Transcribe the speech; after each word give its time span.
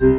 Dirty 0.00 0.16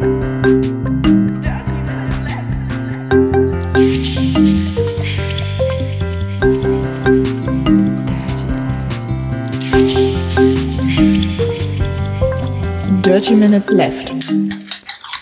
Minutes 13.33 13.71
Left. 13.71 14.13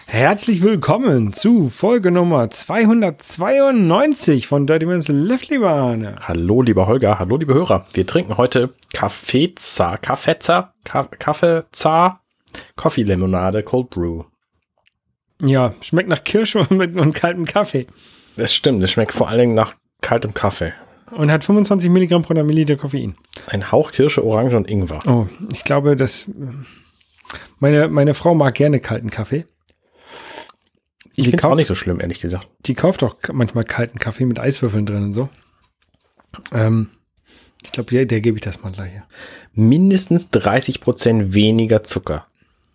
Herzlich 0.08 0.62
willkommen 0.62 1.32
zu 1.32 1.70
Folge 1.70 2.12
Nummer 2.12 2.50
292 2.50 4.46
von 4.48 4.68
Dirty 4.68 4.86
Minutes 4.86 5.08
Left, 5.08 5.50
lieber 5.50 5.70
Arne. 5.70 6.18
Hallo, 6.28 6.62
lieber 6.62 6.86
Holger, 6.86 7.18
hallo, 7.18 7.38
liebe 7.38 7.54
Hörer. 7.54 7.86
Wir 7.94 8.06
trinken 8.06 8.36
heute 8.36 8.74
Kaffeeza, 8.92 9.96
Kaffeeza, 9.96 10.74
Kaffeeza, 10.84 12.20
Coffee 12.76 13.04
Limonade 13.04 13.64
Cold 13.64 13.90
Brew. 13.90 14.26
Ja, 15.42 15.74
schmeckt 15.82 16.10
nach 16.10 16.24
Kirsche 16.24 16.60
und, 16.70 16.98
und 16.98 17.14
kaltem 17.14 17.46
Kaffee. 17.46 17.88
Das 18.36 18.54
stimmt, 18.54 18.84
es 18.84 18.92
schmeckt 18.92 19.14
vor 19.14 19.30
allen 19.30 19.40
Dingen 19.40 19.56
nach 19.56 19.76
kaltem 20.02 20.34
Kaffee. 20.34 20.74
Und 21.12 21.32
hat 21.32 21.44
25 21.44 21.90
Milligramm 21.90 22.22
pro 22.22 22.34
Milliliter 22.36 22.76
Koffein. 22.76 23.16
Ein 23.48 23.72
Hauch 23.72 23.92
Kirsche, 23.92 24.24
Orange 24.24 24.56
und 24.56 24.70
Ingwer. 24.70 25.00
Oh, 25.08 25.28
ich 25.54 25.64
glaube, 25.64 25.96
dass 25.96 26.30
meine, 27.60 27.88
meine 27.88 28.14
Frau 28.14 28.36
mag 28.36 28.54
gerne 28.54 28.80
kalten 28.80 29.10
Kaffee. 29.10 29.46
Ich 31.16 31.26
finde 31.26 31.38
es 31.38 31.46
auch 31.46 31.56
nicht 31.56 31.68
so 31.68 31.76
schlimm, 31.76 32.00
ehrlich 32.00 32.20
gesagt. 32.20 32.48
Die 32.66 32.76
kauft 32.76 33.04
auch 33.04 33.16
manchmal 33.34 33.64
kalten 33.64 34.00
Kaffee 34.00 34.26
mit 34.26 34.40
Eiswürfeln 34.40 34.86
drin 34.86 35.04
und 35.04 35.14
so. 35.14 35.30
Ähm, 36.54 36.92
ich 37.64 37.72
glaube, 37.72 37.90
der, 37.90 38.06
der 38.06 38.22
gebe 38.22 38.38
ich 38.38 38.44
das 38.44 38.62
mal 38.62 38.72
gleich. 38.72 38.92
Hier. 38.92 39.04
Mindestens 39.54 40.30
30 40.30 40.80
Prozent 40.80 41.34
weniger 41.34 41.84
Zucker. 41.84 42.28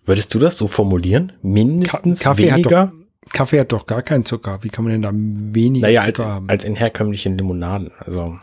Würdest 0.04 0.34
du 0.34 0.38
das 0.38 0.56
so 0.58 0.68
formulieren? 0.68 1.32
Mindestens 1.42 2.20
Ka 2.20 2.30
Kaffee 2.30 2.50
weniger? 2.52 2.78
Hat 2.80 2.92
doch, 2.92 3.30
Kaffee 3.32 3.60
hat 3.60 3.72
doch 3.72 3.86
gar 3.86 4.02
keinen 4.02 4.24
Zucker. 4.24 4.62
Wie 4.62 4.68
kann 4.68 4.84
man 4.84 4.92
denn 4.92 5.02
da 5.02 5.10
weniger 5.14 5.86
naja, 5.86 6.00
Zucker 6.02 6.24
als, 6.26 6.34
haben? 6.34 6.48
als 6.50 6.64
in 6.64 6.74
herkömmlichen 6.74 7.38
Limonaden. 7.38 7.90
Also, 7.98 8.38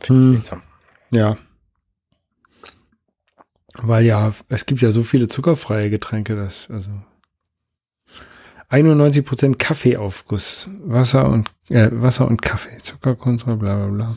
finde 0.00 0.22
ich 0.22 0.26
Hm. 0.28 0.32
seltsam. 0.34 0.62
Ja. 1.10 1.36
Weil 3.74 4.04
ja, 4.06 4.32
es 4.48 4.64
gibt 4.66 4.80
ja 4.80 4.90
so 4.90 5.02
viele 5.02 5.28
zuckerfreie 5.28 5.90
Getränke, 5.90 6.34
dass, 6.36 6.70
also 6.70 6.90
91% 8.70 9.58
Kaffeeaufguss, 9.58 10.68
Wasser 10.84 11.28
und, 11.28 11.50
äh, 11.68 11.88
Wasser 11.92 12.26
und 12.26 12.42
Kaffee, 12.42 12.78
Zuckerkontrolle, 12.82 13.56
bla, 13.56 13.76
bla, 13.76 13.86
bla. 13.88 14.16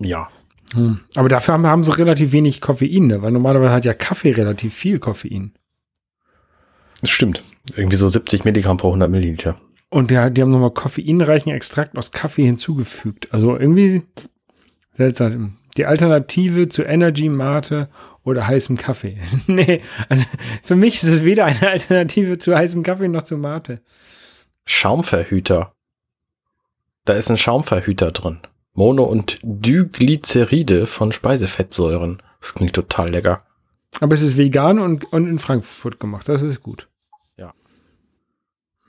Ja. 0.00 0.28
Hm. 0.74 1.00
Aber 1.16 1.28
dafür 1.28 1.54
haben, 1.54 1.66
haben 1.66 1.84
sie 1.84 1.96
relativ 1.96 2.32
wenig 2.32 2.60
Koffein, 2.60 3.08
ne? 3.08 3.22
weil 3.22 3.32
normalerweise 3.32 3.72
hat 3.72 3.84
ja 3.84 3.94
Kaffee 3.94 4.30
relativ 4.30 4.74
viel 4.74 4.98
Koffein. 4.98 5.52
Das 7.00 7.10
stimmt. 7.10 7.42
Irgendwie 7.74 7.96
so 7.96 8.08
70 8.08 8.44
Milligramm 8.44 8.76
pro 8.76 8.88
100 8.88 9.10
Milliliter. 9.10 9.56
Und 9.88 10.10
ja, 10.10 10.30
die 10.30 10.40
haben 10.40 10.50
nochmal 10.50 10.70
koffeinreichen 10.70 11.52
Extrakt 11.52 11.98
aus 11.98 12.12
Kaffee 12.12 12.44
hinzugefügt. 12.44 13.32
Also 13.32 13.58
irgendwie 13.58 14.02
seltsam. 14.96 15.56
Die 15.76 15.86
Alternative 15.86 16.68
zu 16.68 16.82
Energy 16.84 17.28
Mate 17.28 17.88
oder 18.22 18.46
heißem 18.46 18.76
Kaffee. 18.76 19.18
nee, 19.46 19.82
also 20.08 20.24
für 20.62 20.76
mich 20.76 21.02
ist 21.02 21.08
es 21.08 21.24
weder 21.24 21.46
eine 21.46 21.68
Alternative 21.68 22.38
zu 22.38 22.54
heißem 22.54 22.82
Kaffee 22.82 23.08
noch 23.08 23.22
zu 23.22 23.36
Mate. 23.36 23.80
Schaumverhüter. 24.64 25.72
Da 27.04 27.14
ist 27.14 27.30
ein 27.30 27.38
Schaumverhüter 27.38 28.12
drin. 28.12 28.40
Mono- 28.80 29.04
und 29.04 29.38
Diglyceride 29.42 30.86
von 30.86 31.12
Speisefettsäuren. 31.12 32.22
Das 32.40 32.54
klingt 32.54 32.72
total 32.72 33.10
lecker. 33.10 33.42
Aber 34.00 34.14
es 34.14 34.22
ist 34.22 34.38
vegan 34.38 34.78
und, 34.78 35.12
und 35.12 35.28
in 35.28 35.38
Frankfurt 35.38 36.00
gemacht. 36.00 36.26
Das 36.30 36.40
ist 36.40 36.62
gut. 36.62 36.88
Ja. 37.36 37.52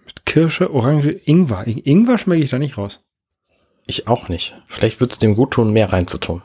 Mit 0.05 0.25
Kirsche, 0.25 0.73
Orange, 0.73 1.09
Ingwer. 1.25 1.67
I- 1.67 1.81
Ingwer 1.83 2.17
schmecke 2.17 2.41
ich 2.41 2.51
da 2.51 2.57
nicht 2.57 2.77
raus. 2.77 3.03
Ich 3.85 4.07
auch 4.07 4.29
nicht. 4.29 4.55
Vielleicht 4.67 5.01
wird 5.01 5.11
es 5.11 5.17
dem 5.17 5.35
gut 5.35 5.51
tun, 5.51 5.73
mehr 5.73 5.91
reinzutun. 5.91 6.41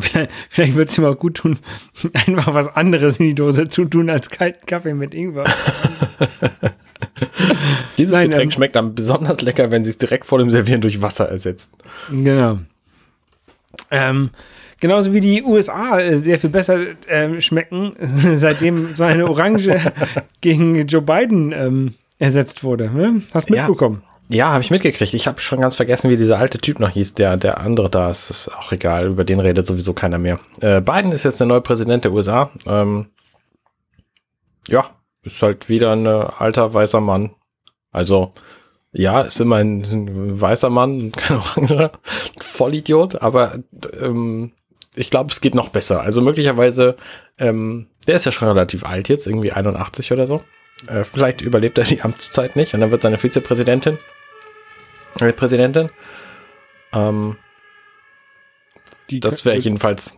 Vielleicht, 0.00 0.30
vielleicht 0.48 0.76
wird 0.76 0.88
es 0.88 0.96
ihm 0.96 1.04
auch 1.04 1.18
gut 1.18 1.34
tun, 1.36 1.58
einfach 2.14 2.54
was 2.54 2.68
anderes 2.68 3.18
in 3.20 3.26
die 3.26 3.34
Dose 3.34 3.68
zu 3.68 3.84
tun 3.84 4.08
als 4.08 4.30
kalten 4.30 4.64
Kaffee 4.64 4.94
mit 4.94 5.14
Ingwer. 5.14 5.44
Dieses 7.98 8.12
Nein, 8.12 8.30
Getränk 8.30 8.44
ähm, 8.44 8.50
schmeckt 8.50 8.76
dann 8.76 8.94
besonders 8.94 9.40
lecker, 9.40 9.70
wenn 9.70 9.84
sie 9.84 9.90
es 9.90 9.98
direkt 9.98 10.26
vor 10.26 10.38
dem 10.38 10.50
Servieren 10.50 10.80
durch 10.80 11.02
Wasser 11.02 11.28
ersetzt. 11.28 11.72
Genau. 12.10 12.58
Ähm, 13.90 14.30
genauso 14.80 15.12
wie 15.12 15.20
die 15.20 15.42
USA 15.42 15.98
äh, 16.00 16.18
sehr 16.18 16.38
viel 16.38 16.50
besser 16.50 16.78
ähm, 17.08 17.40
schmecken, 17.40 17.94
seitdem 18.36 18.94
so 18.94 19.04
eine 19.04 19.28
Orange 19.28 19.80
gegen 20.40 20.86
Joe 20.86 21.02
Biden 21.02 21.52
ähm, 21.52 21.94
ersetzt 22.18 22.64
wurde. 22.64 22.90
Ne? 22.90 23.22
Hast 23.32 23.50
Ja. 23.50 23.62
mitbekommen? 23.62 24.02
Ja, 24.30 24.52
habe 24.52 24.62
ich 24.62 24.70
mitgekriegt. 24.70 25.12
Ich 25.12 25.26
habe 25.26 25.38
schon 25.40 25.60
ganz 25.60 25.76
vergessen, 25.76 26.10
wie 26.10 26.16
dieser 26.16 26.38
alte 26.38 26.58
Typ 26.58 26.80
noch 26.80 26.88
hieß. 26.90 27.14
Der, 27.14 27.36
der 27.36 27.60
andere 27.60 27.90
da, 27.90 28.10
ist, 28.10 28.30
ist 28.30 28.48
auch 28.48 28.72
egal. 28.72 29.08
Über 29.08 29.22
den 29.22 29.38
redet 29.38 29.66
sowieso 29.66 29.92
keiner 29.92 30.16
mehr. 30.18 30.40
Äh, 30.62 30.80
Biden 30.80 31.12
ist 31.12 31.24
jetzt 31.24 31.40
der 31.40 31.46
neue 31.46 31.60
Präsident 31.60 32.04
der 32.04 32.12
USA. 32.12 32.50
Ähm, 32.66 33.06
ja, 34.66 34.86
ist 35.24 35.42
halt 35.42 35.68
wieder 35.68 35.92
ein 35.92 36.06
äh, 36.06 36.26
alter 36.38 36.72
weißer 36.72 37.00
Mann. 37.00 37.34
Also, 37.90 38.32
ja, 38.92 39.22
ist 39.22 39.40
immer 39.40 39.56
ein, 39.56 39.82
ein 39.82 40.40
weißer 40.40 40.70
Mann, 40.70 41.12
kein 41.16 41.36
Orange, 41.36 41.90
Vollidiot, 42.40 43.22
aber 43.22 43.58
ähm, 44.00 44.52
ich 44.94 45.10
glaube, 45.10 45.32
es 45.32 45.40
geht 45.40 45.54
noch 45.54 45.70
besser. 45.70 46.02
Also 46.02 46.20
möglicherweise, 46.20 46.96
ähm, 47.38 47.88
der 48.06 48.16
ist 48.16 48.26
ja 48.26 48.32
schon 48.32 48.48
relativ 48.48 48.84
alt 48.84 49.08
jetzt, 49.08 49.26
irgendwie 49.26 49.52
81 49.52 50.12
oder 50.12 50.26
so. 50.26 50.44
Äh, 50.86 51.04
vielleicht 51.04 51.40
überlebt 51.40 51.78
er 51.78 51.84
die 51.84 52.02
Amtszeit 52.02 52.56
nicht 52.56 52.74
und 52.74 52.80
dann 52.80 52.90
wird 52.90 53.02
seine 53.02 53.18
Vizepräsidentin, 53.18 53.98
äh, 55.20 55.32
Präsidentin. 55.32 55.90
Ähm, 56.92 57.36
Die 59.10 59.20
das 59.20 59.44
wäre 59.44 59.56
jedenfalls, 59.56 60.16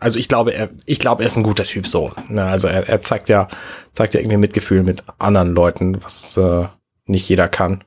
also 0.00 0.18
ich 0.18 0.28
glaube, 0.28 0.52
er, 0.54 0.70
ich 0.86 0.98
glaube, 0.98 1.22
er 1.22 1.26
ist 1.28 1.36
ein 1.36 1.42
guter 1.42 1.64
Typ 1.64 1.86
so. 1.86 2.12
Ne, 2.28 2.44
also 2.44 2.66
er, 2.68 2.88
er 2.88 3.02
zeigt 3.02 3.28
ja, 3.28 3.48
zeigt 3.92 4.14
ja 4.14 4.20
irgendwie 4.20 4.38
Mitgefühl 4.38 4.82
mit 4.82 5.04
anderen 5.18 5.54
Leuten, 5.54 6.02
was 6.02 6.36
äh, 6.36 6.66
nicht 7.06 7.28
jeder 7.28 7.48
kann. 7.48 7.84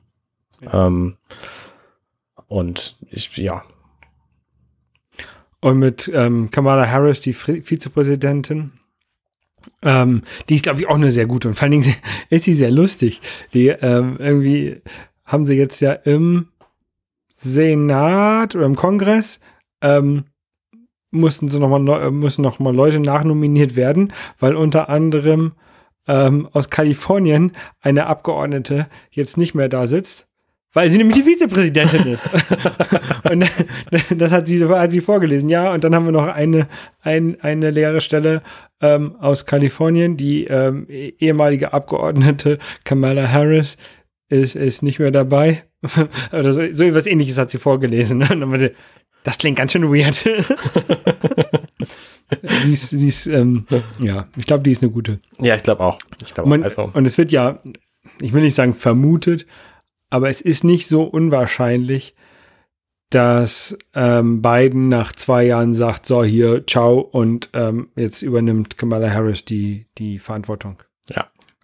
Ähm, 0.72 1.16
und 2.46 2.96
ich, 3.10 3.36
ja, 3.36 3.64
Und 5.64 5.78
mit 5.78 6.10
ähm, 6.12 6.50
Kamala 6.50 6.90
Harris, 6.90 7.22
die 7.22 7.32
Vizepräsidentin. 7.32 8.72
Ähm, 9.80 10.22
die 10.50 10.56
ist, 10.56 10.64
glaube 10.64 10.80
ich, 10.80 10.86
auch 10.88 10.96
eine 10.96 11.10
sehr 11.10 11.24
gute. 11.24 11.48
Und 11.48 11.54
vor 11.54 11.62
allen 11.62 11.80
Dingen 11.80 11.94
ist 12.28 12.44
sie 12.44 12.52
sehr 12.52 12.70
lustig. 12.70 13.22
Die 13.54 13.68
ähm, 13.68 14.16
irgendwie 14.18 14.82
haben 15.24 15.46
sie 15.46 15.54
jetzt 15.54 15.80
ja 15.80 15.92
im 15.92 16.48
Senat 17.28 18.54
oder 18.54 18.66
im 18.66 18.76
Kongress 18.76 19.40
ähm, 19.80 20.26
mussten 21.14 21.48
so 21.48 21.58
noch 21.58 21.68
mal 21.68 22.02
äh, 22.02 22.10
müssen 22.10 22.42
noch 22.42 22.58
mal 22.58 22.74
Leute 22.74 23.00
nachnominiert 23.00 23.76
werden, 23.76 24.12
weil 24.38 24.54
unter 24.54 24.88
anderem 24.88 25.52
ähm, 26.06 26.48
aus 26.52 26.70
Kalifornien 26.70 27.52
eine 27.80 28.06
Abgeordnete 28.06 28.86
jetzt 29.10 29.36
nicht 29.38 29.54
mehr 29.54 29.68
da 29.68 29.86
sitzt, 29.86 30.26
weil 30.74 30.90
sie 30.90 30.98
nämlich 30.98 31.16
die 31.16 31.22
Vizepräsidentin 31.22 32.06
ist. 32.12 32.28
und 33.30 33.44
das 34.20 34.32
hat 34.32 34.48
sie, 34.48 34.62
hat 34.68 34.92
sie 34.92 35.00
vorgelesen, 35.00 35.48
ja. 35.48 35.72
Und 35.72 35.84
dann 35.84 35.94
haben 35.94 36.04
wir 36.04 36.12
noch 36.12 36.26
eine, 36.26 36.66
ein, 37.00 37.40
eine 37.40 37.70
leere 37.70 38.00
Stelle 38.00 38.42
ähm, 38.82 39.14
aus 39.16 39.46
Kalifornien. 39.46 40.16
Die 40.16 40.44
ähm, 40.44 40.86
eh- 40.90 41.14
ehemalige 41.20 41.72
Abgeordnete 41.72 42.58
Kamala 42.84 43.30
Harris 43.30 43.76
ist, 44.28 44.56
ist 44.56 44.82
nicht 44.82 44.98
mehr 44.98 45.12
dabei. 45.12 45.62
Oder 46.32 46.52
so, 46.52 46.60
so 46.72 46.84
etwas 46.84 47.06
ähnliches 47.06 47.38
hat 47.38 47.50
sie 47.50 47.58
vorgelesen. 47.58 48.22
Und 48.22 48.40
dann 48.40 48.50
war 48.50 48.58
sie, 48.58 48.72
das 49.24 49.38
klingt 49.38 49.58
ganz 49.58 49.72
schön 49.72 49.90
weird. 49.92 50.24
die 52.64 52.72
ist, 52.72 52.92
die 52.92 53.08
ist 53.08 53.26
ähm, 53.26 53.66
ja, 53.98 54.28
ich 54.36 54.46
glaube, 54.46 54.62
die 54.62 54.70
ist 54.70 54.82
eine 54.82 54.92
gute. 54.92 55.18
ja, 55.40 55.56
ich 55.56 55.64
glaube 55.64 55.82
auch. 55.82 55.98
Ich 56.22 56.32
glaube, 56.34 56.48
Man, 56.48 56.62
also, 56.62 56.90
und 56.92 57.06
es 57.06 57.18
wird 57.18 57.32
ja, 57.32 57.58
ich 58.20 58.32
will 58.32 58.42
nicht 58.42 58.54
sagen 58.54 58.74
vermutet, 58.74 59.46
aber 60.10 60.28
es 60.28 60.40
ist 60.40 60.62
nicht 60.62 60.86
so 60.86 61.02
unwahrscheinlich, 61.02 62.14
dass 63.10 63.76
ähm, 63.94 64.42
Biden 64.42 64.88
nach 64.88 65.12
zwei 65.12 65.44
Jahren 65.44 65.72
sagt, 65.72 66.06
so 66.06 66.22
hier, 66.22 66.66
ciao, 66.66 66.98
und 67.00 67.48
ähm, 67.52 67.88
jetzt 67.96 68.22
übernimmt 68.22 68.76
Kamala 68.76 69.10
Harris 69.10 69.44
die, 69.44 69.86
die 69.98 70.18
Verantwortung. 70.18 70.82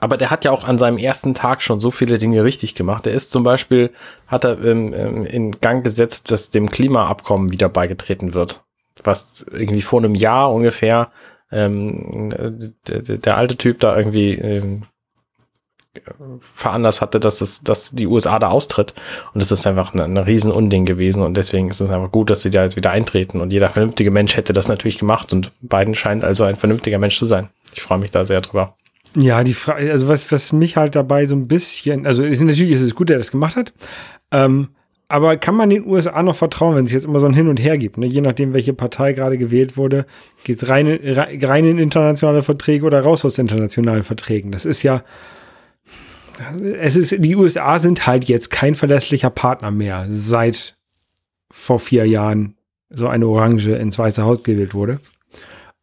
Aber 0.00 0.17
der 0.17 0.31
hat 0.31 0.44
ja 0.44 0.50
auch 0.50 0.64
an 0.64 0.79
seinem 0.79 0.99
ersten 0.99 1.35
Tag 1.35 1.62
schon 1.62 1.79
so 1.79 1.91
viele 1.91 2.19
Dinge 2.19 2.43
richtig 2.43 2.75
gemacht. 2.75 3.06
Er 3.06 3.12
ist 3.12 3.31
zum 3.31 3.43
Beispiel, 3.43 3.91
hat 4.26 4.44
er 4.44 4.62
ähm, 4.64 4.94
ähm, 4.94 5.26
in 5.26 5.50
Gang 5.61 5.85
gesetzt, 5.85 6.31
dass 6.31 6.50
dem 6.50 6.70
Klimaabkommen 6.70 7.52
wieder 7.52 7.69
beigetreten 7.69 8.35
wird. 8.35 8.64
Was 9.05 9.47
irgendwie 9.52 9.82
vor 9.82 10.00
einem 10.00 10.14
Jahr 10.14 10.52
ungefähr 10.52 11.11
ähm, 11.52 12.31
der, 12.87 13.19
der 13.19 13.37
alte 13.37 13.56
Typ 13.56 13.81
da 13.81 13.97
irgendwie 13.97 14.35
ähm, 14.35 14.82
veranlasst 16.41 17.00
hatte, 17.00 17.19
dass, 17.19 17.41
es, 17.41 17.62
dass 17.62 17.91
die 17.91 18.06
USA 18.06 18.38
da 18.38 18.49
austritt. 18.49 18.94
Und 19.35 19.43
das 19.43 19.50
ist 19.50 19.67
einfach 19.67 19.93
ein, 19.93 20.00
ein 20.00 20.17
riesen 20.17 20.52
Unding 20.52 20.87
gewesen. 20.87 21.23
Und 21.23 21.37
deswegen 21.37 21.69
ist 21.69 21.81
es 21.81 21.91
einfach 21.91 22.12
gut, 22.12 22.31
dass 22.31 22.43
sie 22.43 22.50
da 22.50 22.62
jetzt 22.62 22.76
wieder 22.76 22.91
eintreten. 22.91 23.41
Und 23.41 23.52
jeder 23.52 23.69
vernünftige 23.69 24.11
Mensch 24.11 24.37
hätte 24.37 24.52
das 24.52 24.69
natürlich 24.69 24.99
gemacht. 24.99 25.32
Und 25.32 25.52
Biden 25.61 25.94
scheint 25.94 26.25
also 26.25 26.44
ein 26.44 26.56
vernünftiger 26.56 26.99
Mensch 26.99 27.19
zu 27.19 27.26
sein. 27.26 27.50
Ich 27.75 27.82
freue 27.82 27.99
mich 27.99 28.11
da 28.11 28.25
sehr 28.25 28.41
drüber. 28.41 28.76
Ja, 29.17 29.43
die 29.43 29.55
Frage, 29.55 29.91
also 29.91 30.09
was, 30.09 30.31
was 30.31 30.53
mich 30.53 30.77
halt 30.77 30.95
dabei 30.95 31.27
so 31.27 31.35
ein 31.35 31.49
bisschen, 31.49 32.07
also 32.07 32.23
ist, 32.23 32.41
natürlich 32.41 32.73
ist 32.73 32.83
es 32.83 32.95
gut, 32.95 33.11
dass 33.11 33.15
er 33.15 33.19
das 33.19 33.31
gemacht 33.33 33.57
hat. 33.57 33.73
Ähm, 34.31 34.69
aber 35.09 35.37
kann 35.37 35.57
man 35.57 35.71
den 35.71 35.87
USA 35.87 36.23
noch 36.23 36.37
vertrauen, 36.37 36.77
wenn 36.77 36.85
es 36.85 36.93
jetzt 36.93 37.05
immer 37.05 37.19
so 37.19 37.27
ein 37.27 37.35
Hin 37.35 37.49
und 37.49 37.59
Her 37.59 37.79
gibt? 37.79 37.99
Ne? 37.99 38.07
Je 38.07 38.21
nachdem, 38.21 38.53
welche 38.53 38.73
Partei 38.73 39.12
gerade 39.12 39.39
gewählt 39.39 39.77
wurde, 39.77 40.07
geht 40.45 40.62
es 40.62 40.69
rein, 40.69 40.87
rein 41.03 41.67
in 41.67 41.79
internationale 41.79 42.45
Verträge 42.45 42.87
oder 42.87 43.01
raus 43.01 43.25
aus 43.25 43.37
internationalen 43.39 44.05
Verträgen. 44.05 44.53
Das 44.53 44.65
ist 44.65 44.85
ja, 44.85 45.03
es 46.79 46.95
ist, 46.95 47.17
die 47.19 47.35
USA 47.35 47.81
sind 47.81 48.07
halt 48.07 48.27
jetzt 48.27 48.53
kein 48.53 48.77
verlässlicher 48.77 49.31
Partner 49.31 49.73
mehr, 49.73 50.07
seit 50.11 50.77
vor 51.51 51.81
vier 51.81 52.07
Jahren 52.07 52.55
so 52.89 53.09
eine 53.09 53.27
Orange 53.27 53.75
ins 53.75 53.99
Weiße 53.99 54.23
Haus 54.23 54.45
gewählt 54.45 54.75
wurde. 54.75 55.01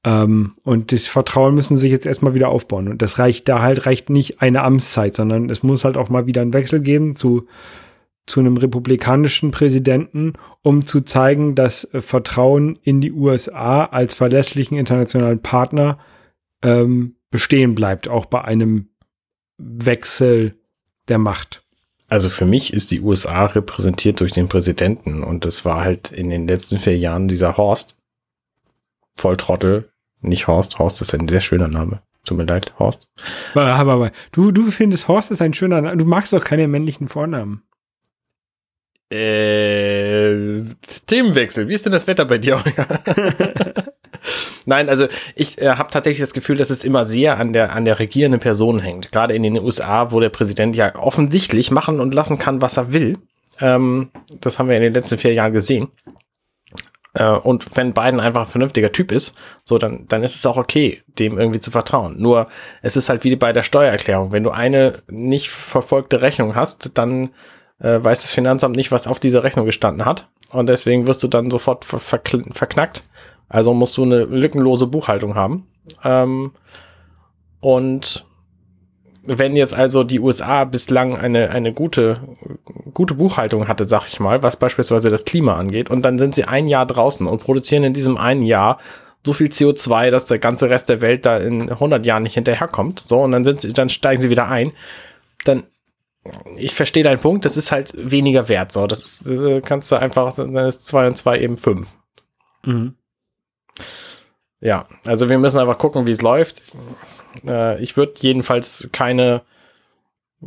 Ähm, 0.08 0.54
und 0.64 0.94
das 0.94 1.08
Vertrauen 1.08 1.54
müssen 1.54 1.76
sich 1.76 1.92
jetzt 1.92 2.06
erstmal 2.06 2.34
wieder 2.34 2.48
aufbauen. 2.48 2.88
Und 2.88 3.02
das 3.02 3.20
reicht 3.20 3.50
da 3.50 3.62
halt, 3.62 3.86
reicht 3.86 4.10
nicht 4.10 4.42
eine 4.42 4.64
Amtszeit, 4.64 5.14
sondern 5.14 5.50
es 5.50 5.64
muss 5.64 5.84
halt 5.84 5.98
auch 5.98 6.08
mal 6.08 6.26
wieder 6.26 6.42
einen 6.42 6.54
Wechsel 6.54 6.80
geben 6.80 7.18
zu, 7.18 7.46
zu 8.26 8.40
einem 8.40 8.56
republikanischen 8.56 9.52
Präsidenten, 9.52 10.34
um 10.62 10.86
zu 10.86 11.02
zeigen, 11.02 11.56
dass 11.56 11.84
äh, 11.94 12.02
Vertrauen 12.02 12.80
in 12.84 13.02
die 13.02 13.12
USA 13.12 13.84
als 13.84 14.14
verlässlichen 14.14 14.78
internationalen 14.78 15.42
Partner 15.42 16.00
ähm, 16.64 17.18
bestehen 17.30 17.76
bleibt, 17.76 18.08
auch 18.08 18.28
bei 18.28 18.46
einem 18.46 18.88
Wechsel 19.58 20.56
der 21.10 21.18
Macht. 21.18 21.64
Also 22.08 22.30
für 22.30 22.46
mich 22.46 22.72
ist 22.72 22.92
die 22.92 23.02
USA 23.02 23.46
repräsentiert 23.48 24.22
durch 24.22 24.32
den 24.32 24.48
Präsidenten 24.48 25.22
und 25.22 25.44
das 25.44 25.66
war 25.66 25.82
halt 25.82 26.14
in 26.14 26.30
den 26.30 26.48
letzten 26.48 26.80
vier 26.80 26.98
Jahren 26.98 27.28
dieser 27.28 27.58
Horst. 27.58 27.98
Volltrottel, 29.18 29.90
nicht 30.22 30.48
Horst. 30.48 30.80
Horst 30.80 31.02
ist 31.02 31.14
ein 31.14 31.28
sehr 31.28 31.42
schöner 31.42 31.68
Name. 31.68 32.02
Tut 32.26 32.38
mir 32.38 32.46
leid, 32.46 32.74
Horst. 32.80 33.08
Aber, 33.54 33.66
aber, 33.66 33.92
aber 33.94 34.12
du, 34.32 34.52
du 34.52 34.70
findest 34.72 35.08
Horst 35.08 35.32
ist 35.32 35.42
ein 35.42 35.54
schöner 35.54 35.82
Name. 35.82 35.98
Du 35.98 36.06
magst 36.06 36.34
doch 36.34 36.44
keine 36.44 36.68
männlichen 36.68 37.08
Vornamen. 37.08 37.64
Äh, 39.10 40.62
Themenwechsel. 41.06 41.70
Wie 41.70 41.74
ist 41.74 41.86
denn 41.86 41.94
das 41.94 42.08
Wetter 42.08 42.26
bei 42.26 42.38
dir? 42.38 42.62
Nein, 44.66 44.90
also 44.90 45.08
ich 45.36 45.62
äh, 45.62 45.70
habe 45.70 45.90
tatsächlich 45.92 46.20
das 46.20 46.34
Gefühl, 46.34 46.58
dass 46.58 46.70
es 46.70 46.84
immer 46.84 47.06
sehr 47.06 47.38
an 47.38 47.54
der 47.54 47.74
an 47.74 47.86
der 47.86 48.00
regierenden 48.00 48.42
Person 48.42 48.80
hängt. 48.80 49.14
Gerade 49.14 49.34
in 49.34 49.44
den 49.44 49.58
USA, 49.58 50.12
wo 50.12 50.20
der 50.20 50.30
Präsident 50.30 50.76
ja 50.76 50.94
offensichtlich 50.96 51.72
machen 51.72 52.02
und 52.02 52.14
lassen 52.14 52.38
kann, 52.38 52.62
was 52.62 52.76
er 52.76 52.92
will. 52.92 53.18
Ähm, 53.62 54.10
das 54.42 54.60
haben 54.60 54.68
wir 54.68 54.76
in 54.76 54.82
den 54.82 54.94
letzten 54.94 55.18
vier 55.18 55.34
Jahren 55.34 55.54
gesehen. 55.54 55.88
Äh, 57.18 57.32
und 57.32 57.76
wenn 57.76 57.94
Biden 57.94 58.20
einfach 58.20 58.42
ein 58.42 58.52
vernünftiger 58.52 58.92
Typ 58.92 59.12
ist, 59.12 59.36
so 59.64 59.78
dann 59.78 60.06
dann 60.08 60.24
ist 60.24 60.36
es 60.36 60.46
auch 60.46 60.58
okay, 60.58 61.02
dem 61.08 61.38
irgendwie 61.38 61.60
zu 61.60 61.72
vertrauen. 61.72 62.22
Nur 62.22 62.48
es 62.82 62.96
ist 62.96 63.10
halt 63.10 63.24
wie 63.24 63.36
bei 63.36 63.54
der 63.54 63.64
Steuererklärung. 63.64 64.32
Wenn 64.32 64.44
du 64.44 64.52
eine 64.52 64.94
nicht 65.10 65.50
verfolgte 65.50 66.22
Rechnung 66.22 66.56
hast, 66.56 66.98
dann 66.98 67.32
äh, 67.80 68.00
weiß 68.02 68.22
das 68.22 68.32
Finanzamt 68.32 68.76
nicht, 68.76 68.92
was 68.92 69.08
auf 69.08 69.20
dieser 69.20 69.44
Rechnung 69.44 69.66
gestanden 69.66 70.06
hat. 70.06 70.28
Und 70.52 70.70
deswegen 70.70 71.08
wirst 71.08 71.24
du 71.24 71.28
dann 71.28 71.50
sofort 71.50 71.86
ver 71.86 72.00
verknackt. 72.00 73.04
Also 73.50 73.74
musst 73.74 73.98
du 73.98 74.04
eine 74.04 74.26
lückenlose 74.26 74.88
Buchhaltung 74.88 75.36
haben. 75.36 75.68
Ähm, 76.04 76.52
und 77.60 78.26
wenn 79.24 79.56
jetzt 79.56 79.74
also 79.74 80.04
die 80.04 80.20
USA 80.20 80.64
bislang 80.64 81.18
eine, 81.18 81.50
eine 81.50 81.74
gute, 81.74 82.20
gute 82.98 83.14
Buchhaltung 83.14 83.68
hatte, 83.68 83.86
sag 83.86 84.08
ich 84.08 84.20
mal, 84.20 84.42
was 84.42 84.58
beispielsweise 84.58 85.12
das 85.12 85.24
Klima 85.24 85.56
angeht, 85.56 85.92
und 85.92 86.02
dann 86.02 86.18
sind 86.18 86.34
sie 86.34 86.46
ein 86.46 86.68
Jahr 86.68 86.88
draußen 86.88 87.28
und 87.28 87.44
produzieren 87.44 87.84
in 87.84 87.94
diesem 87.94 88.18
einen 88.18 88.42
Jahr 88.42 88.80
so 89.24 89.34
viel 89.34 89.50
CO2, 89.50 90.10
dass 90.10 90.26
der 90.26 90.40
ganze 90.40 90.72
Rest 90.72 90.90
der 90.90 91.00
Welt 91.02 91.24
da 91.28 91.38
in 91.38 91.70
100 91.70 92.08
Jahren 92.08 92.24
nicht 92.24 92.34
hinterherkommt, 92.34 93.00
so, 93.00 93.20
und 93.20 93.34
dann 93.34 93.44
sind 93.44 93.62
sie, 93.62 93.72
dann 93.72 93.90
steigen 93.90 94.20
sie 94.20 94.32
wieder 94.32 94.48
ein, 94.48 94.74
dann 95.46 95.68
ich 96.58 96.74
verstehe 96.74 97.04
deinen 97.04 97.20
Punkt, 97.20 97.46
das 97.46 97.56
ist 97.56 97.72
halt 97.72 97.94
weniger 97.96 98.50
wert. 98.50 98.72
So, 98.72 98.88
das 98.88 99.06
ist, 99.06 99.28
äh, 99.28 99.62
kannst 99.62 99.92
du 99.92 99.96
einfach, 99.96 100.36
dann 100.36 100.56
ist 100.56 100.86
zwei 100.86 101.08
und 101.08 101.18
zwei 101.18 101.40
eben 101.40 101.58
fünf. 101.58 101.88
Mhm. 102.66 102.96
Ja, 104.60 104.88
also 105.06 105.30
wir 105.30 105.38
müssen 105.38 105.60
einfach 105.60 105.78
gucken, 105.78 106.08
wie 106.08 106.12
es 106.12 106.22
läuft. 106.22 106.64
Äh, 107.46 107.82
ich 107.82 107.96
würde 107.96 108.16
jedenfalls 108.18 108.90
keine, 108.92 109.44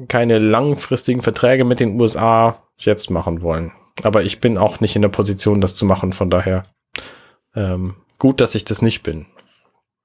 keine 0.08 0.38
langfristigen 0.38 1.22
Verträge 1.22 1.64
mit 1.64 1.80
den 1.80 2.00
USA 2.00 2.62
jetzt 2.78 3.10
machen 3.10 3.42
wollen. 3.42 3.72
Aber 4.02 4.22
ich 4.22 4.40
bin 4.40 4.56
auch 4.56 4.80
nicht 4.80 4.96
in 4.96 5.02
der 5.02 5.08
Position, 5.08 5.60
das 5.60 5.74
zu 5.74 5.84
machen. 5.84 6.12
Von 6.12 6.30
daher 6.30 6.62
ähm, 7.54 7.96
gut, 8.18 8.40
dass 8.40 8.54
ich 8.54 8.64
das 8.64 8.82
nicht 8.82 9.02
bin. 9.02 9.26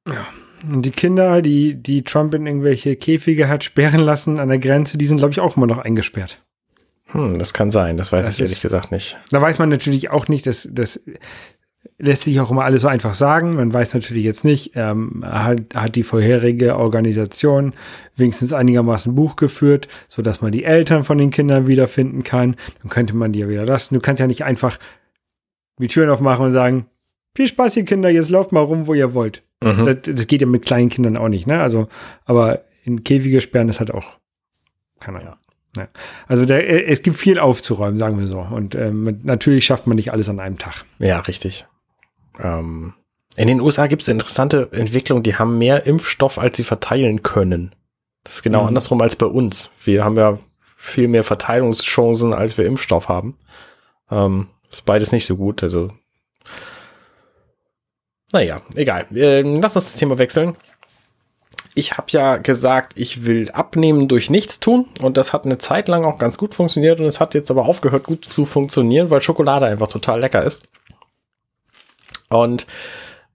Ja. 0.08 0.26
Und 0.64 0.84
die 0.84 0.92
Kinder, 0.92 1.42
die, 1.42 1.76
die 1.76 2.04
Trump 2.04 2.34
in 2.34 2.48
irgendwelche 2.48 2.96
Käfige 2.96 3.48
hat 3.48 3.64
sperren 3.64 4.02
lassen 4.02 4.40
an 4.40 4.50
der 4.50 4.58
Grenze, 4.58 4.98
die 4.98 5.06
sind, 5.06 5.18
glaube 5.18 5.32
ich, 5.32 5.40
auch 5.40 5.58
immer 5.58 5.68
noch 5.68 5.78
eingesperrt. 5.78 6.42
Hm, 7.08 7.38
das 7.38 7.54
kann 7.54 7.70
sein, 7.70 7.98
das 7.98 8.12
weiß 8.12 8.26
das 8.26 8.36
ich 8.36 8.42
ehrlich 8.42 8.62
gesagt 8.62 8.92
nicht. 8.92 9.18
Da 9.30 9.42
weiß 9.42 9.60
man 9.60 9.70
natürlich 9.70 10.10
auch 10.10 10.28
nicht, 10.28 10.48
dass 10.48 10.68
das 10.72 11.04
lässt 11.98 12.24
sich 12.24 12.40
auch 12.40 12.52
immer 12.52 12.64
alles 12.64 12.82
so 12.82 12.88
einfach 12.88 13.14
sagen. 13.14 13.56
Man 13.56 13.74
weiß 13.74 13.94
natürlich 13.94 14.24
jetzt 14.24 14.46
nicht, 14.46 14.72
ähm, 14.76 15.24
hat, 15.26 15.62
hat 15.74 15.96
die 15.96 16.04
vorherige 16.04 16.78
Organisation 16.78 17.74
wenigstens 18.16 18.54
einigermaßen 18.54 19.16
Buch 19.16 19.36
geführt, 19.36 19.88
so 20.08 20.22
dass 20.22 20.42
man 20.42 20.52
die 20.52 20.64
Eltern 20.64 21.04
von 21.04 21.18
den 21.18 21.32
Kindern 21.32 21.68
wiederfinden 21.68 22.24
kann. 22.24 22.56
Dann 22.82 22.90
könnte 22.90 23.16
man 23.16 23.32
die 23.32 23.40
ja 23.40 23.50
wieder 23.50 23.66
lassen. 23.66 23.96
Du 23.96 24.02
kannst 24.02 24.20
ja 24.20 24.28
nicht 24.28 24.44
einfach 24.44 24.78
die 25.80 25.88
Türen 25.88 26.10
aufmachen 26.10 26.46
und 26.46 26.52
sagen, 26.52 26.86
viel 27.36 27.48
Spaß, 27.48 27.78
ihr 27.78 27.86
Kinder, 27.86 28.10
jetzt 28.10 28.30
lauft 28.30 28.52
mal 28.52 28.62
rum, 28.62 28.88
wo 28.88 28.94
ihr 28.94 29.14
wollt. 29.14 29.44
Mhm. 29.64 29.86
Das, 29.86 29.98
das, 30.04 30.28
geht 30.28 30.42
ja 30.42 30.48
mit 30.48 30.66
kleinen 30.66 30.90
Kindern 30.90 31.18
auch 31.18 31.28
nicht, 31.28 31.48
ne? 31.48 31.60
Also, 31.60 31.88
aber 32.26 32.64
in 32.84 33.04
Käfige 33.04 33.42
sperren 33.42 33.70
ist 33.70 33.80
halt 33.80 33.92
auch, 33.92 34.20
keine 35.00 35.20
Ahnung. 35.20 35.36
Ja. 35.76 35.82
ja. 35.84 35.88
Also 36.28 36.46
der, 36.46 36.68
äh, 36.68 36.86
es 36.86 37.04
gibt 37.04 37.18
viel 37.18 37.40
aufzuräumen, 37.40 37.98
sagen 37.98 38.20
wir 38.20 38.28
so. 38.28 38.40
Und 38.40 38.76
ähm, 38.76 39.20
natürlich 39.24 39.66
schafft 39.66 39.88
man 39.88 39.96
nicht 39.96 40.12
alles 40.12 40.30
an 40.30 40.40
einem 40.40 40.58
Tag. 40.58 40.86
Ja, 41.00 41.20
richtig. 41.20 41.66
Ähm, 42.42 42.94
in 43.36 43.48
den 43.48 43.60
USA 43.60 43.88
gibt 43.88 44.02
es 44.02 44.08
interessante 44.08 44.70
Entwicklungen, 44.72 45.24
die 45.24 45.36
haben 45.36 45.58
mehr 45.58 45.86
Impfstoff, 45.86 46.38
als 46.38 46.58
sie 46.58 46.64
verteilen 46.64 47.22
können. 47.22 47.76
Das 48.24 48.36
ist 48.36 48.44
genau 48.44 48.62
mhm. 48.62 48.70
andersrum 48.70 49.02
als 49.02 49.16
bei 49.16 49.26
uns. 49.26 49.72
Wir 49.84 50.04
haben 50.04 50.18
ja 50.18 50.40
viel 50.78 51.08
mehr 51.08 51.24
Verteilungschancen, 51.24 52.34
als 52.34 52.58
wir 52.58 52.66
Impfstoff 52.66 53.10
haben. 53.10 53.38
Ähm, 54.10 54.48
ist 54.72 54.86
beides 54.86 55.12
nicht 55.12 55.26
so 55.26 55.36
gut. 55.36 55.64
Also 55.64 55.92
naja, 58.32 58.62
egal. 58.76 59.06
Ähm, 59.16 59.62
lass 59.62 59.76
uns 59.76 59.86
das 59.86 59.96
Thema 59.96 60.18
wechseln. 60.18 60.58
Ich 61.74 61.98
habe 61.98 62.08
ja 62.10 62.38
gesagt, 62.38 62.94
ich 62.96 63.26
will 63.26 63.52
abnehmen 63.52 64.08
durch 64.08 64.30
nichts 64.30 64.60
tun 64.60 64.88
und 65.02 65.18
das 65.18 65.34
hat 65.34 65.46
eine 65.46 65.58
Zeit 65.58 65.88
lang 65.88 66.06
auch 66.06 66.18
ganz 66.18 66.38
gut 66.38 66.56
funktioniert 66.56 67.00
und 67.00 67.06
es 67.06 67.20
hat 67.20 67.34
jetzt 67.34 67.52
aber 67.52 67.66
aufgehört 67.66 68.04
gut 68.04 68.26
zu 68.26 68.46
funktionieren, 68.46 69.10
weil 69.10 69.22
Schokolade 69.22 69.66
einfach 69.66 69.90
total 69.90 70.22
lecker 70.22 70.44
ist. 70.44 70.64
Und 72.36 72.68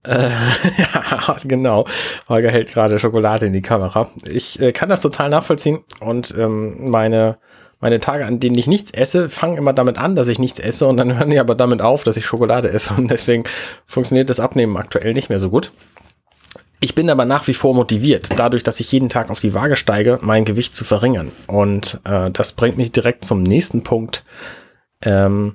äh, 0.02 0.30
ja, 0.78 1.36
genau. 1.44 1.86
Holger 2.28 2.50
hält 2.50 2.72
gerade 2.72 2.98
Schokolade 2.98 3.46
in 3.46 3.52
die 3.52 3.62
Kamera. 3.62 4.10
Ich 4.24 4.60
äh, 4.60 4.72
kann 4.72 4.88
das 4.88 5.02
total 5.02 5.28
nachvollziehen 5.28 5.80
und 6.00 6.34
ähm, 6.38 6.90
meine 6.90 7.38
meine 7.82 7.98
Tage, 7.98 8.26
an 8.26 8.40
denen 8.40 8.58
ich 8.58 8.66
nichts 8.66 8.90
esse, 8.90 9.30
fangen 9.30 9.56
immer 9.56 9.72
damit 9.72 9.96
an, 9.96 10.14
dass 10.14 10.28
ich 10.28 10.38
nichts 10.38 10.58
esse 10.58 10.86
und 10.86 10.98
dann 10.98 11.16
hören 11.18 11.30
die 11.30 11.38
aber 11.38 11.54
damit 11.54 11.80
auf, 11.80 12.04
dass 12.04 12.16
ich 12.16 12.26
Schokolade 12.26 12.70
esse 12.70 12.94
und 12.94 13.10
deswegen 13.10 13.44
funktioniert 13.86 14.30
das 14.30 14.40
Abnehmen 14.40 14.76
aktuell 14.76 15.14
nicht 15.14 15.28
mehr 15.30 15.38
so 15.38 15.50
gut. 15.50 15.72
Ich 16.82 16.94
bin 16.94 17.10
aber 17.10 17.26
nach 17.26 17.46
wie 17.46 17.52
vor 17.52 17.74
motiviert, 17.74 18.30
dadurch, 18.36 18.62
dass 18.62 18.80
ich 18.80 18.90
jeden 18.90 19.10
Tag 19.10 19.28
auf 19.30 19.40
die 19.40 19.52
Waage 19.52 19.76
steige, 19.76 20.18
mein 20.22 20.46
Gewicht 20.46 20.74
zu 20.74 20.84
verringern. 20.84 21.30
Und 21.46 22.00
äh, 22.04 22.30
das 22.30 22.52
bringt 22.52 22.78
mich 22.78 22.90
direkt 22.90 23.26
zum 23.26 23.42
nächsten 23.42 23.82
Punkt. 23.82 24.24
Ähm, 25.02 25.54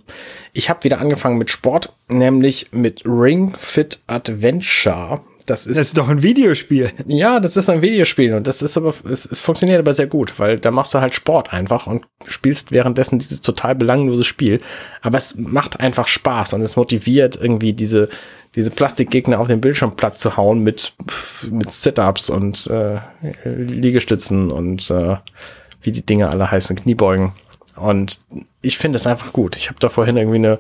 ich 0.54 0.70
habe 0.70 0.84
wieder 0.84 1.00
angefangen 1.00 1.38
mit 1.38 1.50
Sport, 1.50 1.94
nämlich 2.10 2.72
mit 2.72 3.04
Ring 3.06 3.54
Fit 3.58 4.00
Adventure. 4.08 5.22
Das 5.46 5.68
ist, 5.68 5.80
das 5.80 5.88
ist 5.88 5.98
doch 5.98 6.10
ein 6.10 6.24
Videospiel. 6.24 6.92
Ja, 7.06 7.40
das 7.40 7.56
ist 7.56 7.70
ein 7.70 7.84
Videospiel 7.84 8.34
und 8.34 8.48
das 8.48 8.64
ist 8.64 8.78
aber, 8.78 8.96
es, 9.08 9.26
es, 9.28 9.40
funktioniert 9.40 9.78
aber 9.78 9.94
sehr 9.94 10.08
gut, 10.08 10.40
weil 10.40 10.60
da 10.60 10.72
machst 10.72 10.96
du 10.96 11.00
halt 11.00 11.14
Sport 11.14 11.54
einfach 11.54 11.86
und 11.86 12.06
spielst 12.26 12.72
währenddessen 12.72 13.20
dieses 13.20 13.42
total 13.42 13.76
belanglose 13.76 14.24
Spiel. 14.24 14.60
Aber 15.02 15.20
es 15.20 15.36
macht 15.38 15.80
einfach 15.80 16.08
Spaß 16.08 16.54
und 16.54 16.62
es 16.64 16.76
motiviert 16.76 17.38
irgendwie 17.40 17.74
diese, 17.74 18.10
diese 18.56 18.72
Plastikgegner 18.72 19.40
auf 19.40 19.48
den 19.48 19.62
Bildschirm 19.62 19.96
platt 19.96 20.20
zu 20.20 20.36
hauen 20.36 20.64
mit, 20.64 20.94
mit 21.52 21.72
Sit-Ups 21.72 22.32
und 22.32 22.66
äh, 22.66 22.98
Liegestützen 23.44 24.50
und 24.50 24.90
äh, 24.90 25.18
wie 25.84 25.92
die 25.92 26.06
Dinge 26.06 26.30
alle 26.30 26.50
heißen, 26.50 26.76
Kniebeugen. 26.76 27.34
Und 27.76 28.20
ich 28.62 28.78
finde 28.78 28.98
es 28.98 29.08
einfach 29.08 29.34
gut. 29.34 29.58
Ich 29.58 29.70
habe 29.70 29.80
da 29.80 29.90
vorhin 29.90 30.18
irgendwie 30.18 30.38
eine, 30.38 30.60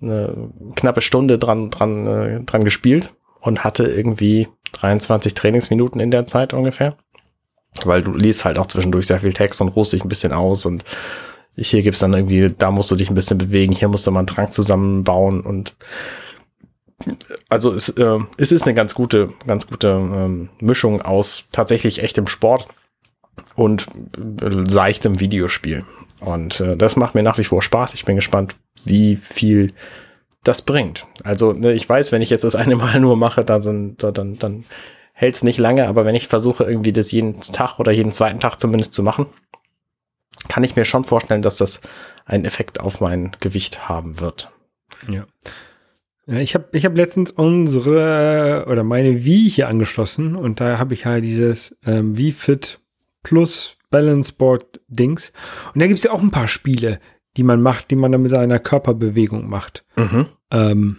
eine 0.00 0.50
knappe 0.74 1.00
Stunde 1.00 1.38
dran, 1.38 1.70
dran, 1.70 2.06
äh, 2.06 2.40
dran 2.40 2.64
gespielt 2.64 3.12
und 3.40 3.64
hatte 3.64 3.84
irgendwie 3.84 4.48
23 4.72 5.34
Trainingsminuten 5.34 6.00
in 6.00 6.10
der 6.10 6.26
Zeit 6.26 6.54
ungefähr. 6.54 6.96
Weil 7.84 8.02
du 8.02 8.12
liest 8.12 8.44
halt 8.44 8.58
auch 8.58 8.66
zwischendurch 8.66 9.06
sehr 9.06 9.20
viel 9.20 9.32
Text 9.32 9.60
und 9.60 9.68
ruhst 9.68 9.92
dich 9.92 10.02
ein 10.02 10.08
bisschen 10.08 10.32
aus 10.32 10.66
und 10.66 10.84
hier 11.56 11.82
gibt's 11.82 12.00
dann 12.00 12.12
irgendwie, 12.12 12.48
da 12.56 12.70
musst 12.70 12.90
du 12.90 12.96
dich 12.96 13.08
ein 13.10 13.14
bisschen 13.14 13.38
bewegen, 13.38 13.72
hier 13.72 13.88
musst 13.88 14.06
du 14.06 14.10
mal 14.10 14.20
einen 14.20 14.26
Trank 14.26 14.52
zusammenbauen 14.52 15.40
und 15.40 15.74
also 17.48 17.74
es, 17.74 17.90
äh, 17.90 18.18
es 18.36 18.52
ist 18.52 18.64
eine 18.64 18.74
ganz 18.74 18.94
gute, 18.94 19.32
ganz 19.46 19.66
gute 19.66 19.88
ähm, 19.88 20.48
Mischung 20.60 21.02
aus 21.02 21.44
tatsächlich 21.52 22.02
echtem 22.02 22.26
Sport 22.26 22.68
und 23.54 23.86
äh, 24.40 24.68
seichtem 24.68 25.20
Videospiel. 25.20 25.84
Und 26.20 26.60
äh, 26.60 26.76
das 26.76 26.96
macht 26.96 27.14
mir 27.14 27.22
nach 27.22 27.38
wie 27.38 27.44
vor 27.44 27.62
Spaß. 27.62 27.94
Ich 27.94 28.04
bin 28.04 28.16
gespannt, 28.16 28.56
wie 28.84 29.16
viel 29.16 29.72
das 30.44 30.62
bringt. 30.62 31.06
Also 31.24 31.52
ne, 31.52 31.72
ich 31.72 31.88
weiß, 31.88 32.12
wenn 32.12 32.22
ich 32.22 32.30
jetzt 32.30 32.44
das 32.44 32.54
eine 32.54 32.76
Mal 32.76 33.00
nur 33.00 33.16
mache, 33.16 33.44
dann, 33.44 33.96
dann, 33.96 34.14
dann, 34.14 34.38
dann 34.38 34.64
hält 35.12 35.34
es 35.34 35.42
nicht 35.42 35.58
lange, 35.58 35.88
aber 35.88 36.04
wenn 36.04 36.14
ich 36.14 36.28
versuche, 36.28 36.64
irgendwie 36.64 36.92
das 36.92 37.10
jeden 37.10 37.40
Tag 37.40 37.78
oder 37.78 37.90
jeden 37.90 38.12
zweiten 38.12 38.40
Tag 38.40 38.60
zumindest 38.60 38.92
zu 38.92 39.02
machen, 39.02 39.26
kann 40.48 40.62
ich 40.62 40.76
mir 40.76 40.84
schon 40.84 41.04
vorstellen, 41.04 41.42
dass 41.42 41.56
das 41.56 41.80
einen 42.26 42.44
Effekt 42.44 42.80
auf 42.80 43.00
mein 43.00 43.32
Gewicht 43.40 43.88
haben 43.88 44.20
wird. 44.20 44.50
Ja. 45.08 45.26
ich 46.26 46.54
habe 46.54 46.66
ich 46.72 46.84
hab 46.84 46.96
letztens 46.96 47.30
unsere 47.30 48.66
oder 48.68 48.82
meine 48.82 49.24
Wii 49.24 49.50
hier 49.50 49.68
angeschlossen 49.68 50.36
und 50.36 50.60
da 50.60 50.78
habe 50.78 50.94
ich 50.94 51.06
halt 51.06 51.24
dieses 51.24 51.76
ähm, 51.84 52.16
Wii 52.16 52.32
Fit 52.32 52.78
Plus 53.22 53.75
Balance 53.90 54.32
Board 54.32 54.80
Dings. 54.88 55.32
Und 55.74 55.80
da 55.80 55.86
gibt 55.86 55.98
es 55.98 56.04
ja 56.04 56.12
auch 56.12 56.22
ein 56.22 56.30
paar 56.30 56.48
Spiele, 56.48 57.00
die 57.36 57.42
man 57.42 57.60
macht, 57.62 57.90
die 57.90 57.96
man 57.96 58.12
dann 58.12 58.22
mit 58.22 58.30
seiner 58.30 58.58
Körperbewegung 58.58 59.48
macht. 59.48 59.84
Mhm. 59.96 60.26
Ähm, 60.50 60.96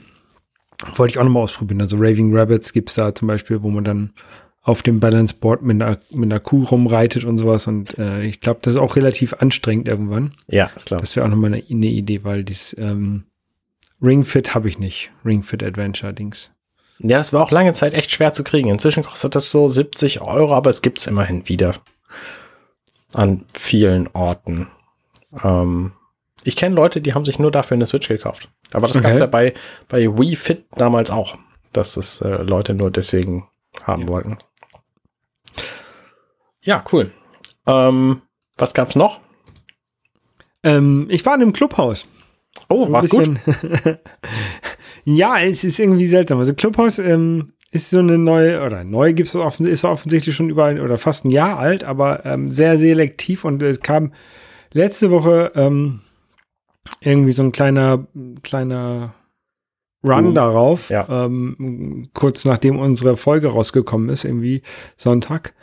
wollte 0.96 1.12
ich 1.12 1.20
auch 1.20 1.24
nochmal 1.24 1.44
ausprobieren. 1.44 1.82
Also 1.82 1.98
Raving 1.98 2.36
Rabbits 2.36 2.74
gibt 2.74 2.90
es 2.90 2.96
da 2.96 3.14
zum 3.14 3.28
Beispiel, 3.28 3.64
wo 3.64 3.70
man 3.70 3.84
dann 3.84 4.12
auf 4.62 4.82
dem 4.82 5.00
Balance 5.00 5.34
Board 5.40 5.62
mit 5.62 5.82
einer, 5.82 5.98
mit 6.12 6.32
einer 6.32 6.40
Kuh 6.40 6.64
rumreitet 6.64 7.24
und 7.24 7.38
sowas. 7.38 7.68
Und 7.68 7.98
äh, 7.98 8.24
ich 8.24 8.42
glaube, 8.42 8.60
das 8.62 8.76
ist 8.76 8.80
auch 8.80 8.96
relativ 8.96 9.34
anstrengend 9.34 9.88
irgendwann. 9.88 10.34
Ja, 10.48 10.70
ist 10.76 10.88
klar. 10.88 11.00
Das 11.00 11.16
wäre 11.16 11.26
auch 11.26 11.30
nochmal 11.30 11.54
eine, 11.54 11.64
eine 11.70 11.88
Idee, 11.88 12.24
weil 12.24 12.44
dieses 12.44 12.78
ähm, 12.78 13.24
Ring 14.02 14.26
Fit 14.26 14.54
habe 14.54 14.68
ich 14.68 14.78
nicht. 14.78 15.10
Ring 15.26 15.42
Fit 15.42 15.64
Adventure 15.64 16.14
Dings. 16.14 16.52
Ja, 17.00 17.18
das 17.18 17.32
war 17.32 17.44
auch 17.44 17.52
lange 17.52 17.74
Zeit 17.74 17.94
echt 17.94 18.12
schwer 18.12 18.34
zu 18.34 18.44
kriegen. 18.44 18.70
Inzwischen 18.70 19.04
kostet 19.04 19.36
das 19.36 19.52
so 19.52 19.70
70 19.70 20.22
Euro, 20.22 20.54
aber 20.54 20.70
es 20.70 20.82
gibt 20.82 21.00
es 21.00 21.08
immerhin 21.08 21.48
wieder. 21.48 21.76
An 23.14 23.46
vielen 23.54 24.08
Orten. 24.14 24.68
Ähm, 25.44 25.94
ich 26.44 26.56
kenne 26.56 26.76
Leute, 26.76 27.02
die 27.02 27.14
haben 27.14 27.26
sich 27.26 27.40
nur 27.40 27.52
dafür 27.52 27.76
eine 27.76 27.88
Switch 27.88 28.08
gekauft. 28.08 28.50
Aber 28.74 28.88
das 28.88 28.98
okay. 28.98 29.04
gab 29.04 29.14
es 29.14 29.20
ja 29.20 29.26
bei, 29.26 29.54
bei 29.88 30.18
Wii 30.18 30.36
Fit 30.36 30.66
damals 30.76 31.10
auch, 31.10 31.38
dass 31.74 31.98
es 31.98 32.22
äh, 32.22 32.44
Leute 32.44 32.74
nur 32.74 32.92
deswegen 32.92 33.48
haben 33.84 34.04
ja. 34.04 34.08
wollten. 34.08 34.38
Ja, 36.62 36.84
cool. 36.92 37.12
Ähm, 37.66 38.22
was 38.58 38.74
gab's 38.74 38.96
noch? 38.96 39.20
Ähm, 40.64 41.08
ich 41.10 41.26
war 41.26 41.36
in 41.36 41.42
einem 41.42 41.54
Clubhaus. 41.54 42.06
Oh, 42.70 42.92
war's 42.92 43.10
gut? 43.10 43.40
ja, 45.06 45.40
es 45.40 45.64
ist 45.64 45.80
irgendwie 45.80 46.08
seltsam. 46.08 46.40
Also 46.40 46.54
Clubhaus 46.54 47.00
ähm, 47.00 47.54
ist 47.72 47.90
so 47.90 48.00
eine 48.00 48.18
neue, 48.18 48.62
oder 48.66 48.84
neu 48.84 49.14
gibt 49.14 49.28
es 49.28 49.60
ist 49.60 49.86
offensichtlich 49.86 50.36
schon 50.36 50.50
überall 50.50 50.80
oder 50.80 50.98
fast 50.98 51.26
ein 51.26 51.32
Jahr 51.32 51.60
alt, 51.60 51.84
aber 51.84 52.26
ähm, 52.26 52.50
sehr 52.50 52.78
selektiv 52.78 53.44
und 53.44 53.62
es 53.62 53.82
kam 53.82 54.14
letzte 54.72 55.12
Woche 55.12 55.52
ähm, 55.56 56.02
irgendwie 57.02 57.32
so 57.32 57.44
ein 57.44 57.52
kleiner, 57.52 58.08
kleiner 58.44 59.14
Run 60.04 60.28
uh, 60.28 60.32
darauf, 60.32 60.90
ja. 60.90 61.08
ähm, 61.10 62.08
kurz 62.14 62.46
nachdem 62.46 62.80
unsere 62.80 63.18
Folge 63.18 63.50
rausgekommen 63.50 64.10
ist, 64.10 64.24
irgendwie 64.24 64.62
Sonntag. 64.96 65.54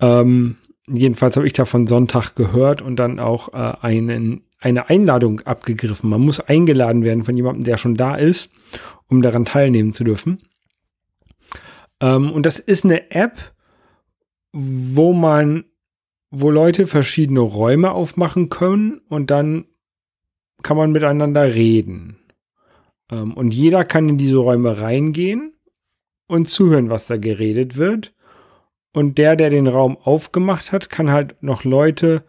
Ähm, 0.00 0.56
jedenfalls 0.86 1.36
habe 1.36 1.46
ich 1.46 1.52
davon 1.52 1.86
Sonntag 1.86 2.34
gehört 2.34 2.82
und 2.82 2.96
dann 2.96 3.18
auch 3.18 3.54
äh, 3.54 3.76
einen, 3.80 4.42
eine 4.60 4.90
Einladung 4.90 5.40
abgegriffen. 5.40 6.10
Man 6.10 6.20
muss 6.20 6.40
eingeladen 6.40 7.04
werden 7.04 7.24
von 7.24 7.36
jemandem, 7.36 7.64
der 7.64 7.76
schon 7.76 7.94
da 7.94 8.16
ist, 8.16 8.50
um 9.08 9.22
daran 9.22 9.44
teilnehmen 9.44 9.92
zu 9.92 10.04
dürfen. 10.04 10.40
Ähm, 12.00 12.32
und 12.32 12.46
das 12.46 12.58
ist 12.58 12.84
eine 12.84 13.10
App, 13.10 13.54
wo 14.52 15.12
man, 15.12 15.64
wo 16.30 16.50
Leute 16.50 16.86
verschiedene 16.86 17.40
Räume 17.40 17.92
aufmachen 17.92 18.48
können 18.48 19.00
und 19.08 19.30
dann 19.30 19.66
kann 20.62 20.76
man 20.76 20.92
miteinander 20.92 21.54
reden. 21.54 22.18
Ähm, 23.10 23.34
und 23.34 23.52
jeder 23.52 23.84
kann 23.84 24.08
in 24.08 24.18
diese 24.18 24.38
Räume 24.38 24.80
reingehen 24.80 25.52
und 26.26 26.48
zuhören, 26.48 26.90
was 26.90 27.06
da 27.06 27.16
geredet 27.16 27.76
wird. 27.76 28.14
Und 28.92 29.18
der, 29.18 29.36
der 29.36 29.50
den 29.50 29.66
Raum 29.66 29.96
aufgemacht 29.98 30.72
hat, 30.72 30.88
kann 30.88 31.10
halt 31.10 31.42
noch 31.42 31.64
Leute 31.64 32.24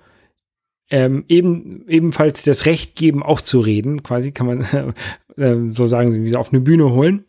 ähm, 0.89 1.25
eben, 1.27 1.87
ebenfalls 1.87 2.43
das 2.43 2.65
Recht 2.65 2.95
geben, 2.95 3.23
auch 3.23 3.41
zu 3.41 3.59
reden. 3.59 4.03
Quasi 4.03 4.31
kann 4.31 4.47
man 4.47 4.93
äh, 5.37 5.71
so 5.71 5.87
sagen, 5.87 6.13
wie 6.13 6.27
sie 6.27 6.35
auf 6.35 6.51
eine 6.51 6.61
Bühne 6.61 6.91
holen. 6.91 7.25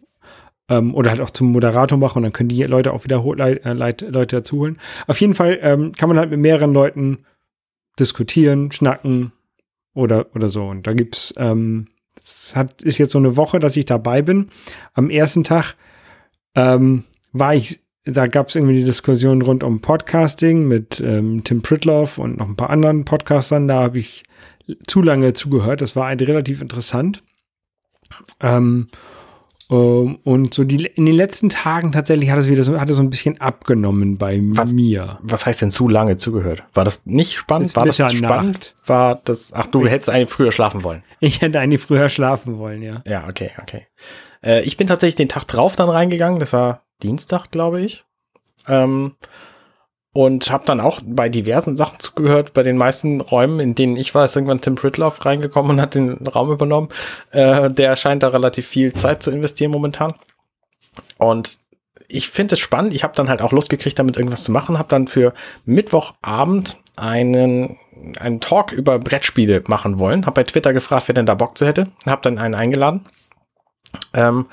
Ähm, 0.69 0.95
oder 0.95 1.11
halt 1.11 1.21
auch 1.21 1.31
zum 1.31 1.53
Moderator 1.53 1.99
machen 1.99 2.19
und 2.19 2.23
dann 2.25 2.33
können 2.33 2.51
die 2.51 2.63
Leute 2.65 2.93
auch 2.93 3.05
wieder 3.05 3.25
Leit 3.25 3.65
äh, 3.65 3.73
Leute 3.73 4.37
dazuholen. 4.37 4.79
Auf 5.07 5.21
jeden 5.21 5.35
Fall 5.35 5.59
ähm, 5.63 5.93
kann 5.93 6.09
man 6.09 6.19
halt 6.19 6.31
mit 6.31 6.41
mehreren 6.41 6.73
Leuten 6.73 7.25
diskutieren, 7.99 8.71
schnacken 8.71 9.33
oder, 9.95 10.27
oder 10.35 10.49
so. 10.49 10.67
Und 10.67 10.87
da 10.87 10.93
gibt's 10.93 11.33
ähm, 11.39 11.89
es 12.29 12.55
hat, 12.57 12.83
ist 12.83 12.99
jetzt 12.99 13.13
so 13.13 13.19
eine 13.19 13.37
Woche, 13.37 13.59
dass 13.59 13.77
ich 13.77 13.87
dabei 13.87 14.23
bin. 14.23 14.49
Am 14.95 15.11
ersten 15.11 15.45
Tag 15.45 15.75
ähm, 16.55 17.05
war 17.33 17.55
ich, 17.55 17.81
da 18.05 18.27
gab 18.27 18.49
es 18.49 18.57
irgendwie 18.57 18.77
die 18.77 18.85
Diskussion 18.85 19.43
rund 19.43 19.63
um 19.63 19.81
Podcasting 19.81 20.67
mit 20.67 21.01
ähm, 21.01 21.45
Tim 21.45 21.63
Pritloff 21.63 22.19
und 22.19 22.39
noch 22.39 22.49
ein 22.49 22.57
paar 22.57 22.71
anderen 22.71 23.05
Podcastern. 23.05 23.69
Da 23.69 23.83
habe 23.83 23.99
ich 23.99 24.25
zu 24.87 25.03
lange 25.03 25.33
zugehört. 25.35 25.81
Das 25.81 25.97
war 25.97 26.07
ein, 26.07 26.19
relativ 26.19 26.61
interessant. 26.61 27.23
Ähm, 28.41 28.89
und 29.69 30.55
so 30.55 30.65
die, 30.65 30.87
in 30.87 31.05
den 31.05 31.15
letzten 31.15 31.51
Tagen 31.51 31.93
tatsächlich 31.93 32.31
hat 32.31 32.39
es 32.39 32.49
wieder 32.49 32.63
so, 32.63 32.81
hat 32.81 32.89
es 32.89 32.97
so 32.97 33.03
ein 33.03 33.11
bisschen 33.11 33.39
abgenommen 33.39 34.17
bei 34.17 34.41
was, 34.43 34.73
mir. 34.73 35.19
Was 35.21 35.45
heißt 35.45 35.61
denn 35.61 35.71
zu 35.71 35.89
lange 35.89 36.17
zugehört? 36.17 36.65
War 36.73 36.85
das 36.85 37.05
nicht 37.05 37.35
spannend? 37.35 37.69
Das 37.69 37.77
war 37.77 37.85
das 37.85 37.97
spannend? 37.97 38.55
Nacht. 38.55 38.75
War 38.87 39.21
das, 39.25 39.53
ach, 39.53 39.67
du 39.67 39.85
ich, 39.85 39.91
hättest 39.91 40.09
eigentlich 40.09 40.31
früher 40.31 40.53
schlafen 40.53 40.85
wollen. 40.85 41.03
Ich 41.21 41.43
hätte 41.43 41.61
eigentlich 41.61 41.83
früher 41.83 42.09
schlafen 42.09 42.59
wollen, 42.59 42.81
ja. 42.81 43.03
Ja, 43.07 43.29
okay, 43.29 43.51
okay. 43.61 43.87
Äh, 44.43 44.63
ich 44.63 44.77
bin 44.77 44.87
tatsächlich 44.87 45.17
den 45.17 45.29
Tag 45.29 45.45
drauf 45.45 45.77
dann 45.77 45.91
reingegangen. 45.91 46.41
Das 46.41 46.53
war 46.53 46.85
Dienstag, 47.03 47.51
glaube 47.51 47.83
ich. 47.83 48.05
Ähm, 48.69 49.17
und 50.13 50.51
habe 50.51 50.65
dann 50.67 50.81
auch 50.81 51.01
bei 51.05 51.29
diversen 51.29 51.77
Sachen 51.77 52.01
zugehört. 52.01 52.55
Bei 52.55 52.63
den 52.63 52.77
meisten 52.77 53.21
Räumen, 53.21 53.61
in 53.61 53.75
denen 53.75 53.97
ich 53.97 54.15
war, 54.15 54.25
ist 54.25 54.37
irgendwann 54.37 54.61
Tim 54.61 54.75
Pritloff 54.75 55.25
reingekommen 55.25 55.73
und 55.73 55.81
hat 55.81 55.95
den 55.95 56.27
Raum 56.27 56.51
übernommen. 56.51 56.89
Äh, 57.31 57.71
der 57.71 57.97
scheint 57.97 58.23
da 58.23 58.29
relativ 58.29 58.67
viel 58.67 58.93
Zeit 58.95 59.23
zu 59.23 59.31
investieren 59.31 59.71
momentan. 59.71 60.15
Und 61.19 61.61
ich 62.09 62.31
finde 62.31 62.55
es 62.55 62.61
spannend. 62.61 62.95
Ich 62.95 63.05
habe 63.05 63.15
dann 63.15 63.29
halt 63.29 63.43
auch 63.43 63.53
Lust 63.53 63.69
gekriegt, 63.69 63.99
damit 63.99 64.17
irgendwas 64.17 64.45
zu 64.45 64.53
machen. 64.53 64.79
Habe 64.79 64.89
dann 64.89 65.07
für 65.07 65.35
Mittwochabend 65.65 66.79
einen 66.97 67.77
einen 68.21 68.41
Talk 68.41 68.73
über 68.73 68.99
Brettspiele 68.99 69.65
machen 69.67 69.99
wollen. 69.99 70.25
Habe 70.25 70.41
bei 70.41 70.45
Twitter 70.45 70.73
gefragt, 70.73 71.09
wer 71.09 71.15
denn 71.15 71.27
da 71.27 71.35
Bock 71.35 71.59
zu 71.59 71.67
hätte. 71.67 71.89
Habe 72.07 72.23
dann 72.23 72.39
einen 72.39 72.55
eingeladen. 72.55 73.07
Ähm, 74.15 74.47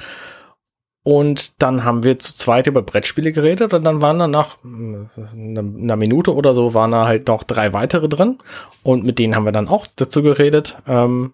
und 1.08 1.62
dann 1.62 1.84
haben 1.84 2.04
wir 2.04 2.18
zu 2.18 2.34
zweit 2.34 2.66
über 2.66 2.82
Brettspiele 2.82 3.32
geredet 3.32 3.76
und 3.76 3.84
dann 3.84 4.02
waren 4.02 4.18
da 4.18 4.28
nach 4.28 4.58
einer 4.64 5.96
Minute 5.98 6.34
oder 6.34 6.56
so 6.56 6.74
waren 6.74 6.94
da 6.94 7.06
halt 7.06 7.28
noch 7.28 7.44
drei 7.44 7.74
weitere 7.74 8.10
drin. 8.10 8.40
Und 8.82 9.04
mit 9.04 9.20
denen 9.20 9.36
haben 9.36 9.46
wir 9.46 9.52
dann 9.52 9.68
auch 9.68 9.86
dazu 9.96 10.24
geredet. 10.24 10.78
Ähm, 10.88 11.34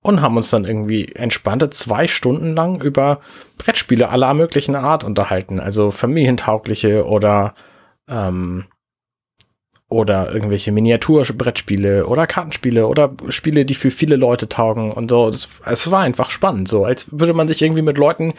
und 0.00 0.22
haben 0.22 0.38
uns 0.38 0.48
dann 0.48 0.64
irgendwie 0.64 1.12
entspannte 1.14 1.68
zwei 1.68 2.08
Stunden 2.08 2.56
lang 2.56 2.80
über 2.80 3.20
Brettspiele 3.58 4.08
aller 4.08 4.32
möglichen 4.32 4.74
Art 4.74 5.04
unterhalten. 5.04 5.60
Also 5.60 5.90
familientaugliche 5.90 7.06
oder 7.06 7.54
ähm, 8.08 8.64
oder 9.90 10.32
irgendwelche 10.32 10.72
Miniaturbrettspiele 10.72 12.06
oder 12.06 12.26
Kartenspiele 12.26 12.86
oder 12.86 13.12
Spiele, 13.28 13.66
die 13.66 13.74
für 13.74 13.90
viele 13.90 14.16
Leute 14.16 14.48
taugen 14.48 14.92
und 14.92 15.10
so. 15.10 15.28
Es 15.28 15.90
war 15.90 16.00
einfach 16.00 16.30
spannend, 16.30 16.68
so 16.68 16.86
als 16.86 17.08
würde 17.12 17.34
man 17.34 17.48
sich 17.48 17.60
irgendwie 17.60 17.82
mit 17.82 17.98
Leuten 17.98 18.32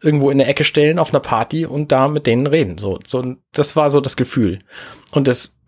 irgendwo 0.00 0.30
in 0.30 0.38
der 0.38 0.48
Ecke 0.48 0.64
stellen 0.64 0.98
auf 0.98 1.10
einer 1.10 1.20
Party 1.20 1.66
und 1.66 1.92
da 1.92 2.08
mit 2.08 2.26
denen 2.26 2.46
reden. 2.46 2.78
So, 2.78 2.98
so, 3.06 3.36
das 3.52 3.76
war 3.76 3.90
so 3.90 4.00
das 4.00 4.16
Gefühl. 4.16 4.60
Und 5.12 5.28
das 5.28 5.58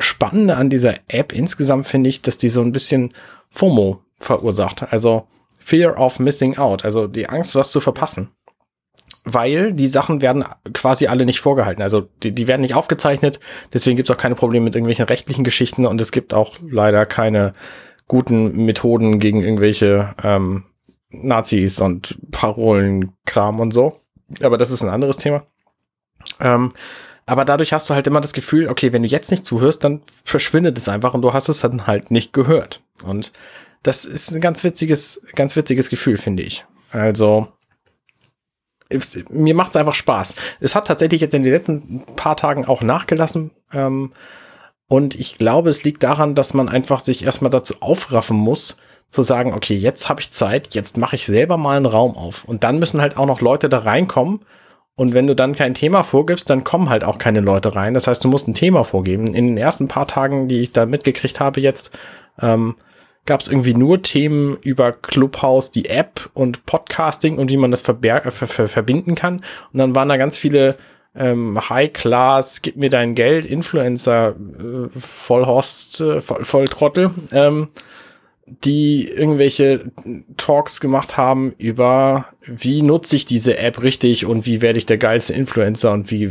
Spannende 0.00 0.56
an 0.56 0.70
dieser 0.70 0.94
App 1.08 1.32
insgesamt 1.32 1.86
finde 1.86 2.10
ich, 2.10 2.22
dass 2.22 2.38
die 2.38 2.48
so 2.48 2.60
ein 2.60 2.72
bisschen 2.72 3.12
FOMO 3.50 4.02
verursacht. 4.18 4.92
Also 4.92 5.26
Fear 5.58 5.98
of 5.98 6.18
Missing 6.18 6.58
Out, 6.58 6.84
also 6.84 7.06
die 7.06 7.28
Angst, 7.28 7.54
was 7.54 7.70
zu 7.70 7.80
verpassen. 7.80 8.30
Weil 9.24 9.72
die 9.72 9.88
Sachen 9.88 10.20
werden 10.20 10.44
quasi 10.74 11.06
alle 11.06 11.24
nicht 11.24 11.40
vorgehalten. 11.40 11.82
Also 11.82 12.08
die, 12.22 12.34
die 12.34 12.46
werden 12.46 12.60
nicht 12.60 12.74
aufgezeichnet, 12.74 13.40
deswegen 13.72 13.96
gibt 13.96 14.10
es 14.10 14.14
auch 14.14 14.20
keine 14.20 14.34
Probleme 14.34 14.64
mit 14.64 14.74
irgendwelchen 14.74 15.06
rechtlichen 15.06 15.44
Geschichten 15.44 15.86
und 15.86 16.00
es 16.00 16.12
gibt 16.12 16.34
auch 16.34 16.56
leider 16.68 17.06
keine 17.06 17.52
guten 18.06 18.64
Methoden 18.66 19.18
gegen 19.18 19.42
irgendwelche 19.42 20.14
ähm, 20.22 20.64
Nazis 21.22 21.80
und 21.80 22.18
Parolenkram 22.30 23.60
und 23.60 23.72
so. 23.72 24.00
Aber 24.42 24.58
das 24.58 24.70
ist 24.70 24.82
ein 24.82 24.88
anderes 24.88 25.16
Thema. 25.16 25.44
Ähm, 26.40 26.72
aber 27.26 27.44
dadurch 27.44 27.72
hast 27.72 27.88
du 27.88 27.94
halt 27.94 28.06
immer 28.06 28.20
das 28.20 28.32
Gefühl, 28.32 28.68
okay, 28.68 28.92
wenn 28.92 29.02
du 29.02 29.08
jetzt 29.08 29.30
nicht 29.30 29.46
zuhörst, 29.46 29.82
dann 29.84 30.02
verschwindet 30.24 30.76
es 30.76 30.88
einfach 30.88 31.14
und 31.14 31.22
du 31.22 31.32
hast 31.32 31.48
es 31.48 31.60
dann 31.60 31.86
halt 31.86 32.10
nicht 32.10 32.32
gehört. 32.32 32.82
Und 33.02 33.32
das 33.82 34.04
ist 34.04 34.30
ein 34.32 34.40
ganz 34.40 34.64
witziges, 34.64 35.24
ganz 35.34 35.56
witziges 35.56 35.88
Gefühl, 35.88 36.16
finde 36.16 36.42
ich. 36.42 36.64
Also, 36.90 37.48
mir 39.30 39.54
macht 39.54 39.70
es 39.70 39.76
einfach 39.76 39.94
Spaß. 39.94 40.34
Es 40.60 40.74
hat 40.74 40.86
tatsächlich 40.86 41.20
jetzt 41.20 41.34
in 41.34 41.42
den 41.42 41.52
letzten 41.52 42.04
paar 42.16 42.36
Tagen 42.36 42.66
auch 42.66 42.82
nachgelassen. 42.82 43.50
Ähm, 43.72 44.10
und 44.86 45.14
ich 45.14 45.38
glaube, 45.38 45.70
es 45.70 45.82
liegt 45.84 46.02
daran, 46.02 46.34
dass 46.34 46.54
man 46.54 46.68
einfach 46.68 47.00
sich 47.00 47.24
erstmal 47.24 47.50
dazu 47.50 47.74
aufraffen 47.80 48.36
muss, 48.36 48.76
zu 49.10 49.22
sagen, 49.22 49.54
okay, 49.54 49.76
jetzt 49.76 50.08
habe 50.08 50.20
ich 50.20 50.30
Zeit, 50.30 50.74
jetzt 50.74 50.96
mache 50.98 51.16
ich 51.16 51.26
selber 51.26 51.56
mal 51.56 51.76
einen 51.76 51.86
Raum 51.86 52.16
auf. 52.16 52.44
Und 52.44 52.64
dann 52.64 52.78
müssen 52.78 53.00
halt 53.00 53.16
auch 53.16 53.26
noch 53.26 53.40
Leute 53.40 53.68
da 53.68 53.78
reinkommen. 53.78 54.40
Und 54.96 55.12
wenn 55.14 55.26
du 55.26 55.34
dann 55.34 55.54
kein 55.54 55.74
Thema 55.74 56.02
vorgibst, 56.02 56.48
dann 56.50 56.64
kommen 56.64 56.88
halt 56.88 57.04
auch 57.04 57.18
keine 57.18 57.40
Leute 57.40 57.74
rein. 57.74 57.94
Das 57.94 58.06
heißt, 58.06 58.24
du 58.24 58.28
musst 58.28 58.46
ein 58.46 58.54
Thema 58.54 58.84
vorgeben. 58.84 59.28
In 59.28 59.48
den 59.48 59.56
ersten 59.56 59.88
paar 59.88 60.06
Tagen, 60.06 60.48
die 60.48 60.60
ich 60.60 60.72
da 60.72 60.86
mitgekriegt 60.86 61.40
habe 61.40 61.60
jetzt, 61.60 61.90
ähm, 62.40 62.76
gab 63.26 63.40
es 63.40 63.48
irgendwie 63.48 63.74
nur 63.74 64.02
Themen 64.02 64.56
über 64.62 64.92
Clubhouse, 64.92 65.70
die 65.70 65.88
App 65.88 66.30
und 66.34 66.66
Podcasting 66.66 67.38
und 67.38 67.50
wie 67.50 67.56
man 67.56 67.70
das 67.70 67.80
ver 67.80 67.96
ver 68.00 68.68
verbinden 68.68 69.14
kann. 69.14 69.36
Und 69.72 69.78
dann 69.78 69.94
waren 69.94 70.08
da 70.08 70.16
ganz 70.16 70.36
viele 70.36 70.76
ähm, 71.16 71.58
High 71.68 71.92
Class, 71.92 72.60
gib 72.62 72.76
mir 72.76 72.90
dein 72.90 73.14
Geld, 73.14 73.46
Influencer, 73.46 74.30
äh, 74.30 74.88
Vollhorst, 74.88 76.00
äh, 76.00 76.20
voll, 76.20 76.44
Volltrottel, 76.44 77.10
ähm, 77.32 77.68
die 78.46 79.08
irgendwelche 79.08 79.90
Talks 80.36 80.80
gemacht 80.80 81.16
haben 81.16 81.52
über, 81.56 82.26
wie 82.46 82.82
nutze 82.82 83.16
ich 83.16 83.24
diese 83.24 83.56
App 83.58 83.82
richtig 83.82 84.26
und 84.26 84.44
wie 84.44 84.60
werde 84.60 84.78
ich 84.78 84.86
der 84.86 84.98
geilste 84.98 85.32
Influencer 85.32 85.92
und 85.92 86.10
wie 86.10 86.30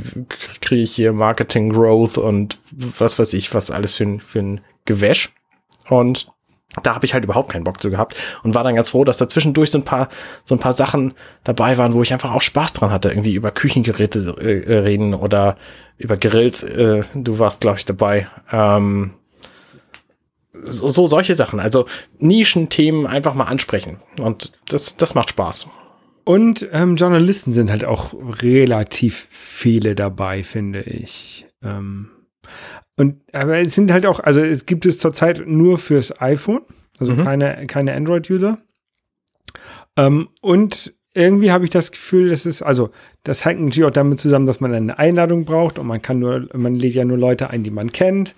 kriege 0.61 0.83
ich 0.83 0.91
hier 0.91 1.11
Marketing 1.11 1.71
Growth 1.71 2.17
und 2.17 2.59
was 2.71 3.17
weiß 3.17 3.33
ich, 3.33 3.53
was 3.53 3.71
alles 3.71 3.95
für 3.95 4.19
für 4.19 4.39
ein 4.39 4.61
Gewäsch. 4.85 5.33
Und 5.89 6.27
da 6.81 6.95
habe 6.95 7.05
ich 7.05 7.13
halt 7.13 7.23
überhaupt 7.23 7.51
keinen 7.51 7.63
Bock 7.63 7.79
zu 7.79 7.89
gehabt 7.89 8.15
und 8.43 8.55
war 8.55 8.63
dann 8.63 8.75
ganz 8.75 8.89
froh, 8.89 9.03
dass 9.03 9.17
da 9.17 9.27
zwischendurch 9.27 9.69
so 9.69 9.77
ein 9.77 9.85
paar 9.85 10.09
so 10.45 10.55
ein 10.55 10.59
paar 10.59 10.73
Sachen 10.73 11.13
dabei 11.43 11.77
waren, 11.77 11.93
wo 11.93 12.01
ich 12.01 12.13
einfach 12.13 12.33
auch 12.33 12.41
Spaß 12.41 12.73
dran 12.73 12.91
hatte, 12.91 13.09
irgendwie 13.09 13.35
über 13.35 13.51
Küchengeräte 13.51 14.35
äh, 14.39 14.79
reden 14.79 15.13
oder 15.13 15.55
über 15.97 16.17
Grills. 16.17 16.63
Äh, 16.63 17.03
du 17.13 17.39
warst, 17.39 17.61
glaube 17.61 17.77
ich, 17.77 17.85
dabei. 17.85 18.27
Ähm, 18.51 19.11
so, 20.53 20.89
so 20.89 21.07
solche 21.07 21.35
Sachen, 21.35 21.59
also 21.59 21.85
Nischenthemen 22.19 23.07
einfach 23.07 23.33
mal 23.33 23.45
ansprechen 23.45 23.97
und 24.19 24.53
das 24.69 24.97
das 24.97 25.15
macht 25.15 25.31
Spaß. 25.31 25.67
Und 26.25 26.67
ähm, 26.71 26.95
Journalisten 26.95 27.51
sind 27.51 27.69
halt 27.69 27.83
auch 27.83 28.13
relativ 28.41 29.27
viele 29.29 29.93
dabei, 29.93 30.43
finde 30.43 30.81
ich. 30.81 31.45
Ähm, 31.61 32.11
und 32.95 33.21
aber 33.33 33.57
es 33.57 33.75
sind 33.75 33.91
halt 33.91 34.05
auch, 34.05 34.19
also 34.19 34.39
es 34.41 34.65
gibt 34.65 34.85
es 34.85 34.99
zurzeit 34.99 35.45
nur 35.45 35.79
fürs 35.79 36.21
iPhone, 36.21 36.61
also 36.99 37.13
mhm. 37.13 37.23
keine, 37.23 37.67
keine 37.67 37.93
Android-User. 37.93 38.59
Ähm, 39.97 40.29
und 40.41 40.93
irgendwie 41.15 41.51
habe 41.51 41.65
ich 41.65 41.71
das 41.71 41.91
Gefühl, 41.91 42.29
dass 42.29 42.45
es, 42.45 42.61
also 42.61 42.89
das 43.23 43.45
hängt 43.45 43.61
natürlich 43.61 43.85
auch 43.85 43.91
damit 43.91 44.19
zusammen, 44.19 44.45
dass 44.45 44.59
man 44.59 44.73
eine 44.73 44.97
Einladung 44.97 45.45
braucht 45.45 45.77
und 45.77 45.87
man 45.87 46.01
kann 46.01 46.19
nur, 46.19 46.47
man 46.53 46.75
lädt 46.75 46.95
ja 46.95 47.05
nur 47.05 47.17
Leute 47.17 47.49
ein, 47.49 47.63
die 47.63 47.71
man 47.71 47.91
kennt. 47.91 48.33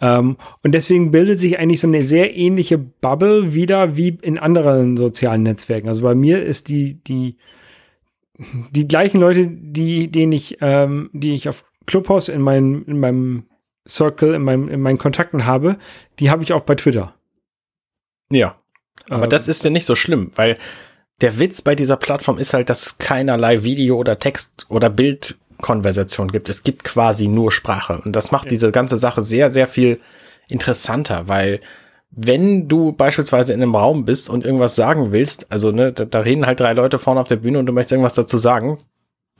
Ähm, 0.00 0.36
und 0.62 0.74
deswegen 0.74 1.10
bildet 1.10 1.40
sich 1.40 1.58
eigentlich 1.58 1.80
so 1.80 1.86
eine 1.86 2.02
sehr 2.02 2.36
ähnliche 2.36 2.78
Bubble 2.78 3.54
wieder 3.54 3.96
wie 3.96 4.18
in 4.22 4.38
anderen 4.38 4.96
sozialen 4.96 5.42
Netzwerken. 5.42 5.88
Also 5.88 6.02
bei 6.02 6.14
mir 6.14 6.42
ist 6.42 6.68
die, 6.68 6.94
die, 7.04 7.36
die 8.70 8.86
gleichen 8.86 9.20
Leute, 9.20 9.48
die, 9.48 10.08
denen 10.08 10.32
ich, 10.32 10.58
ähm, 10.60 11.10
die 11.12 11.34
ich 11.34 11.48
auf 11.48 11.64
Clubhouse 11.86 12.28
in 12.28 12.40
meinem, 12.40 12.84
in 12.86 13.00
meinem 13.00 13.44
Circle 13.88 14.34
in, 14.34 14.42
meinem, 14.42 14.68
in 14.68 14.80
meinen 14.80 14.98
Kontakten 14.98 15.46
habe, 15.46 15.78
die 16.18 16.30
habe 16.30 16.42
ich 16.42 16.52
auch 16.52 16.60
bei 16.60 16.74
Twitter. 16.74 17.14
Ja. 18.30 18.56
Aber 19.08 19.24
ähm, 19.24 19.30
das 19.30 19.48
ist 19.48 19.64
ja 19.64 19.70
nicht 19.70 19.86
so 19.86 19.94
schlimm, 19.94 20.30
weil 20.36 20.58
der 21.20 21.38
Witz 21.40 21.62
bei 21.62 21.74
dieser 21.74 21.96
Plattform 21.96 22.38
ist 22.38 22.54
halt, 22.54 22.70
dass 22.70 22.98
keinerlei 22.98 23.64
Video 23.64 23.96
oder 23.96 24.18
Text 24.18 24.66
oder 24.68 24.90
Bildkonversation 25.58 26.30
gibt. 26.30 26.48
Es 26.48 26.62
gibt 26.62 26.84
quasi 26.84 27.28
nur 27.28 27.52
Sprache. 27.52 28.00
Und 28.04 28.14
das 28.14 28.30
macht 28.30 28.46
ja. 28.46 28.50
diese 28.50 28.72
ganze 28.72 28.96
Sache 28.96 29.22
sehr, 29.22 29.52
sehr 29.52 29.66
viel 29.66 30.00
interessanter, 30.48 31.28
weil 31.28 31.60
wenn 32.10 32.68
du 32.68 32.92
beispielsweise 32.92 33.52
in 33.52 33.62
einem 33.62 33.74
Raum 33.74 34.06
bist 34.06 34.30
und 34.30 34.44
irgendwas 34.44 34.76
sagen 34.76 35.12
willst, 35.12 35.52
also 35.52 35.72
ne, 35.72 35.92
da, 35.92 36.06
da 36.06 36.20
reden 36.20 36.46
halt 36.46 36.60
drei 36.60 36.72
Leute 36.72 36.98
vorne 36.98 37.20
auf 37.20 37.28
der 37.28 37.36
Bühne 37.36 37.58
und 37.58 37.66
du 37.66 37.72
möchtest 37.72 37.92
irgendwas 37.92 38.14
dazu 38.14 38.38
sagen, 38.38 38.78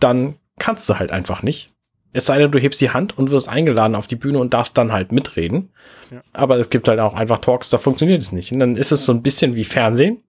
dann 0.01 0.35
kannst 0.59 0.87
du 0.89 0.99
halt 0.99 1.11
einfach 1.11 1.43
nicht. 1.43 1.71
Es 2.13 2.27
sei 2.27 2.39
denn, 2.39 2.51
du 2.51 2.59
hebst 2.59 2.81
die 2.81 2.91
Hand 2.91 3.17
und 3.17 3.31
wirst 3.31 3.49
eingeladen 3.49 3.95
auf 3.95 4.07
die 4.07 4.17
Bühne 4.17 4.39
und 4.39 4.53
darfst 4.53 4.77
dann 4.77 4.93
halt 4.93 5.13
mitreden. 5.13 5.71
Ja. 6.11 6.23
Aber 6.33 6.57
es 6.57 6.69
gibt 6.69 6.89
halt 6.89 7.01
auch 7.01 7.15
einfach 7.15 7.39
Talks, 7.39 7.71
da 7.71 7.79
funktioniert 7.79 8.21
es 8.21 8.33
nicht. 8.33 8.53
Und 8.53 8.59
dann 8.59 8.77
ist 8.77 8.93
es 8.93 9.05
so 9.05 9.13
ein 9.13 9.23
bisschen 9.23 9.57
wie 9.57 9.65
Fernsehen. 9.65 10.23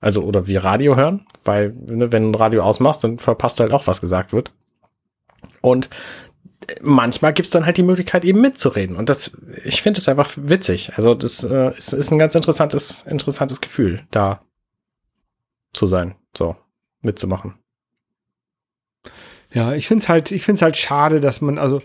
Also, 0.00 0.24
oder 0.24 0.48
wie 0.48 0.56
Radio 0.56 0.96
hören, 0.96 1.26
weil, 1.44 1.72
ne, 1.86 2.10
wenn 2.12 2.24
du 2.24 2.30
ein 2.30 2.34
Radio 2.34 2.62
ausmachst, 2.62 3.04
dann 3.04 3.18
verpasst 3.18 3.58
du 3.58 3.62
halt 3.62 3.72
auch, 3.72 3.86
was 3.86 4.00
gesagt 4.00 4.32
wird. 4.32 4.52
Und 5.60 5.88
manchmal 6.82 7.32
gibt 7.32 7.46
es 7.46 7.52
dann 7.52 7.66
halt 7.66 7.76
die 7.76 7.82
Möglichkeit, 7.82 8.24
eben 8.24 8.40
mitzureden. 8.40 8.96
Und 8.96 9.08
das, 9.08 9.32
ich 9.64 9.82
finde 9.82 10.00
es 10.00 10.08
einfach 10.08 10.30
witzig. 10.36 10.92
Also, 10.96 11.14
das 11.14 11.44
äh, 11.44 11.76
ist, 11.76 11.92
ist 11.92 12.10
ein 12.10 12.18
ganz 12.18 12.34
interessantes, 12.34 13.02
interessantes 13.08 13.60
Gefühl, 13.60 14.02
da 14.10 14.42
zu 15.72 15.86
sein, 15.86 16.14
so, 16.36 16.56
mitzumachen. 17.00 17.54
Ja, 19.52 19.74
ich 19.74 19.86
finde 19.86 20.02
es 20.02 20.08
halt, 20.08 20.32
ich 20.32 20.42
finde 20.44 20.56
es 20.56 20.62
halt 20.62 20.76
schade, 20.76 21.20
dass 21.20 21.40
man, 21.40 21.58
also, 21.58 21.82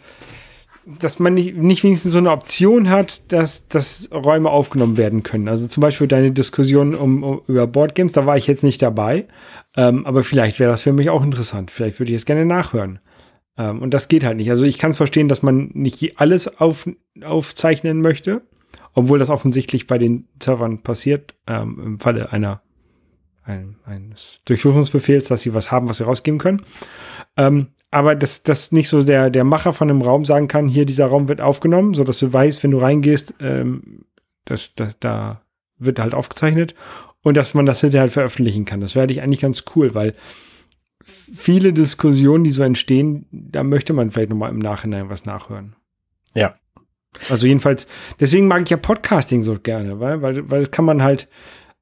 dass 0.85 1.19
man 1.19 1.33
nicht, 1.33 1.55
nicht 1.57 1.83
wenigstens 1.83 2.13
so 2.13 2.17
eine 2.17 2.31
Option 2.31 2.89
hat, 2.89 3.31
dass, 3.31 3.67
dass 3.67 4.09
Räume 4.13 4.49
aufgenommen 4.49 4.95
werden 4.95 5.23
können. 5.23 5.49
Also 5.49 5.67
zum 5.67 5.81
Beispiel 5.81 6.07
deine 6.07 6.31
Diskussion 6.31 6.95
um, 6.95 7.23
um 7.23 7.41
über 7.47 7.67
Boardgames, 7.67 8.13
da 8.13 8.25
war 8.25 8.37
ich 8.37 8.47
jetzt 8.47 8.63
nicht 8.63 8.81
dabei. 8.81 9.27
Ähm, 9.75 10.05
aber 10.05 10.23
vielleicht 10.23 10.61
wäre 10.61 10.71
das 10.71 10.83
für 10.83 10.93
mich 10.93 11.09
auch 11.09 11.23
interessant. 11.23 11.71
Vielleicht 11.71 11.99
würde 11.99 12.13
ich 12.13 12.15
es 12.15 12.25
gerne 12.25 12.45
nachhören. 12.45 12.99
Ähm, 13.57 13.81
und 13.81 13.93
das 13.93 14.07
geht 14.07 14.23
halt 14.23 14.37
nicht. 14.37 14.51
Also 14.51 14.65
ich 14.65 14.77
kann 14.77 14.91
es 14.91 14.97
verstehen, 14.97 15.27
dass 15.27 15.43
man 15.43 15.71
nicht 15.73 16.19
alles 16.19 16.59
auf, 16.59 16.89
aufzeichnen 17.23 18.01
möchte, 18.01 18.41
obwohl 18.93 19.19
das 19.19 19.29
offensichtlich 19.29 19.87
bei 19.87 19.97
den 19.97 20.27
Servern 20.41 20.83
passiert, 20.83 21.35
ähm, 21.47 21.79
im 21.83 21.99
Falle 21.99 22.31
einer 22.31 22.61
ein, 23.43 23.77
eines 23.85 24.41
Durchsuchungsbefehls, 24.45 25.29
dass 25.29 25.41
sie 25.41 25.53
was 25.53 25.71
haben, 25.71 25.87
was 25.87 25.97
sie 25.97 26.03
rausgeben 26.03 26.39
können. 26.39 26.63
Ähm, 27.37 27.67
aber 27.89 28.15
dass 28.15 28.43
das 28.43 28.71
nicht 28.73 28.89
so 28.89 29.01
der, 29.01 29.29
der 29.29 29.45
Macher 29.45 29.71
von 29.71 29.89
einem 29.89 30.01
Raum 30.01 30.25
sagen 30.25 30.49
kann, 30.49 30.67
hier, 30.67 30.85
dieser 30.85 31.07
Raum 31.07 31.29
wird 31.29 31.39
aufgenommen, 31.39 31.93
so 31.93 32.03
dass 32.03 32.19
du 32.19 32.31
weißt, 32.31 32.61
wenn 32.63 32.71
du 32.71 32.79
reingehst, 32.79 33.35
ähm, 33.39 34.05
das, 34.43 34.75
das, 34.75 34.95
da 34.99 35.41
wird 35.79 35.99
halt 35.99 36.13
aufgezeichnet 36.13 36.75
und 37.21 37.37
dass 37.37 37.53
man 37.53 37.65
das 37.65 37.81
hinterher 37.81 38.01
halt 38.01 38.13
veröffentlichen 38.13 38.65
kann. 38.65 38.81
Das 38.81 38.95
wäre 38.95 39.09
ich 39.11 39.21
eigentlich 39.21 39.39
ganz 39.39 39.63
cool, 39.75 39.95
weil 39.95 40.13
viele 41.07 41.73
Diskussionen, 41.73 42.43
die 42.43 42.51
so 42.51 42.63
entstehen, 42.63 43.25
da 43.31 43.63
möchte 43.63 43.93
man 43.93 44.11
vielleicht 44.11 44.29
nochmal 44.29 44.51
im 44.51 44.59
Nachhinein 44.59 45.09
was 45.09 45.25
nachhören. 45.25 45.75
Ja. 46.35 46.55
Also 47.29 47.47
jedenfalls, 47.47 47.87
deswegen 48.19 48.47
mag 48.47 48.63
ich 48.63 48.69
ja 48.69 48.77
Podcasting 48.77 49.43
so 49.43 49.57
gerne, 49.57 49.99
weil, 49.99 50.21
weil, 50.21 50.49
weil 50.51 50.59
das 50.59 50.71
kann 50.71 50.85
man 50.85 51.01
halt, 51.01 51.29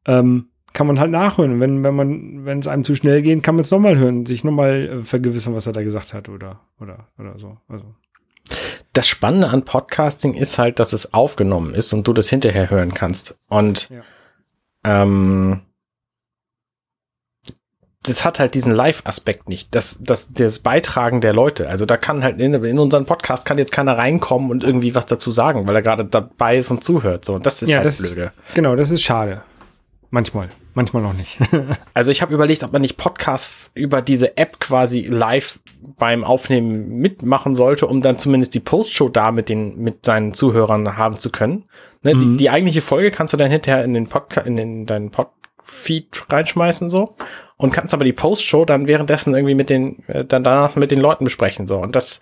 ähm, 0.06 0.50
kann 0.74 0.88
man 0.88 1.00
halt 1.00 1.12
nachhören. 1.12 1.60
Wenn, 1.60 1.84
wenn 1.84 1.96
man, 1.96 2.46
wenn 2.46 2.60
es 2.60 2.68
einem 2.68 2.84
zu 2.84 2.96
schnell 2.96 3.22
geht, 3.22 3.42
kann 3.44 3.56
man 3.56 3.62
es 3.62 3.72
nochmal 3.72 3.98
hören, 3.98 4.26
sich 4.26 4.44
nochmal 4.44 5.00
äh, 5.00 5.04
vergewissern, 5.04 5.56
was 5.56 5.68
er 5.68 5.74
da 5.74 5.84
gesagt 5.84 6.14
hat 6.14 6.30
oder, 6.30 6.62
oder, 6.80 7.08
oder 7.18 7.40
so. 7.40 7.58
Also. 7.68 7.96
Das 8.94 9.08
Spannende 9.08 9.50
an 9.50 9.66
Podcasting 9.66 10.36
ist 10.36 10.60
halt, 10.60 10.80
dass 10.80 10.94
es 10.94 11.14
aufgenommen 11.14 11.74
ist 11.74 11.92
und 11.94 12.08
du 12.08 12.14
das 12.14 12.30
hinterher 12.30 12.70
hören 12.70 12.94
kannst. 12.94 13.38
Und 13.48 13.90
ja. 13.90 14.04
ähm, 14.84 15.62
das 18.08 18.26
hat 18.26 18.40
halt 18.40 18.54
diesen 18.54 18.74
Live-Aspekt 18.74 19.50
nicht. 19.50 19.74
Das, 19.74 19.98
das, 20.02 20.34
das 20.34 20.60
Beitragen 20.60 21.22
der 21.22 21.34
Leute. 21.34 21.70
Also 21.70 21.86
da 21.86 21.98
kann 21.98 22.24
halt 22.24 22.40
in, 22.40 22.54
in 22.54 22.80
unseren 22.80 23.06
Podcast 23.06 23.46
kann 23.46 23.58
jetzt 23.58 23.72
keiner 23.72 23.98
reinkommen 23.98 24.52
und 24.52 24.64
irgendwie 24.64 24.96
was 24.96 25.06
dazu 25.06 25.32
sagen, 25.32 25.68
weil 25.68 25.76
er 25.76 25.82
gerade 25.82 26.06
dabei 26.06 26.58
ist 26.58 26.72
und 26.72 26.84
zuhört. 26.84 27.26
So, 27.26 27.36
und 27.36 27.46
das 27.46 27.62
ist 27.62 27.70
ja, 27.70 27.78
halt 27.78 27.88
das 27.88 27.98
blöde. 27.98 28.32
Ist, 28.48 28.56
genau, 28.56 28.76
das 28.76 28.92
ist 28.92 29.04
schade. 29.04 29.42
Manchmal, 30.12 30.50
manchmal 30.74 31.04
noch 31.04 31.14
nicht. 31.14 31.40
also 31.94 32.12
ich 32.12 32.22
habe 32.22 32.34
überlegt, 32.34 32.64
ob 32.64 32.72
man 32.72 32.82
nicht 32.82 32.98
Podcasts 32.98 33.72
über 33.74 34.02
diese 34.02 34.38
App 34.38 34.60
quasi 34.60 35.02
live 35.02 35.60
beim 35.98 36.24
Aufnehmen 36.24 37.00
mitmachen 37.00 37.56
sollte, 37.56 37.88
um 37.88 38.02
dann 38.02 38.18
zumindest 38.18 38.54
die 38.54 38.60
Postshow 38.60 39.10
da 39.10 39.32
mit 39.32 39.50
den 39.50 39.78
mit 39.78 40.06
seinen 40.06 40.34
Zuhörern 40.34 40.98
haben 40.98 41.18
zu 41.18 41.30
können. 41.30 41.66
Ne, 42.04 42.14
mhm. 42.14 42.22
die, 42.22 42.38
die 42.38 42.50
eigentliche 42.50 42.82
Folge 42.82 43.12
kannst 43.12 43.34
du 43.34 43.38
dann 43.38 43.50
hinterher 43.50 43.84
in 43.84 43.94
den 43.94 44.08
Podcast 44.08 44.48
in 44.48 44.58
den, 44.58 44.86
deinen 44.86 45.12
Podfeed 45.66 46.26
reinschmeißen 46.30 46.90
so 46.90 47.16
und 47.58 47.72
kannst 47.72 47.94
aber 47.94 48.04
die 48.04 48.14
Postshow 48.14 48.66
dann 48.66 48.88
währenddessen 48.88 49.34
irgendwie 49.34 49.56
mit 49.56 49.70
den 49.70 50.04
äh, 50.08 50.26
dann 50.26 50.44
danach 50.44 50.76
mit 50.76 50.92
den 50.92 51.00
Leuten 51.00 51.24
besprechen 51.24 51.68
so 51.68 51.80
und 51.80 51.96
das 51.96 52.22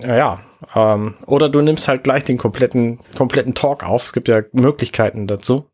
ja, 0.00 0.40
ähm, 0.76 1.14
oder 1.26 1.48
du 1.48 1.60
nimmst 1.60 1.88
halt 1.88 2.04
gleich 2.04 2.22
den 2.22 2.38
kompletten 2.38 3.00
kompletten 3.16 3.54
Talk 3.54 3.82
auf. 3.82 4.04
Es 4.04 4.12
gibt 4.12 4.28
ja 4.28 4.42
Möglichkeiten 4.52 5.26
dazu. 5.26 5.70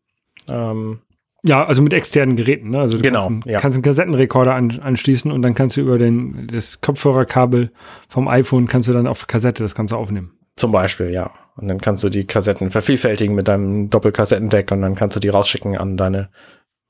Ähm, 0.48 1.00
ja, 1.42 1.62
also 1.62 1.82
mit 1.82 1.92
externen 1.92 2.34
Geräten. 2.34 2.70
Ne? 2.70 2.80
Also 2.80 2.96
du 2.96 3.02
genau, 3.02 3.24
kannst, 3.24 3.46
ja. 3.46 3.60
kannst 3.60 3.76
einen 3.76 3.82
Kassettenrekorder 3.82 4.54
an, 4.54 4.80
anschließen 4.80 5.30
und 5.30 5.42
dann 5.42 5.54
kannst 5.54 5.76
du 5.76 5.82
über 5.82 5.98
den, 5.98 6.46
das 6.50 6.80
Kopfhörerkabel 6.80 7.70
vom 8.08 8.26
iPhone 8.26 8.66
kannst 8.66 8.88
du 8.88 8.94
dann 8.94 9.06
auf 9.06 9.26
Kassette 9.26 9.62
das 9.62 9.74
Ganze 9.74 9.98
aufnehmen. 9.98 10.38
Zum 10.56 10.72
Beispiel, 10.72 11.10
ja. 11.10 11.30
Und 11.56 11.68
dann 11.68 11.80
kannst 11.80 12.02
du 12.02 12.08
die 12.08 12.26
Kassetten 12.26 12.70
vervielfältigen 12.70 13.34
mit 13.34 13.48
deinem 13.48 13.90
Doppelkassettendeck 13.90 14.72
und 14.72 14.82
dann 14.82 14.94
kannst 14.94 15.16
du 15.16 15.20
die 15.20 15.28
rausschicken 15.28 15.76
an 15.76 15.96
deine, 15.96 16.30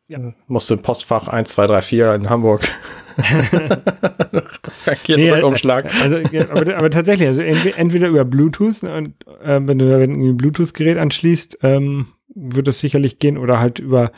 ja. 0.08 0.18
musst 0.46 0.70
du 0.70 0.76
Postfach 0.76 1.28
1, 1.28 1.50
2, 1.50 1.66
3, 1.66 1.82
4 1.82 2.14
in 2.14 2.30
Hamburg. 2.30 2.62
nee, 5.08 5.42
Umschlag. 5.42 5.92
Also, 6.02 6.16
aber, 6.16 6.76
aber, 6.76 6.90
tatsächlich, 6.90 7.28
also 7.28 7.42
entweder 7.42 8.08
über 8.08 8.24
Bluetooth 8.24 8.82
und 8.82 9.14
äh, 9.42 9.60
wenn 9.62 9.78
du 9.78 10.02
ein 10.02 10.36
Bluetooth-Gerät 10.36 10.98
anschließt, 10.98 11.58
ähm, 11.62 12.08
wird 12.34 12.66
das 12.66 12.80
sicherlich 12.80 13.18
gehen 13.18 13.38
oder 13.38 13.60
halt 13.60 13.78
über 13.78 14.10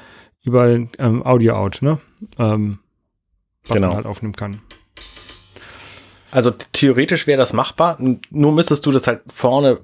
über 0.47 0.69
ähm, 0.69 1.27
Audio-Out, 1.27 1.83
ne? 1.83 1.99
Ähm, 2.39 2.79
was 3.67 3.75
genau. 3.75 3.89
man 3.89 3.97
halt 3.97 4.07
aufnehmen 4.07 4.37
kann. 4.37 4.61
Also 6.31 6.53
theoretisch 6.73 7.27
wäre 7.27 7.39
das 7.39 7.53
machbar, 7.53 7.99
nur 8.31 8.53
müsstest 8.53 8.87
du 8.87 8.93
das 8.93 9.07
halt 9.07 9.23
vorne 9.29 9.81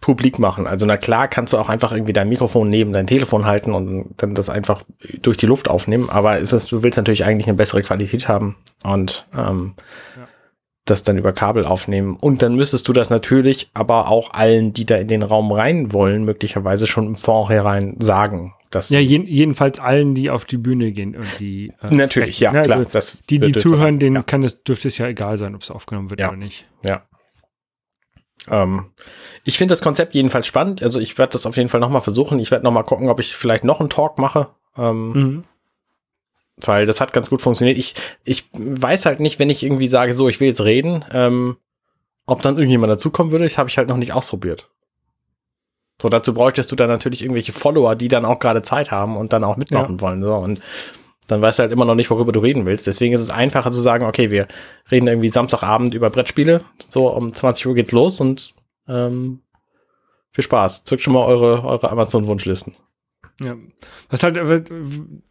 publik 0.00 0.38
machen. 0.38 0.66
Also 0.66 0.86
na 0.86 0.96
klar 0.96 1.28
kannst 1.28 1.52
du 1.52 1.58
auch 1.58 1.68
einfach 1.68 1.92
irgendwie 1.92 2.12
dein 2.12 2.28
Mikrofon 2.28 2.68
neben 2.68 2.92
dein 2.92 3.06
Telefon 3.06 3.46
halten 3.46 3.72
und 3.72 4.10
dann 4.16 4.34
das 4.34 4.50
einfach 4.50 4.82
durch 5.20 5.36
die 5.36 5.46
Luft 5.46 5.68
aufnehmen, 5.68 6.10
aber 6.10 6.38
ist 6.38 6.52
es, 6.52 6.66
du 6.66 6.82
willst 6.82 6.96
natürlich 6.96 7.24
eigentlich 7.24 7.46
eine 7.46 7.56
bessere 7.56 7.82
Qualität 7.82 8.26
haben 8.26 8.56
und 8.82 9.26
ähm, 9.32 9.74
ja. 10.16 10.26
das 10.84 11.04
dann 11.04 11.16
über 11.16 11.32
Kabel 11.32 11.64
aufnehmen. 11.64 12.16
Und 12.16 12.42
dann 12.42 12.56
müsstest 12.56 12.88
du 12.88 12.92
das 12.92 13.10
natürlich 13.10 13.70
aber 13.72 14.08
auch 14.08 14.32
allen, 14.32 14.72
die 14.72 14.84
da 14.84 14.96
in 14.96 15.06
den 15.06 15.22
Raum 15.22 15.52
rein 15.52 15.92
wollen, 15.92 16.24
möglicherweise 16.24 16.88
schon 16.88 17.06
im 17.06 17.16
Vorhinein 17.16 17.96
sagen. 18.00 18.54
Dass 18.70 18.88
ja, 18.88 18.98
jeden, 18.98 19.26
jedenfalls 19.26 19.78
allen, 19.78 20.14
die 20.14 20.30
auf 20.30 20.44
die 20.44 20.56
Bühne 20.56 20.90
gehen 20.92 21.14
und 21.14 21.26
die 21.38 21.72
äh, 21.82 21.94
natürlich, 21.94 22.36
sprechen. 22.36 22.54
ja, 22.56 22.62
klar. 22.62 22.78
Also 22.78 22.90
das 22.90 23.18
die, 23.28 23.38
die 23.38 23.52
zuhören, 23.52 24.00
denen 24.00 24.16
ja. 24.16 24.22
kann 24.22 24.42
es, 24.42 24.64
dürfte 24.64 24.88
es 24.88 24.98
ja 24.98 25.06
egal 25.06 25.36
sein, 25.36 25.54
ob 25.54 25.60
es 25.60 25.70
aufgenommen 25.70 26.10
wird 26.10 26.20
ja. 26.20 26.28
oder 26.28 26.38
nicht. 26.38 26.66
Ja. 26.82 27.02
Ähm, 28.50 28.86
ich 29.44 29.58
finde 29.58 29.72
das 29.72 29.82
Konzept 29.82 30.14
jedenfalls 30.14 30.46
spannend. 30.46 30.82
Also 30.82 31.00
ich 31.00 31.18
werde 31.18 31.32
das 31.32 31.46
auf 31.46 31.56
jeden 31.56 31.68
Fall 31.68 31.80
nochmal 31.80 32.02
versuchen. 32.02 32.38
Ich 32.38 32.50
werde 32.50 32.64
nochmal 32.64 32.84
gucken, 32.84 33.08
ob 33.08 33.20
ich 33.20 33.34
vielleicht 33.34 33.64
noch 33.64 33.80
einen 33.80 33.90
Talk 33.90 34.18
mache. 34.18 34.48
Ähm, 34.76 35.12
mhm. 35.12 35.44
Weil 36.56 36.86
das 36.86 37.00
hat 37.00 37.12
ganz 37.12 37.30
gut 37.30 37.42
funktioniert. 37.42 37.78
Ich, 37.78 37.94
ich 38.24 38.48
weiß 38.52 39.06
halt 39.06 39.20
nicht, 39.20 39.38
wenn 39.38 39.50
ich 39.50 39.62
irgendwie 39.62 39.86
sage, 39.86 40.14
so, 40.14 40.28
ich 40.28 40.38
will 40.40 40.48
jetzt 40.48 40.62
reden, 40.62 41.04
ähm, 41.12 41.56
ob 42.26 42.42
dann 42.42 42.56
irgendjemand 42.56 42.92
dazukommen 42.92 43.32
würde. 43.32 43.44
Das 43.44 43.58
habe 43.58 43.68
ich 43.68 43.78
halt 43.78 43.88
noch 43.88 43.96
nicht 43.96 44.12
ausprobiert. 44.12 44.68
So, 46.00 46.08
dazu 46.08 46.34
bräuchtest 46.34 46.70
du 46.70 46.76
dann 46.76 46.88
natürlich 46.88 47.22
irgendwelche 47.22 47.52
Follower, 47.52 47.94
die 47.94 48.08
dann 48.08 48.24
auch 48.24 48.38
gerade 48.38 48.62
Zeit 48.62 48.90
haben 48.90 49.16
und 49.16 49.32
dann 49.32 49.44
auch 49.44 49.56
mitmachen 49.56 49.96
ja. 49.96 50.00
wollen. 50.00 50.22
So, 50.22 50.34
und 50.34 50.60
dann 51.28 51.40
weißt 51.40 51.58
du 51.58 51.62
halt 51.62 51.72
immer 51.72 51.84
noch 51.84 51.94
nicht, 51.94 52.10
worüber 52.10 52.32
du 52.32 52.40
reden 52.40 52.66
willst. 52.66 52.86
Deswegen 52.86 53.14
ist 53.14 53.20
es 53.20 53.30
einfacher 53.30 53.70
zu 53.70 53.80
sagen, 53.80 54.04
okay, 54.04 54.30
wir 54.30 54.48
reden 54.90 55.06
irgendwie 55.06 55.28
Samstagabend 55.28 55.94
über 55.94 56.10
Brettspiele. 56.10 56.62
So, 56.88 57.08
um 57.08 57.32
20 57.32 57.66
Uhr 57.66 57.74
geht's 57.74 57.92
los 57.92 58.20
und 58.20 58.54
ähm, 58.88 59.40
viel 60.32 60.44
Spaß. 60.44 60.84
Zückt 60.84 61.02
schon 61.02 61.14
mal 61.14 61.24
eure, 61.24 61.64
eure 61.64 61.90
Amazon-Wunschlisten. 61.90 62.74
Ja. 63.42 63.56
Was 64.10 64.22
halt, 64.22 64.38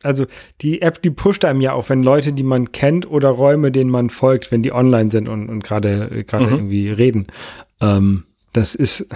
also 0.03 0.25
die 0.61 0.81
App, 0.81 1.01
die 1.01 1.11
pusht 1.11 1.45
einem 1.45 1.61
ja 1.61 1.73
auch, 1.73 1.89
wenn 1.89 2.03
Leute, 2.03 2.33
die 2.33 2.43
man 2.43 2.71
kennt 2.71 3.09
oder 3.09 3.29
Räume, 3.29 3.71
denen 3.71 3.89
man 3.89 4.09
folgt, 4.09 4.51
wenn 4.51 4.63
die 4.63 4.73
online 4.73 5.11
sind 5.11 5.29
und, 5.29 5.49
und 5.49 5.63
gerade 5.63 6.23
gerade 6.25 6.47
mhm. 6.47 6.51
irgendwie 6.53 6.89
reden. 6.89 7.27
Ähm, 7.79 8.23
das 8.53 8.75
ist, 8.75 9.07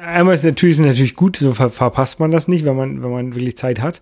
einmal 0.00 0.34
ist 0.34 0.44
natürlich, 0.44 0.78
ist 0.78 0.84
natürlich 0.84 1.16
gut, 1.16 1.36
so 1.36 1.52
ver 1.52 1.70
verpasst 1.70 2.20
man 2.20 2.30
das 2.30 2.48
nicht, 2.48 2.64
wenn 2.64 2.76
man, 2.76 3.02
wenn 3.02 3.10
man 3.10 3.34
wirklich 3.34 3.56
Zeit 3.56 3.80
hat. 3.80 4.00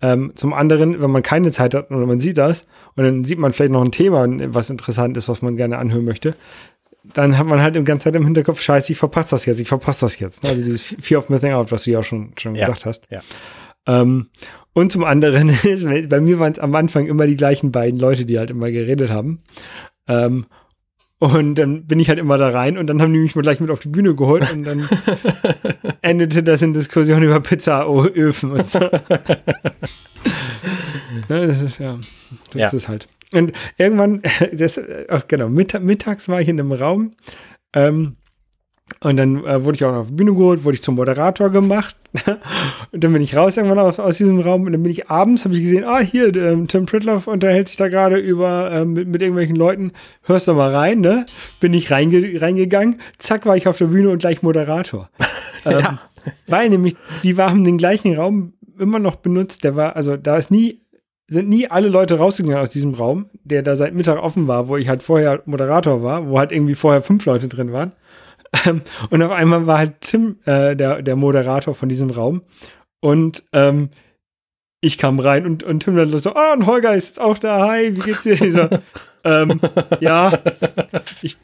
Ähm, 0.00 0.32
zum 0.36 0.52
anderen, 0.52 1.00
wenn 1.00 1.10
man 1.10 1.22
keine 1.22 1.50
Zeit 1.50 1.74
hat 1.74 1.90
oder 1.90 2.06
man 2.06 2.20
sieht 2.20 2.38
das 2.38 2.66
und 2.94 3.04
dann 3.04 3.24
sieht 3.24 3.38
man 3.38 3.52
vielleicht 3.52 3.72
noch 3.72 3.82
ein 3.82 3.92
Thema, 3.92 4.26
was 4.54 4.70
interessant 4.70 5.16
ist, 5.16 5.28
was 5.28 5.42
man 5.42 5.56
gerne 5.56 5.78
anhören 5.78 6.04
möchte, 6.04 6.34
dann 7.14 7.38
hat 7.38 7.46
man 7.46 7.62
halt 7.62 7.74
die 7.74 7.82
ganze 7.84 8.04
Zeit 8.04 8.16
im 8.16 8.24
Hinterkopf, 8.24 8.60
scheiße, 8.60 8.92
ich 8.92 8.98
verpasse 8.98 9.30
das 9.30 9.46
jetzt, 9.46 9.60
ich 9.60 9.68
verpasse 9.68 10.06
das 10.06 10.18
jetzt. 10.18 10.44
Also 10.44 10.62
dieses 10.62 10.94
Fear 11.00 11.20
of 11.20 11.28
Missing 11.28 11.52
Out, 11.52 11.72
was 11.72 11.84
du 11.84 11.90
ja 11.90 12.00
auch 12.00 12.04
schon, 12.04 12.32
schon 12.38 12.54
ja, 12.54 12.66
gesagt 12.66 12.86
hast. 12.86 13.06
Ja. 13.10 13.22
Ähm, 13.86 14.28
und 14.72 14.92
zum 14.92 15.04
anderen 15.04 15.48
ist, 15.64 15.84
bei 16.08 16.20
mir 16.20 16.38
waren 16.38 16.52
es 16.52 16.58
am 16.58 16.74
Anfang 16.74 17.06
immer 17.06 17.26
die 17.26 17.36
gleichen 17.36 17.72
beiden 17.72 17.98
Leute, 17.98 18.24
die 18.24 18.38
halt 18.38 18.50
immer 18.50 18.70
geredet 18.70 19.10
haben. 19.10 19.40
Ähm, 20.06 20.46
und 21.18 21.56
dann 21.56 21.84
bin 21.86 21.98
ich 21.98 22.08
halt 22.08 22.18
immer 22.18 22.38
da 22.38 22.48
rein 22.50 22.78
und 22.78 22.86
dann 22.86 23.02
haben 23.02 23.12
die 23.12 23.18
mich 23.18 23.34
mal 23.34 23.42
gleich 23.42 23.58
mit 23.58 23.70
auf 23.70 23.80
die 23.80 23.88
Bühne 23.88 24.14
geholt 24.14 24.52
und 24.52 24.64
dann 24.64 24.88
endete 26.02 26.44
das 26.44 26.62
in 26.62 26.72
Diskussionen 26.72 27.24
über 27.24 27.40
Pizzaöfen 27.40 28.52
und 28.52 28.70
so. 28.70 28.78
ja, 28.78 28.90
das 31.28 31.60
ist 31.60 31.78
ja, 31.78 31.98
das 32.52 32.54
ja. 32.54 32.68
ist 32.68 32.88
halt. 32.88 33.08
Und 33.32 33.52
irgendwann, 33.76 34.22
das, 34.52 34.80
ach, 35.08 35.26
genau, 35.26 35.48
mittags 35.48 36.28
war 36.28 36.40
ich 36.40 36.48
in 36.48 36.60
einem 36.60 36.72
Raum, 36.72 37.14
ähm, 37.74 38.16
und 39.00 39.16
dann 39.16 39.44
äh, 39.44 39.64
wurde 39.64 39.76
ich 39.76 39.84
auch 39.84 39.92
noch 39.92 40.00
auf 40.00 40.06
die 40.08 40.14
Bühne 40.14 40.32
geholt, 40.32 40.64
wurde 40.64 40.74
ich 40.74 40.82
zum 40.82 40.96
Moderator 40.96 41.50
gemacht. 41.50 41.96
und 42.92 43.04
dann 43.04 43.12
bin 43.12 43.22
ich 43.22 43.36
raus 43.36 43.56
irgendwann 43.56 43.78
aus, 43.78 44.00
aus 44.00 44.16
diesem 44.16 44.40
Raum. 44.40 44.64
Und 44.64 44.72
dann 44.72 44.82
bin 44.82 44.90
ich 44.90 45.08
abends, 45.08 45.44
habe 45.44 45.54
ich 45.54 45.60
gesehen, 45.60 45.84
ah, 45.84 46.00
hier, 46.00 46.34
ähm, 46.34 46.66
Tim 46.66 46.86
Pritloff 46.86 47.26
unterhält 47.26 47.68
sich 47.68 47.76
da 47.76 47.88
gerade 47.88 48.16
über 48.16 48.70
ähm, 48.72 48.94
mit, 48.94 49.08
mit 49.08 49.22
irgendwelchen 49.22 49.56
Leuten. 49.56 49.92
Hörst 50.22 50.48
du 50.48 50.54
mal 50.54 50.74
rein, 50.74 51.00
ne? 51.00 51.26
Bin 51.60 51.74
ich 51.74 51.90
reinge 51.90 52.40
reingegangen. 52.40 53.00
Zack, 53.18 53.46
war 53.46 53.56
ich 53.56 53.68
auf 53.68 53.78
der 53.78 53.86
Bühne 53.86 54.10
und 54.10 54.18
gleich 54.18 54.42
Moderator. 54.42 55.10
ähm, 55.64 55.78
ja. 55.80 56.00
Weil 56.46 56.68
nämlich, 56.70 56.96
die 57.22 57.36
haben 57.36 57.64
den 57.64 57.78
gleichen 57.78 58.16
Raum 58.16 58.54
immer 58.78 58.98
noch 58.98 59.16
benutzt. 59.16 59.64
Der 59.64 59.76
war, 59.76 59.96
also 59.96 60.16
da 60.16 60.36
ist 60.36 60.50
nie 60.50 60.80
sind 61.30 61.48
nie 61.48 61.70
alle 61.70 61.88
Leute 61.88 62.16
rausgegangen 62.16 62.58
aus 62.58 62.70
diesem 62.70 62.94
Raum, 62.94 63.26
der 63.44 63.62
da 63.62 63.76
seit 63.76 63.94
Mittag 63.94 64.18
offen 64.22 64.48
war, 64.48 64.66
wo 64.68 64.78
ich 64.78 64.88
halt 64.88 65.02
vorher 65.02 65.42
Moderator 65.44 66.02
war, 66.02 66.26
wo 66.26 66.38
halt 66.38 66.52
irgendwie 66.52 66.74
vorher 66.74 67.02
fünf 67.02 67.26
Leute 67.26 67.48
drin 67.48 67.70
waren. 67.70 67.92
Ähm, 68.64 68.82
und 69.10 69.22
auf 69.22 69.30
einmal 69.30 69.66
war 69.66 69.78
halt 69.78 70.00
Tim 70.00 70.38
äh, 70.46 70.74
der, 70.74 71.02
der 71.02 71.16
Moderator 71.16 71.74
von 71.74 71.88
diesem 71.88 72.10
Raum. 72.10 72.42
Und 73.00 73.44
ähm, 73.52 73.90
ich 74.80 74.98
kam 74.98 75.18
rein 75.18 75.44
und, 75.44 75.62
und 75.64 75.80
Tim 75.80 75.96
dann 75.96 76.16
so, 76.18 76.34
ah, 76.34 76.52
und 76.52 76.66
Holger 76.66 76.94
ist 76.94 77.20
auch 77.20 77.38
da, 77.38 77.66
hi, 77.66 77.96
wie 77.96 78.00
geht's 78.00 78.22
dir? 78.22 78.40
Ich 78.40 78.52
so, 78.52 78.68
ähm, 79.24 79.60
ja, 80.00 80.32
ich 81.22 81.36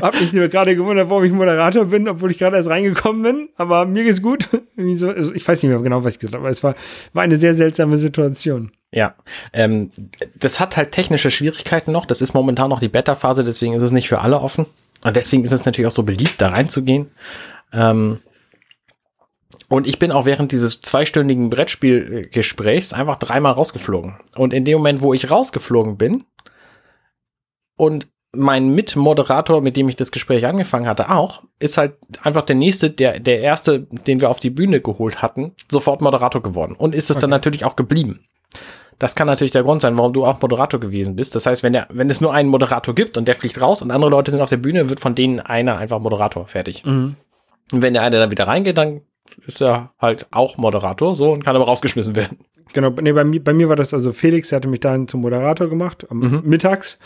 hab 0.00 0.18
mich 0.20 0.32
nur 0.32 0.48
gerade 0.48 0.76
gewundert, 0.76 1.10
warum 1.10 1.24
ich 1.24 1.32
Moderator 1.32 1.86
bin, 1.86 2.08
obwohl 2.08 2.30
ich 2.30 2.38
gerade 2.38 2.56
erst 2.56 2.68
reingekommen 2.68 3.22
bin, 3.22 3.48
aber 3.56 3.86
mir 3.86 4.04
geht's 4.04 4.22
gut. 4.22 4.48
so, 4.92 5.08
also 5.08 5.34
ich 5.34 5.46
weiß 5.46 5.62
nicht 5.62 5.70
mehr 5.70 5.80
genau, 5.80 6.04
was 6.04 6.14
ich 6.14 6.18
gesagt 6.20 6.34
habe, 6.34 6.44
aber 6.44 6.50
es 6.50 6.62
war, 6.62 6.74
war 7.12 7.22
eine 7.22 7.36
sehr 7.38 7.54
seltsame 7.54 7.96
Situation. 7.96 8.72
Ja, 8.92 9.14
ähm, 9.52 9.90
das 10.38 10.60
hat 10.60 10.76
halt 10.76 10.92
technische 10.92 11.30
Schwierigkeiten 11.30 11.92
noch. 11.92 12.06
Das 12.06 12.20
ist 12.20 12.34
momentan 12.34 12.70
noch 12.70 12.80
die 12.80 12.88
Beta-Phase, 12.88 13.42
deswegen 13.42 13.74
ist 13.74 13.82
es 13.82 13.92
nicht 13.92 14.08
für 14.08 14.20
alle 14.20 14.40
offen. 14.40 14.66
Und 15.06 15.14
deswegen 15.14 15.44
ist 15.44 15.52
es 15.52 15.64
natürlich 15.64 15.86
auch 15.86 15.92
so 15.92 16.02
beliebt, 16.02 16.34
da 16.38 16.48
reinzugehen. 16.48 17.12
Ähm, 17.72 18.18
und 19.68 19.86
ich 19.86 20.00
bin 20.00 20.10
auch 20.10 20.26
während 20.26 20.50
dieses 20.50 20.80
zweistündigen 20.80 21.48
Brettspielgesprächs 21.48 22.92
einfach 22.92 23.16
dreimal 23.16 23.52
rausgeflogen. 23.52 24.16
Und 24.34 24.52
in 24.52 24.64
dem 24.64 24.78
Moment, 24.78 25.02
wo 25.02 25.14
ich 25.14 25.30
rausgeflogen 25.30 25.96
bin 25.96 26.24
und 27.76 28.08
mein 28.32 28.74
Mitmoderator, 28.74 29.60
mit 29.60 29.76
dem 29.76 29.88
ich 29.88 29.94
das 29.94 30.10
Gespräch 30.10 30.44
angefangen 30.44 30.88
hatte, 30.88 31.08
auch, 31.08 31.44
ist 31.60 31.78
halt 31.78 31.94
einfach 32.22 32.42
der 32.42 32.56
nächste, 32.56 32.90
der, 32.90 33.20
der 33.20 33.42
erste, 33.42 33.82
den 33.82 34.20
wir 34.20 34.28
auf 34.28 34.40
die 34.40 34.50
Bühne 34.50 34.80
geholt 34.80 35.22
hatten, 35.22 35.54
sofort 35.70 36.00
Moderator 36.00 36.42
geworden. 36.42 36.74
Und 36.76 36.96
ist 36.96 37.10
es 37.10 37.16
okay. 37.16 37.20
dann 37.20 37.30
natürlich 37.30 37.64
auch 37.64 37.76
geblieben. 37.76 38.26
Das 38.98 39.14
kann 39.14 39.26
natürlich 39.26 39.52
der 39.52 39.62
Grund 39.62 39.82
sein, 39.82 39.98
warum 39.98 40.12
du 40.12 40.24
auch 40.24 40.40
Moderator 40.40 40.80
gewesen 40.80 41.16
bist. 41.16 41.34
Das 41.34 41.44
heißt, 41.46 41.62
wenn, 41.62 41.72
der, 41.74 41.86
wenn 41.90 42.08
es 42.08 42.20
nur 42.20 42.32
einen 42.32 42.48
Moderator 42.48 42.94
gibt 42.94 43.18
und 43.18 43.28
der 43.28 43.34
fliegt 43.34 43.60
raus 43.60 43.82
und 43.82 43.90
andere 43.90 44.10
Leute 44.10 44.30
sind 44.30 44.40
auf 44.40 44.48
der 44.48 44.56
Bühne, 44.56 44.88
wird 44.88 45.00
von 45.00 45.14
denen 45.14 45.40
einer 45.40 45.76
einfach 45.76 45.98
Moderator 45.98 46.46
fertig. 46.46 46.84
Mhm. 46.84 47.16
Und 47.72 47.82
wenn 47.82 47.92
der 47.92 48.02
eine 48.02 48.18
dann 48.18 48.30
wieder 48.30 48.46
reingeht, 48.46 48.78
dann 48.78 49.02
ist 49.46 49.60
er 49.60 49.90
halt 49.98 50.26
auch 50.30 50.56
Moderator, 50.56 51.14
so 51.14 51.32
und 51.32 51.44
kann 51.44 51.56
aber 51.56 51.66
rausgeschmissen 51.66 52.16
werden. 52.16 52.38
Genau, 52.72 52.90
nee, 52.90 53.12
bei, 53.12 53.24
mir, 53.24 53.42
bei 53.42 53.52
mir 53.52 53.68
war 53.68 53.76
das 53.76 53.92
also 53.92 54.12
Felix, 54.12 54.48
der 54.48 54.56
hatte 54.56 54.68
mich 54.68 54.80
dann 54.80 55.08
zum 55.08 55.20
Moderator 55.20 55.68
gemacht, 55.68 56.06
am 56.10 56.18
mhm. 56.18 56.42
mittags. 56.44 56.98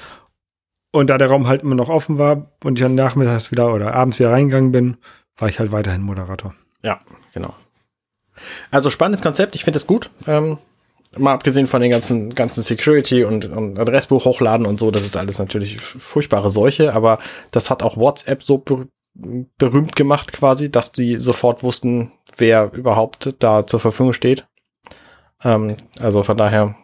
Und 0.92 1.08
da 1.08 1.18
der 1.18 1.28
Raum 1.28 1.46
halt 1.46 1.62
immer 1.62 1.76
noch 1.76 1.88
offen 1.88 2.18
war 2.18 2.50
und 2.64 2.78
ich 2.78 2.82
dann 2.82 2.94
nachmittags 2.94 3.50
wieder 3.50 3.72
oder 3.72 3.94
abends 3.94 4.18
wieder 4.18 4.32
reingegangen 4.32 4.72
bin, 4.72 4.96
war 5.36 5.48
ich 5.48 5.58
halt 5.58 5.70
weiterhin 5.70 6.02
Moderator. 6.02 6.54
Ja, 6.82 7.00
genau. 7.32 7.54
Also 8.70 8.90
spannendes 8.90 9.22
Konzept, 9.22 9.54
ich 9.54 9.64
finde 9.64 9.76
es 9.76 9.86
gut. 9.86 10.10
Ähm, 10.26 10.58
mal 11.16 11.34
abgesehen 11.34 11.66
von 11.66 11.82
den 11.82 11.90
ganzen, 11.90 12.30
ganzen 12.30 12.62
Security 12.62 13.24
und, 13.24 13.44
und 13.46 13.78
Adressbuch 13.78 14.24
hochladen 14.24 14.66
und 14.66 14.78
so, 14.78 14.90
das 14.90 15.04
ist 15.04 15.16
alles 15.16 15.38
natürlich 15.38 15.80
furchtbare 15.80 16.50
Seuche, 16.50 16.94
aber 16.94 17.18
das 17.50 17.70
hat 17.70 17.82
auch 17.82 17.96
WhatsApp 17.96 18.42
so 18.42 18.58
ber 18.58 18.86
berühmt 19.12 19.96
gemacht 19.96 20.32
quasi, 20.32 20.70
dass 20.70 20.92
die 20.92 21.18
sofort 21.18 21.64
wussten, 21.64 22.12
wer 22.36 22.72
überhaupt 22.72 23.34
da 23.40 23.66
zur 23.66 23.80
Verfügung 23.80 24.12
steht. 24.12 24.46
Ähm, 25.42 25.76
also 25.98 26.22
von 26.22 26.36
daher, 26.36 26.76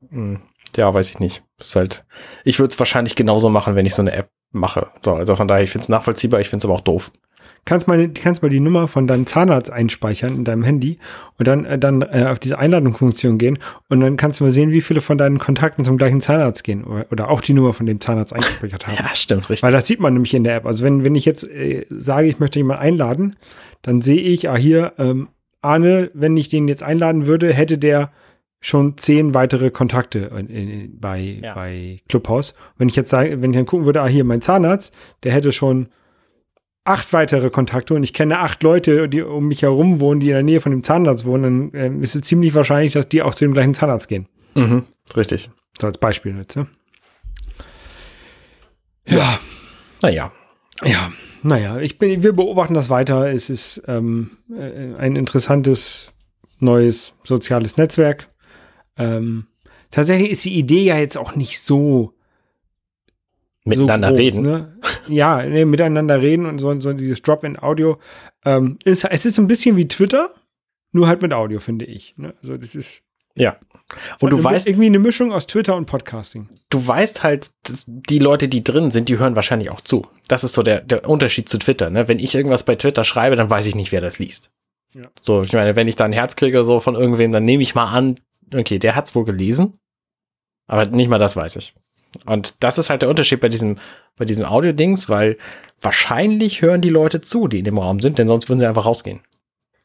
mh, 0.00 0.10
hm, 0.10 0.38
ja, 0.76 0.94
weiß 0.94 1.10
ich 1.10 1.18
nicht. 1.18 1.42
Ist 1.60 1.74
halt, 1.74 2.04
ich 2.44 2.60
würde 2.60 2.72
es 2.72 2.78
wahrscheinlich 2.78 3.16
genauso 3.16 3.48
machen, 3.48 3.74
wenn 3.74 3.86
ich 3.86 3.94
so 3.94 4.02
eine 4.02 4.12
App 4.12 4.30
mache. 4.52 4.88
So, 5.04 5.14
also 5.14 5.34
von 5.34 5.48
daher, 5.48 5.64
ich 5.64 5.70
finde 5.70 5.82
es 5.82 5.88
nachvollziehbar, 5.88 6.40
ich 6.40 6.48
finde 6.48 6.62
es 6.62 6.64
aber 6.64 6.74
auch 6.74 6.80
doof 6.80 7.10
kannst 7.64 7.88
mal, 7.88 8.08
kannst 8.10 8.42
mal 8.42 8.48
die 8.48 8.60
Nummer 8.60 8.88
von 8.88 9.06
deinem 9.06 9.26
Zahnarzt 9.26 9.72
einspeichern 9.72 10.34
in 10.34 10.44
deinem 10.44 10.62
Handy 10.62 10.98
und 11.38 11.48
dann, 11.48 11.64
äh, 11.64 11.78
dann 11.78 12.02
äh, 12.02 12.26
auf 12.30 12.38
diese 12.38 12.58
Einladungsfunktion 12.58 13.38
gehen 13.38 13.58
und 13.88 14.00
dann 14.00 14.16
kannst 14.16 14.40
du 14.40 14.44
mal 14.44 14.50
sehen, 14.50 14.70
wie 14.70 14.80
viele 14.80 15.00
von 15.00 15.18
deinen 15.18 15.38
Kontakten 15.38 15.84
zum 15.84 15.96
gleichen 15.96 16.20
Zahnarzt 16.20 16.64
gehen 16.64 16.84
oder, 16.84 17.06
oder 17.10 17.30
auch 17.30 17.40
die 17.40 17.52
Nummer 17.52 17.72
von 17.72 17.86
dem 17.86 18.00
Zahnarzt 18.00 18.32
eingespeichert 18.32 18.86
haben. 18.86 18.94
Ja, 19.04 19.14
stimmt, 19.14 19.50
richtig. 19.50 19.62
Weil 19.62 19.72
das 19.72 19.86
sieht 19.86 20.00
man 20.00 20.12
nämlich 20.12 20.34
in 20.34 20.44
der 20.44 20.56
App. 20.56 20.66
Also 20.66 20.84
wenn, 20.84 21.04
wenn 21.04 21.14
ich 21.14 21.24
jetzt 21.24 21.50
äh, 21.50 21.84
sage, 21.90 22.28
ich 22.28 22.38
möchte 22.38 22.58
jemanden 22.58 22.82
einladen, 22.82 23.36
dann 23.82 24.02
sehe 24.02 24.20
ich, 24.20 24.48
ah 24.48 24.56
hier, 24.56 24.92
ähm, 24.98 25.28
Arne, 25.60 26.10
wenn 26.14 26.36
ich 26.36 26.48
den 26.48 26.68
jetzt 26.68 26.82
einladen 26.82 27.26
würde, 27.26 27.52
hätte 27.52 27.78
der 27.78 28.10
schon 28.60 28.96
zehn 28.96 29.34
weitere 29.34 29.70
Kontakte 29.70 30.30
in, 30.38 30.48
in, 30.48 31.00
bei, 31.00 31.40
ja. 31.42 31.54
bei 31.54 32.00
Clubhouse. 32.08 32.54
Wenn 32.78 32.88
ich 32.88 32.96
jetzt 32.96 33.10
sage, 33.10 33.42
wenn 33.42 33.50
ich 33.50 33.56
dann 33.56 33.66
gucken 33.66 33.84
würde, 33.84 34.00
ah, 34.00 34.06
hier 34.06 34.24
mein 34.24 34.40
Zahnarzt, 34.40 34.94
der 35.22 35.32
hätte 35.32 35.52
schon 35.52 35.88
acht 36.84 37.12
weitere 37.12 37.50
Kontakte 37.50 37.94
und 37.94 38.02
ich 38.02 38.12
kenne 38.12 38.38
acht 38.38 38.62
Leute, 38.62 39.08
die 39.08 39.22
um 39.22 39.48
mich 39.48 39.62
herum 39.62 40.00
wohnen, 40.00 40.20
die 40.20 40.28
in 40.28 40.34
der 40.34 40.42
Nähe 40.42 40.60
von 40.60 40.70
dem 40.70 40.82
Zahnarzt 40.82 41.24
wohnen, 41.24 41.72
dann 41.72 42.00
äh, 42.00 42.02
ist 42.02 42.14
es 42.14 42.22
ziemlich 42.22 42.54
wahrscheinlich, 42.54 42.92
dass 42.92 43.08
die 43.08 43.22
auch 43.22 43.34
zu 43.34 43.44
dem 43.44 43.54
gleichen 43.54 43.74
Zahnarzt 43.74 44.08
gehen. 44.08 44.28
Mhm, 44.54 44.84
richtig. 45.16 45.50
So 45.80 45.86
als 45.86 45.98
Beispiel 45.98 46.36
jetzt, 46.36 46.56
ne? 46.56 46.66
Ja. 49.06 49.38
Naja. 50.02 50.32
Ja, 50.82 51.12
naja, 51.42 51.78
ich 51.78 51.98
bin, 51.98 52.22
wir 52.22 52.32
beobachten 52.32 52.74
das 52.74 52.90
weiter. 52.90 53.32
Es 53.32 53.48
ist 53.48 53.82
ähm, 53.86 54.30
äh, 54.54 54.94
ein 54.98 55.16
interessantes 55.16 56.10
neues 56.58 57.14
soziales 57.24 57.76
Netzwerk. 57.76 58.28
Ähm, 58.96 59.46
tatsächlich 59.90 60.30
ist 60.30 60.44
die 60.44 60.58
Idee 60.58 60.84
ja 60.84 60.96
jetzt 60.96 61.16
auch 61.16 61.36
nicht 61.36 61.60
so 61.60 62.14
miteinander 63.64 64.08
so 64.08 64.14
groß, 64.14 64.22
reden. 64.22 64.42
Ne? 64.42 64.78
Ja, 65.08 65.42
nee, 65.42 65.64
miteinander 65.64 66.20
reden 66.20 66.46
und 66.46 66.58
so, 66.58 66.78
so 66.80 66.92
dieses 66.92 67.22
Drop-in-Audio. 67.22 67.98
Ähm, 68.44 68.78
ist, 68.84 69.04
es 69.04 69.26
ist 69.26 69.38
ein 69.38 69.46
bisschen 69.46 69.76
wie 69.76 69.88
Twitter, 69.88 70.34
nur 70.92 71.08
halt 71.08 71.22
mit 71.22 71.34
Audio, 71.34 71.60
finde 71.60 71.84
ich. 71.84 72.14
Ne? 72.16 72.34
Also 72.40 72.56
das 72.56 72.74
ist 72.74 73.02
ja. 73.36 73.56
Und 74.20 74.30
du 74.30 74.42
weißt 74.42 74.66
irgendwie 74.66 74.86
eine 74.86 74.98
Mischung 74.98 75.32
aus 75.32 75.46
Twitter 75.46 75.76
und 75.76 75.86
Podcasting. 75.86 76.48
Du 76.70 76.86
weißt 76.86 77.22
halt, 77.22 77.50
die 77.86 78.18
Leute, 78.18 78.48
die 78.48 78.64
drin 78.64 78.90
sind, 78.90 79.08
die 79.08 79.18
hören 79.18 79.36
wahrscheinlich 79.36 79.70
auch 79.70 79.80
zu. 79.80 80.06
Das 80.28 80.44
ist 80.44 80.54
so 80.54 80.62
der, 80.62 80.80
der 80.80 81.08
Unterschied 81.08 81.48
zu 81.48 81.58
Twitter. 81.58 81.90
Ne? 81.90 82.08
Wenn 82.08 82.18
ich 82.18 82.34
irgendwas 82.34 82.62
bei 82.62 82.76
Twitter 82.76 83.04
schreibe, 83.04 83.36
dann 83.36 83.50
weiß 83.50 83.66
ich 83.66 83.74
nicht, 83.74 83.92
wer 83.92 84.00
das 84.00 84.18
liest. 84.18 84.52
Ja. 84.94 85.10
So, 85.22 85.42
ich 85.42 85.52
meine, 85.52 85.76
wenn 85.76 85.88
ich 85.88 85.96
da 85.96 86.04
ein 86.04 86.12
Herz 86.12 86.36
kriege 86.36 86.64
so 86.64 86.80
von 86.80 86.94
irgendwem, 86.94 87.32
dann 87.32 87.44
nehme 87.44 87.62
ich 87.62 87.74
mal 87.74 87.92
an, 87.92 88.14
okay, 88.54 88.78
der 88.78 88.94
hat's 88.94 89.14
wohl 89.14 89.24
gelesen, 89.24 89.78
aber 90.66 90.86
nicht 90.86 91.08
mal 91.08 91.18
das 91.18 91.36
weiß 91.36 91.56
ich. 91.56 91.74
Und 92.26 92.62
das 92.62 92.78
ist 92.78 92.90
halt 92.90 93.02
der 93.02 93.08
Unterschied 93.08 93.40
bei 93.40 93.48
diesem, 93.48 93.76
bei 94.16 94.24
diesem 94.24 94.44
Audio-Dings, 94.44 95.08
weil 95.08 95.38
wahrscheinlich 95.80 96.62
hören 96.62 96.80
die 96.80 96.90
Leute 96.90 97.20
zu, 97.20 97.48
die 97.48 97.58
in 97.58 97.64
dem 97.64 97.78
Raum 97.78 98.00
sind, 98.00 98.18
denn 98.18 98.28
sonst 98.28 98.48
würden 98.48 98.58
sie 98.58 98.66
einfach 98.66 98.86
rausgehen. 98.86 99.20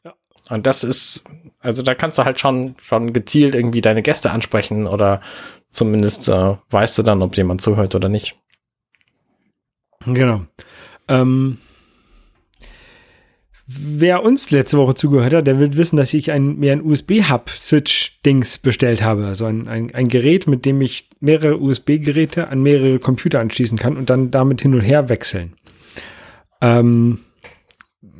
Ja. 0.04 0.14
Und 0.48 0.66
das 0.66 0.84
ist, 0.84 1.24
also 1.58 1.82
da 1.82 1.94
kannst 1.94 2.18
du 2.18 2.24
halt 2.24 2.40
schon, 2.40 2.74
schon 2.80 3.12
gezielt 3.12 3.54
irgendwie 3.54 3.80
deine 3.80 4.02
Gäste 4.02 4.30
ansprechen 4.30 4.86
oder 4.86 5.20
zumindest 5.70 6.28
äh, 6.28 6.56
weißt 6.70 6.98
du 6.98 7.02
dann, 7.02 7.22
ob 7.22 7.36
jemand 7.36 7.60
zuhört 7.60 7.94
oder 7.94 8.08
nicht. 8.08 8.36
Genau. 10.06 10.46
Ähm, 11.08 11.58
Wer 13.72 14.24
uns 14.24 14.50
letzte 14.50 14.78
Woche 14.78 14.94
zugehört 14.94 15.32
hat, 15.32 15.46
der 15.46 15.60
wird 15.60 15.76
wissen, 15.76 15.96
dass 15.96 16.12
ich 16.12 16.32
ein, 16.32 16.58
mir 16.58 16.72
ein 16.72 16.82
USB-Hub-Switch-Dings 16.82 18.58
bestellt 18.58 19.02
habe. 19.02 19.26
Also 19.26 19.44
ein, 19.44 19.68
ein, 19.68 19.94
ein 19.94 20.08
Gerät, 20.08 20.48
mit 20.48 20.64
dem 20.64 20.80
ich 20.80 21.08
mehrere 21.20 21.60
USB-Geräte 21.60 22.48
an 22.48 22.62
mehrere 22.62 22.98
Computer 22.98 23.38
anschließen 23.38 23.78
kann 23.78 23.96
und 23.96 24.10
dann 24.10 24.32
damit 24.32 24.62
hin 24.62 24.74
und 24.74 24.80
her 24.80 25.08
wechseln. 25.08 25.52
Ähm, 26.60 27.20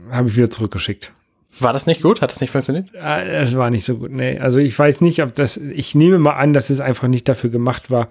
habe 0.08 0.28
ich 0.28 0.36
wieder 0.36 0.50
zurückgeschickt. 0.50 1.12
War 1.58 1.72
das 1.72 1.86
nicht 1.86 2.00
gut? 2.00 2.20
Hat 2.20 2.30
das 2.30 2.40
nicht 2.40 2.50
funktioniert? 2.50 2.90
Das 2.94 3.56
war 3.56 3.70
nicht 3.70 3.84
so 3.84 3.96
gut. 3.96 4.12
Nee, 4.12 4.38
also 4.38 4.60
ich 4.60 4.78
weiß 4.78 5.00
nicht, 5.00 5.20
ob 5.20 5.34
das, 5.34 5.56
ich 5.56 5.96
nehme 5.96 6.20
mal 6.20 6.34
an, 6.34 6.52
dass 6.52 6.70
es 6.70 6.78
einfach 6.78 7.08
nicht 7.08 7.28
dafür 7.28 7.50
gemacht 7.50 7.90
war, 7.90 8.08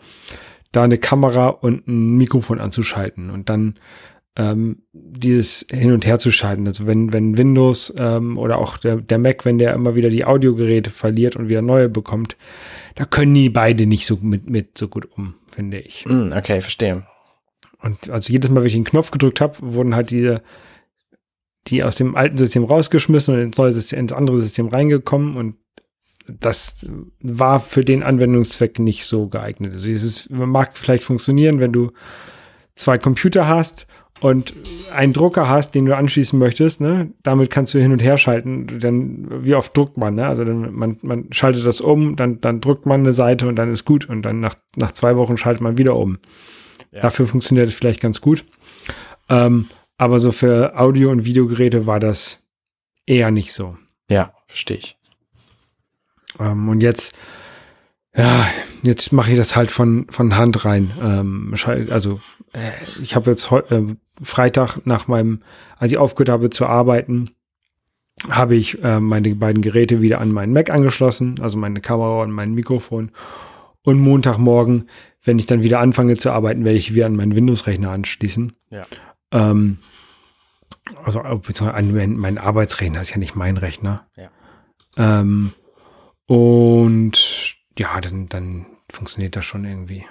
da 0.74 0.84
eine 0.84 0.98
Kamera 0.98 1.48
und 1.48 1.88
ein 1.88 2.18
Mikrofon 2.18 2.60
anzuschalten 2.60 3.30
und 3.30 3.50
dann 3.50 3.76
ähm, 4.40 4.84
dieses 4.94 5.66
hin 5.70 5.92
und 5.92 6.06
her 6.06 6.18
zu 6.18 6.32
schalten. 6.32 6.66
Also 6.66 6.88
wenn, 6.88 7.12
wenn 7.12 7.38
Windows 7.38 7.94
ähm, 8.00 8.38
oder 8.38 8.58
auch 8.58 8.78
der, 8.78 8.96
der 8.96 9.18
Mac, 9.18 9.44
wenn 9.44 9.58
der 9.58 9.74
immer 9.74 9.96
wieder 9.96 10.10
die 10.10 10.24
Audiogeräte 10.24 10.92
verliert 10.92 11.36
und 11.36 11.50
wieder 11.50 11.62
neue 11.62 11.90
bekommt, 11.90 12.38
da 12.96 13.04
können 13.04 13.34
die 13.34 13.50
beide 13.50 13.86
nicht 13.86 14.06
so 14.06 14.18
mit, 14.22 14.50
mit 14.50 14.78
so 14.78 14.88
gut 14.88 15.10
um, 15.18 15.36
finde 15.52 15.80
ich. 15.80 16.06
Mm, 16.06 16.32
okay, 16.32 16.62
verstehe. 16.62 17.04
Und 17.82 18.10
also 18.10 18.32
jedes 18.32 18.50
Mal, 18.50 18.62
wenn 18.62 18.68
ich 18.68 18.74
den 18.74 18.86
Knopf 18.86 19.12
gedrückt 19.12 19.42
habe, 19.42 19.56
wurden 19.60 19.94
halt 19.94 20.10
diese, 20.10 20.42
die 21.68 21.84
aus 21.84 21.98
dem 21.98 22.16
alten 22.16 22.38
System 22.38 22.64
rausgeschmissen 22.64 23.36
und 23.36 23.42
ins 23.42 23.58
neue 23.58 23.74
System, 23.74 24.00
ins 24.00 24.14
andere 24.14 24.38
System 24.38 24.70
reingekommen 24.70 25.36
und 25.36 25.56
das 26.28 26.86
war 27.22 27.60
für 27.60 27.84
den 27.84 28.04
Anwendungszweck 28.04 28.80
nicht 28.80 29.04
so 29.06 29.28
geeignet. 29.28 29.74
Also 29.74 29.92
es 29.92 30.04
ist, 30.04 30.30
mag 30.30 30.78
vielleicht 30.78 31.04
funktionieren, 31.04 31.60
wenn 31.60 31.74
du 31.74 31.92
zwei 32.76 32.98
Computer 32.98 33.48
hast 33.48 33.88
und 34.22 34.54
einen 34.94 35.14
Drucker 35.14 35.48
hast, 35.48 35.76
den 35.76 35.86
du 35.86 35.96
anschließen 35.96 36.38
möchtest, 36.38 36.82
ne, 36.82 37.14
damit 37.24 37.50
kannst 37.50 37.74
du 37.74 37.80
hin 37.80 37.92
und 37.92 38.04
her 38.04 38.18
schalten. 38.18 38.80
Dann, 38.80 39.46
wie 39.46 39.56
oft 39.56 39.76
druckt 39.76 39.98
man, 39.98 40.16
ne? 40.16 40.28
Also 40.28 40.44
dann, 40.44 40.74
man, 40.74 40.98
man 41.02 41.32
schaltet 41.32 41.66
das 41.66 41.80
um, 41.82 42.16
dann, 42.16 42.42
dann 42.42 42.62
drückt 42.62 42.86
man 42.86 43.02
eine 43.02 43.14
Seite 43.14 43.48
und 43.48 43.56
dann 43.56 43.72
ist 43.72 43.86
gut. 43.86 44.10
Und 44.10 44.24
dann 44.24 44.40
nach, 44.40 44.56
nach 44.76 44.92
zwei 44.92 45.16
Wochen 45.16 45.38
schaltet 45.38 45.62
man 45.62 45.78
wieder 45.78 45.96
um. 45.96 46.20
Ja. 46.92 47.02
Dafür 47.02 47.28
funktioniert 47.28 47.68
es 47.68 47.74
vielleicht 47.74 48.02
ganz 48.02 48.20
gut. 48.20 48.46
Ähm, 49.30 49.68
aber 49.98 50.20
so 50.20 50.32
für 50.32 50.78
Audio- 50.80 51.12
und 51.12 51.26
Videogeräte 51.26 51.86
war 51.86 52.00
das 52.00 52.40
eher 53.06 53.32
nicht 53.32 53.54
so. 53.54 53.78
Ja, 54.10 54.34
verstehe 54.48 54.78
ich. 54.78 54.98
Ähm, 56.40 56.68
und 56.68 56.82
jetzt, 56.82 57.16
ja, 58.16 58.50
jetzt 58.84 59.12
mache 59.12 59.32
ich 59.32 59.38
das 59.38 59.56
halt 59.56 59.72
von, 59.72 60.08
von 60.10 60.38
Hand 60.38 60.66
rein. 60.66 60.92
Ähm, 61.02 61.54
also 61.90 62.20
äh, 62.54 62.72
ich 63.02 63.16
habe 63.16 63.30
jetzt 63.30 63.52
äh, 63.52 63.96
Freitag 64.22 64.86
nach 64.86 65.08
meinem, 65.08 65.42
als 65.78 65.92
ich 65.92 65.98
aufgehört 65.98 66.30
habe 66.30 66.50
zu 66.50 66.66
arbeiten, 66.66 67.32
habe 68.30 68.56
ich 68.56 68.84
äh, 68.84 69.00
meine 69.00 69.34
beiden 69.36 69.62
Geräte 69.62 70.02
wieder 70.02 70.20
an 70.20 70.32
meinen 70.32 70.54
Mac 70.54 70.70
angeschlossen, 70.70 71.40
also 71.42 71.58
meine 71.58 71.80
Kamera 71.82 72.22
und 72.24 72.32
mein 72.32 72.54
Mikrofon. 72.54 73.12
Und 73.84 74.00
Montagmorgen, 74.00 74.90
wenn 75.24 75.40
ich 75.40 75.46
dann 75.46 75.64
wieder 75.64 75.80
anfange 75.80 76.18
zu 76.18 76.32
arbeiten, 76.32 76.66
werde 76.66 76.78
ich 76.78 76.94
wieder 76.94 77.06
an 77.06 77.16
meinen 77.16 77.36
Windows-Rechner 77.36 77.92
anschließen. 77.92 78.54
Ja. 78.70 78.84
Ähm, 79.32 79.78
also 81.04 81.22
beziehungsweise 81.22 81.76
an 81.76 82.18
mein 82.18 82.38
Arbeitsrechner 82.38 83.02
ist 83.02 83.12
ja 83.12 83.18
nicht 83.18 83.36
mein 83.36 83.58
Rechner. 83.58 84.08
Ja. 84.18 84.30
Ähm, 84.98 85.54
und 86.26 87.58
ja, 87.80 88.00
dann, 88.02 88.28
dann 88.30 88.66
funktioniert 88.92 89.36
das 89.36 89.46
schon 89.46 89.66
irgendwie. 89.66 90.06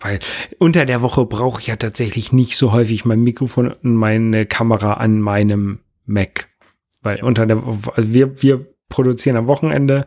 Weil 0.00 0.20
unter 0.58 0.86
der 0.86 1.02
Woche 1.02 1.24
brauche 1.26 1.60
ich 1.60 1.66
ja 1.66 1.76
tatsächlich 1.76 2.32
nicht 2.32 2.56
so 2.56 2.72
häufig 2.72 3.04
mein 3.04 3.22
Mikrofon 3.22 3.72
und 3.72 3.94
meine 3.94 4.46
Kamera 4.46 4.94
an 4.94 5.20
meinem 5.20 5.80
Mac. 6.06 6.48
Weil 7.02 7.22
unter 7.22 7.46
der 7.46 7.62
also 7.62 8.12
wir, 8.12 8.42
wir 8.42 8.66
produzieren 8.88 9.36
am 9.36 9.46
Wochenende. 9.46 10.06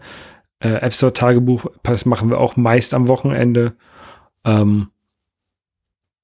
Äh, 0.60 0.76
App 0.76 0.94
Store 0.94 1.14
Tagebuch, 1.14 1.66
das 1.84 2.06
machen 2.06 2.30
wir 2.30 2.40
auch 2.40 2.56
meist 2.56 2.94
am 2.94 3.08
Wochenende. 3.08 3.76
Ähm, 4.46 4.92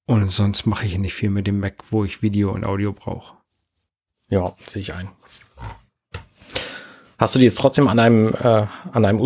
und 0.06 0.30
sonst 0.32 0.64
mache 0.64 0.86
ich 0.86 0.96
nicht 0.98 1.14
viel 1.14 1.30
mit 1.30 1.46
dem 1.46 1.60
Mac, 1.60 1.74
wo 1.90 2.04
ich 2.04 2.22
Video 2.22 2.52
und 2.52 2.64
Audio 2.64 2.92
brauche. 2.92 3.36
Ja, 4.30 4.54
sehe 4.66 4.80
ich 4.80 4.94
ein. 4.94 5.10
Hast 7.18 7.34
du 7.34 7.38
die 7.38 7.46
jetzt 7.46 7.58
trotzdem 7.58 7.88
an 7.88 7.98
einem, 7.98 8.28
äh, 8.34 8.66
an 8.92 9.04
einem 9.04 9.20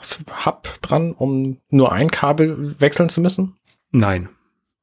USB-Hub 0.00 0.80
dran, 0.82 1.12
um 1.12 1.58
nur 1.70 1.92
ein 1.92 2.10
Kabel 2.10 2.76
wechseln 2.80 3.08
zu 3.08 3.20
müssen? 3.20 3.56
Nein. 3.90 4.28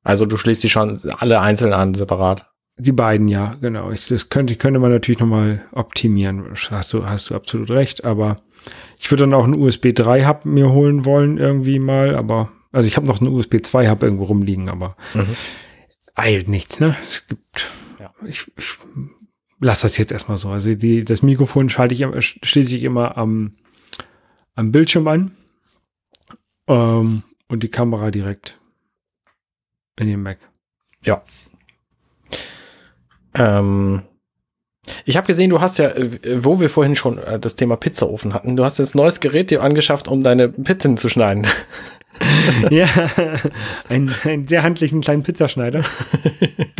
Also 0.04 0.26
du 0.26 0.38
schließt 0.38 0.64
die 0.64 0.70
schon 0.70 1.00
alle 1.18 1.42
einzeln 1.42 1.74
an, 1.74 1.94
separat. 1.94 2.48
Die 2.78 2.92
beiden, 2.92 3.28
ja, 3.28 3.56
genau. 3.62 3.92
Ich, 3.92 4.08
das 4.08 4.30
könnte, 4.30 4.56
könnte 4.56 4.80
man 4.80 4.92
natürlich 4.92 5.20
nochmal 5.20 5.66
optimieren. 5.72 6.54
Hast 6.70 6.94
du, 6.94 7.06
hast 7.06 7.30
du 7.30 7.36
absolut 7.36 7.70
recht, 7.70 8.04
aber 8.04 8.38
ich 9.00 9.10
würde 9.10 9.24
dann 9.24 9.34
auch 9.34 9.46
einen 9.46 9.60
USB 9.60 9.94
3 9.94 10.26
Hub 10.26 10.46
mir 10.46 10.72
holen 10.72 11.06
wollen, 11.06 11.38
irgendwie 11.38 11.80
mal, 11.80 12.16
aber, 12.16 12.52
also 12.72 12.88
ich 12.88 12.98
habe 12.98 13.08
noch 13.08 13.22
einen 13.22 13.32
USB 13.32 13.64
2 13.64 13.90
Hub 13.90 14.04
irgendwo 14.04 14.26
rumliegen, 14.26 14.70
aber 14.70 14.98
mhm. 15.14 15.36
eilt 16.16 16.50
nichts, 16.50 16.80
ne? 16.80 16.98
Es 17.02 17.28
gibt, 17.28 17.72
ja. 18.00 18.12
ich, 18.28 18.52
ich 18.58 18.78
lasse 19.60 19.84
das 19.84 19.98
jetzt 19.98 20.12
erstmal 20.12 20.38
so. 20.38 20.50
Also 20.50 20.76
die, 20.76 21.06
das 21.06 21.22
Mikrofon 21.22 21.70
schalte 21.70 21.94
ich, 21.94 22.40
schließe 22.44 22.76
ich 22.76 22.84
immer 22.84 23.18
am, 23.18 23.54
am 24.56 24.72
Bildschirm 24.72 25.08
an, 25.08 25.36
ähm, 26.68 27.24
und 27.48 27.64
die 27.64 27.70
Kamera 27.70 28.12
direkt 28.12 28.60
in 29.98 30.08
dem 30.08 30.24
Mac. 30.24 30.40
Ja. 31.04 31.22
Ähm, 33.36 34.04
ich 35.06 35.18
habe 35.18 35.28
gesehen, 35.28 35.50
du 35.50 35.62
hast 35.62 35.78
ja, 35.78 35.90
äh, 35.90 36.44
wo 36.44 36.60
wir 36.60 36.70
vorhin 36.70 36.96
schon 36.96 37.18
äh, 37.18 37.40
das 37.40 37.56
Thema 37.56 37.76
Pizzaofen 37.76 38.34
hatten, 38.34 38.56
du 38.56 38.64
hast 38.64 38.80
jetzt 38.80 38.96
neues 38.96 39.20
Gerät 39.20 39.52
dir 39.52 39.62
angeschafft, 39.62 40.08
um 40.08 40.24
deine 40.24 40.50
Pizzen 40.50 40.98
zu 40.98 41.10
schneiden. 41.10 41.48
ja, 42.70 42.88
einen, 43.90 44.14
einen 44.24 44.48
sehr 44.48 44.64
handlichen 44.64 45.02
kleinen 45.02 45.24
Pizzaschneider. 45.24 45.84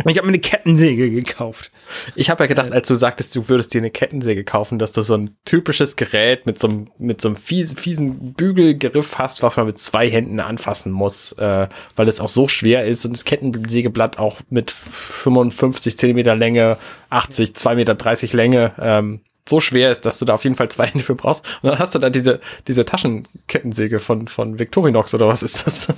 Ich 0.08 0.18
habe 0.18 0.28
mir 0.28 0.34
eine 0.34 0.40
Kettensäge 0.40 1.10
gekauft. 1.10 1.72
Ich 2.14 2.30
habe 2.30 2.44
ja 2.44 2.46
gedacht, 2.46 2.70
als 2.70 2.86
du 2.86 2.94
sagtest, 2.94 3.34
du 3.34 3.48
würdest 3.48 3.74
dir 3.74 3.78
eine 3.78 3.90
Kettensäge 3.90 4.44
kaufen, 4.44 4.78
dass 4.78 4.92
du 4.92 5.02
so 5.02 5.14
ein 5.14 5.30
typisches 5.44 5.96
Gerät 5.96 6.46
mit 6.46 6.60
so 6.60 6.68
einem, 6.68 6.90
mit 6.96 7.20
so 7.20 7.26
einem 7.26 7.36
fies, 7.36 7.72
fiesen 7.72 8.32
Bügelgriff 8.34 9.18
hast, 9.18 9.42
was 9.42 9.56
man 9.56 9.66
mit 9.66 9.78
zwei 9.78 10.08
Händen 10.08 10.38
anfassen 10.38 10.92
muss, 10.92 11.32
äh, 11.32 11.66
weil 11.96 12.06
es 12.06 12.20
auch 12.20 12.28
so 12.28 12.46
schwer 12.46 12.84
ist 12.84 13.04
und 13.04 13.14
das 13.16 13.24
Kettensägeblatt 13.24 14.20
auch 14.20 14.36
mit 14.48 14.70
55 14.70 15.98
Zentimeter 15.98 16.36
Länge, 16.36 16.76
80, 17.10 17.50
2,30 17.50 17.74
Meter 17.74 18.36
Länge, 18.36 18.72
ähm, 18.80 19.20
so 19.48 19.60
schwer 19.60 19.92
ist, 19.92 20.04
dass 20.04 20.18
du 20.18 20.24
da 20.24 20.34
auf 20.34 20.44
jeden 20.44 20.56
Fall 20.56 20.68
zwei 20.68 20.86
Hände 20.88 21.04
für 21.04 21.14
brauchst. 21.14 21.44
Und 21.62 21.70
dann 21.70 21.78
hast 21.78 21.94
du 21.94 21.98
da 21.98 22.10
diese, 22.10 22.40
diese 22.66 22.84
Taschenkettensäge 22.84 23.98
von, 23.98 24.28
von 24.28 24.58
Victorinox 24.58 25.14
oder 25.14 25.28
was 25.28 25.42
ist 25.42 25.66
das? 25.66 25.88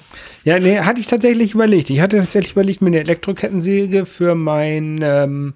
Ja, 0.45 0.59
nee, 0.59 0.79
hatte 0.81 1.01
ich 1.01 1.07
tatsächlich 1.07 1.55
überlegt. 1.55 1.91
Ich 1.91 2.01
hatte 2.01 2.19
tatsächlich 2.19 2.53
überlegt, 2.53 2.83
mir 2.83 2.89
eine 2.89 3.01
Elektrokettensäge 3.01 4.07
für 4.07 4.35
mein, 4.35 4.99
ähm, 5.03 5.55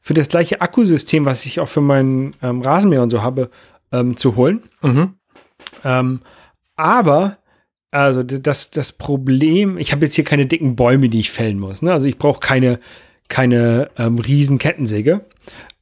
für 0.00 0.14
das 0.14 0.28
gleiche 0.28 0.60
Akkusystem, 0.60 1.24
was 1.24 1.46
ich 1.46 1.60
auch 1.60 1.68
für 1.68 1.80
meinen 1.80 2.34
ähm, 2.42 2.62
Rasenmäher 2.62 3.02
und 3.02 3.10
so 3.10 3.22
habe, 3.22 3.50
ähm, 3.92 4.16
zu 4.16 4.36
holen. 4.36 4.62
Mhm. 4.82 5.14
Ähm, 5.84 6.20
aber, 6.76 7.38
also 7.90 8.22
das, 8.22 8.70
das 8.70 8.92
Problem, 8.92 9.78
ich 9.78 9.92
habe 9.92 10.04
jetzt 10.04 10.14
hier 10.14 10.24
keine 10.24 10.46
dicken 10.46 10.76
Bäume, 10.76 11.08
die 11.08 11.20
ich 11.20 11.30
fällen 11.30 11.58
muss. 11.58 11.82
Ne? 11.82 11.92
Also 11.92 12.08
ich 12.08 12.18
brauche 12.18 12.40
keine, 12.40 12.80
keine 13.28 13.90
ähm, 13.96 14.18
riesen 14.18 14.58
Kettensäge. 14.58 15.24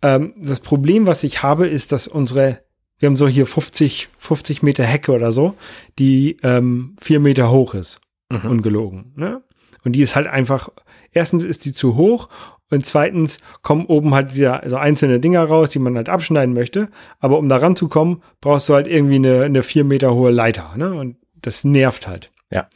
Ähm, 0.03 0.35
das 0.37 0.61
Problem, 0.61 1.07
was 1.07 1.25
ich 1.25 1.43
habe, 1.43 1.67
ist, 1.67 1.93
dass 1.93 2.09
unsere, 2.09 2.61
wir 2.99 3.07
haben 3.07 3.17
so 3.17 3.29
hier 3.29 3.47
50, 3.47 4.09
50 4.19 4.63
Meter 4.63 4.85
Hecke 4.85 5.13
oder 5.13 5.33
so, 5.33 5.55
die 5.99 6.37
ähm, 6.43 6.97
vier 7.01 7.21
Meter 7.21 7.51
hoch 7.51 7.75
ist. 7.75 8.01
Mhm. 8.31 8.51
Ungelogen. 8.51 9.13
Ne? 9.17 9.43
Und 9.85 9.93
die 9.93 10.03
ist 10.03 10.17
halt 10.17 10.27
einfach, 10.27 10.69
erstens 11.13 11.45
ist 11.45 11.65
die 11.65 11.73
zu 11.73 11.97
hoch 11.97 12.29
und 12.71 12.87
zweitens 12.87 13.39
kommen 13.63 13.87
oben 13.87 14.15
halt 14.15 14.31
diese, 14.31 14.61
so 14.67 14.77
einzelne 14.77 15.19
Dinger 15.19 15.45
raus, 15.45 15.71
die 15.71 15.81
man 15.81 15.97
halt 15.97 16.09
abschneiden 16.09 16.55
möchte. 16.55 16.89
Aber 17.19 17.39
um 17.39 17.49
da 17.49 17.57
ranzukommen, 17.57 18.23
brauchst 18.41 18.69
du 18.69 18.75
halt 18.75 18.87
irgendwie 18.87 19.17
eine, 19.17 19.43
eine 19.43 19.63
vier 19.63 19.85
Meter 19.85 20.15
hohe 20.15 20.31
Leiter. 20.31 20.75
Ne? 20.77 20.95
Und 20.95 21.17
das 21.43 21.65
nervt 21.65 22.07
halt. 22.07 22.31
Ja. 22.51 22.69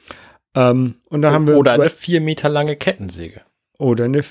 Ähm, 0.54 0.96
und 1.08 1.22
dann 1.22 1.32
haben 1.32 1.46
wir. 1.46 1.56
Oder 1.56 1.72
eine 1.72 1.90
vier 1.90 2.20
Meter 2.20 2.48
lange 2.48 2.76
Kettensäge. 2.76 3.42
Oder 3.78 4.04
eine. 4.06 4.22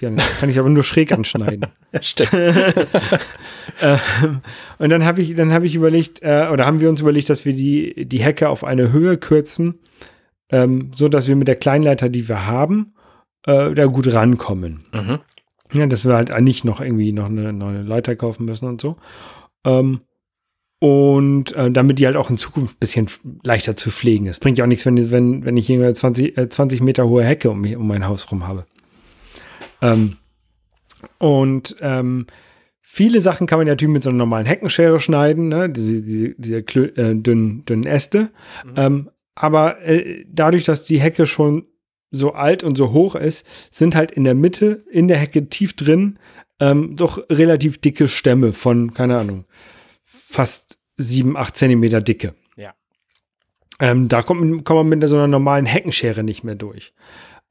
Ja, 0.00 0.10
kann 0.38 0.50
ich 0.50 0.58
aber 0.58 0.68
nur 0.68 0.82
schräg 0.82 1.12
anschneiden. 1.12 1.66
Stimmt. 2.00 2.32
ähm, 3.82 4.40
und 4.78 4.90
dann 4.90 5.04
habe 5.04 5.20
ich, 5.20 5.34
dann 5.34 5.52
habe 5.52 5.66
ich 5.66 5.74
überlegt, 5.74 6.22
äh, 6.22 6.48
oder 6.50 6.66
haben 6.66 6.80
wir 6.80 6.88
uns 6.88 7.00
überlegt, 7.00 7.28
dass 7.28 7.44
wir 7.44 7.52
die, 7.52 8.06
die 8.06 8.22
Hecke 8.22 8.48
auf 8.48 8.64
eine 8.64 8.92
Höhe 8.92 9.18
kürzen, 9.18 9.78
ähm, 10.50 10.92
so 10.94 11.08
dass 11.08 11.28
wir 11.28 11.36
mit 11.36 11.48
der 11.48 11.56
Kleinleiter, 11.56 12.08
die 12.08 12.28
wir 12.28 12.46
haben, 12.46 12.94
äh, 13.46 13.74
da 13.74 13.86
gut 13.86 14.12
rankommen. 14.12 14.84
Mhm. 14.92 15.18
Ja, 15.72 15.86
dass 15.86 16.04
wir 16.04 16.14
halt 16.14 16.36
nicht 16.40 16.64
noch 16.64 16.80
irgendwie 16.80 17.12
noch 17.12 17.26
eine 17.26 17.52
neue 17.52 17.82
Leiter 17.82 18.16
kaufen 18.16 18.44
müssen 18.44 18.66
und 18.66 18.80
so. 18.80 18.96
Ähm, 19.64 20.00
und 20.80 21.54
äh, 21.54 21.70
damit 21.70 21.98
die 21.98 22.06
halt 22.06 22.16
auch 22.16 22.30
in 22.30 22.38
Zukunft 22.38 22.76
ein 22.76 22.80
bisschen 22.80 23.08
leichter 23.42 23.76
zu 23.76 23.90
pflegen 23.90 24.26
ist. 24.26 24.40
Bringt 24.40 24.56
ja 24.56 24.64
auch 24.64 24.68
nichts, 24.68 24.86
wenn, 24.86 25.10
wenn, 25.10 25.44
wenn 25.44 25.56
ich 25.58 25.66
hier 25.66 25.92
20, 25.92 26.38
äh, 26.38 26.48
20 26.48 26.80
Meter 26.80 27.06
hohe 27.06 27.22
Hecke 27.22 27.50
um, 27.50 27.62
um 27.62 27.86
mein 27.86 28.08
Haus 28.08 28.30
rum 28.32 28.48
habe. 28.48 28.64
Ähm, 29.82 30.16
und 31.18 31.76
ähm, 31.80 32.26
viele 32.80 33.20
Sachen 33.20 33.46
kann 33.46 33.58
man 33.58 33.66
ja 33.66 33.72
natürlich 33.72 33.94
mit 33.94 34.02
so 34.02 34.10
einer 34.10 34.18
normalen 34.18 34.46
Heckenschere 34.46 35.00
schneiden, 35.00 35.48
ne? 35.48 35.70
diese, 35.70 36.02
diese, 36.02 36.34
diese 36.36 36.58
äh, 36.58 37.14
dünnen, 37.14 37.64
dünnen 37.64 37.86
Äste. 37.86 38.30
Mhm. 38.64 38.74
Ähm, 38.76 39.10
aber 39.34 39.80
äh, 39.82 40.24
dadurch, 40.28 40.64
dass 40.64 40.84
die 40.84 41.00
Hecke 41.00 41.26
schon 41.26 41.66
so 42.10 42.32
alt 42.32 42.64
und 42.64 42.76
so 42.76 42.92
hoch 42.92 43.14
ist, 43.14 43.46
sind 43.70 43.94
halt 43.94 44.10
in 44.10 44.24
der 44.24 44.34
Mitte, 44.34 44.84
in 44.90 45.08
der 45.08 45.18
Hecke 45.18 45.48
tief 45.48 45.74
drin, 45.74 46.18
ähm, 46.58 46.96
doch 46.96 47.18
relativ 47.30 47.80
dicke 47.80 48.08
Stämme 48.08 48.52
von, 48.52 48.92
keine 48.92 49.18
Ahnung, 49.18 49.44
fast 50.02 50.78
sieben, 50.96 51.36
acht 51.36 51.56
Zentimeter 51.56 52.02
Dicke. 52.02 52.34
Ja. 52.56 52.74
Ähm, 53.78 54.08
da 54.08 54.22
kommt, 54.22 54.64
kommt 54.64 54.90
man 54.90 54.98
mit 54.98 55.08
so 55.08 55.16
einer 55.16 55.28
normalen 55.28 55.66
Heckenschere 55.66 56.22
nicht 56.22 56.44
mehr 56.44 56.56
durch. 56.56 56.92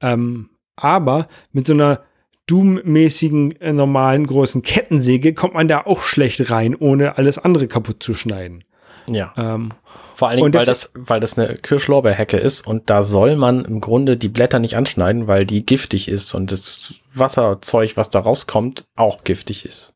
Ähm, 0.01 0.49
aber 0.75 1.27
mit 1.51 1.65
so 1.65 1.73
einer 1.73 2.03
Doom-mäßigen, 2.49 3.59
äh, 3.61 3.73
normalen, 3.73 4.25
großen 4.27 4.61
Kettensäge 4.61 5.33
kommt 5.33 5.53
man 5.53 5.67
da 5.67 5.81
auch 5.85 6.01
schlecht 6.01 6.49
rein, 6.51 6.75
ohne 6.75 7.17
alles 7.17 7.37
andere 7.37 7.67
kaputt 7.67 8.01
zu 8.01 8.13
schneiden. 8.13 8.63
Ja. 9.07 9.33
Ähm, 9.37 9.71
Vor 10.15 10.29
allen 10.29 10.37
Dingen, 10.37 10.53
weil 10.53 10.65
das, 10.65 10.91
weil 10.95 11.19
das 11.19 11.37
eine 11.37 11.55
Kirschlorbeerhecke 11.55 12.37
ist 12.37 12.65
und 12.65 12.89
da 12.89 13.03
soll 13.03 13.35
man 13.35 13.65
im 13.65 13.81
Grunde 13.81 14.17
die 14.17 14.29
Blätter 14.29 14.59
nicht 14.59 14.75
anschneiden, 14.75 15.27
weil 15.27 15.45
die 15.45 15.65
giftig 15.65 16.07
ist 16.07 16.33
und 16.33 16.51
das 16.51 16.93
Wasserzeug, 17.13 17.97
was 17.97 18.09
da 18.09 18.19
rauskommt, 18.19 18.85
auch 18.95 19.23
giftig 19.23 19.65
ist. 19.65 19.93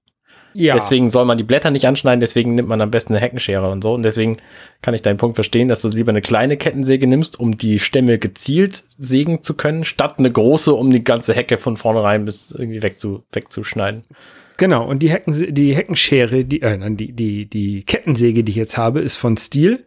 Ja. 0.54 0.76
Deswegen 0.76 1.10
soll 1.10 1.26
man 1.26 1.38
die 1.38 1.44
Blätter 1.44 1.72
nicht 1.72 1.88
anschneiden, 1.88 2.20
deswegen 2.20 2.56
nimmt 2.56 2.70
man 2.70 2.82
am 2.82 2.92
besten 2.92 3.14
eine 3.14 3.22
Heckenschere 3.22 3.70
und 3.70 3.82
so. 3.82 3.94
Und 3.94 4.04
deswegen 4.04 4.38
kann 4.82 4.94
ich 4.94 5.02
deinen 5.02 5.18
Punkt 5.18 5.36
verstehen, 5.36 5.68
dass 5.68 5.82
du 5.82 5.90
lieber 5.90 6.12
eine 6.12 6.22
kleine 6.22 6.58
Kettensäge 6.58 7.08
nimmst, 7.08 7.40
um 7.40 7.58
die 7.58 7.80
Stämme 7.80 8.20
gezielt 8.20 8.84
sägen 8.98 9.42
zu 9.42 9.56
können, 9.56 9.84
statt 9.84 10.16
eine 10.18 10.32
große, 10.32 10.74
um 10.74 10.92
die 10.92 11.04
ganze 11.04 11.34
Hecke 11.34 11.58
von 11.58 11.78
vornherein 11.78 12.26
bis 12.26 12.52
irgendwie 12.52 12.84
wegzu, 12.84 13.24
wegzuschneiden. 13.32 14.04
Genau, 14.58 14.88
und 14.88 15.00
die, 15.00 15.10
Hecken, 15.10 15.54
die 15.54 15.76
Heckenschere, 15.76 16.46
die, 16.46 16.62
äh, 16.62 16.78
nein, 16.78 16.96
die, 16.96 17.12
die, 17.12 17.46
die 17.48 17.84
Kettensäge, 17.84 18.44
die 18.44 18.52
ich 18.52 18.56
jetzt 18.56 18.78
habe, 18.78 19.02
ist 19.02 19.18
von 19.18 19.36
Steel. 19.38 19.84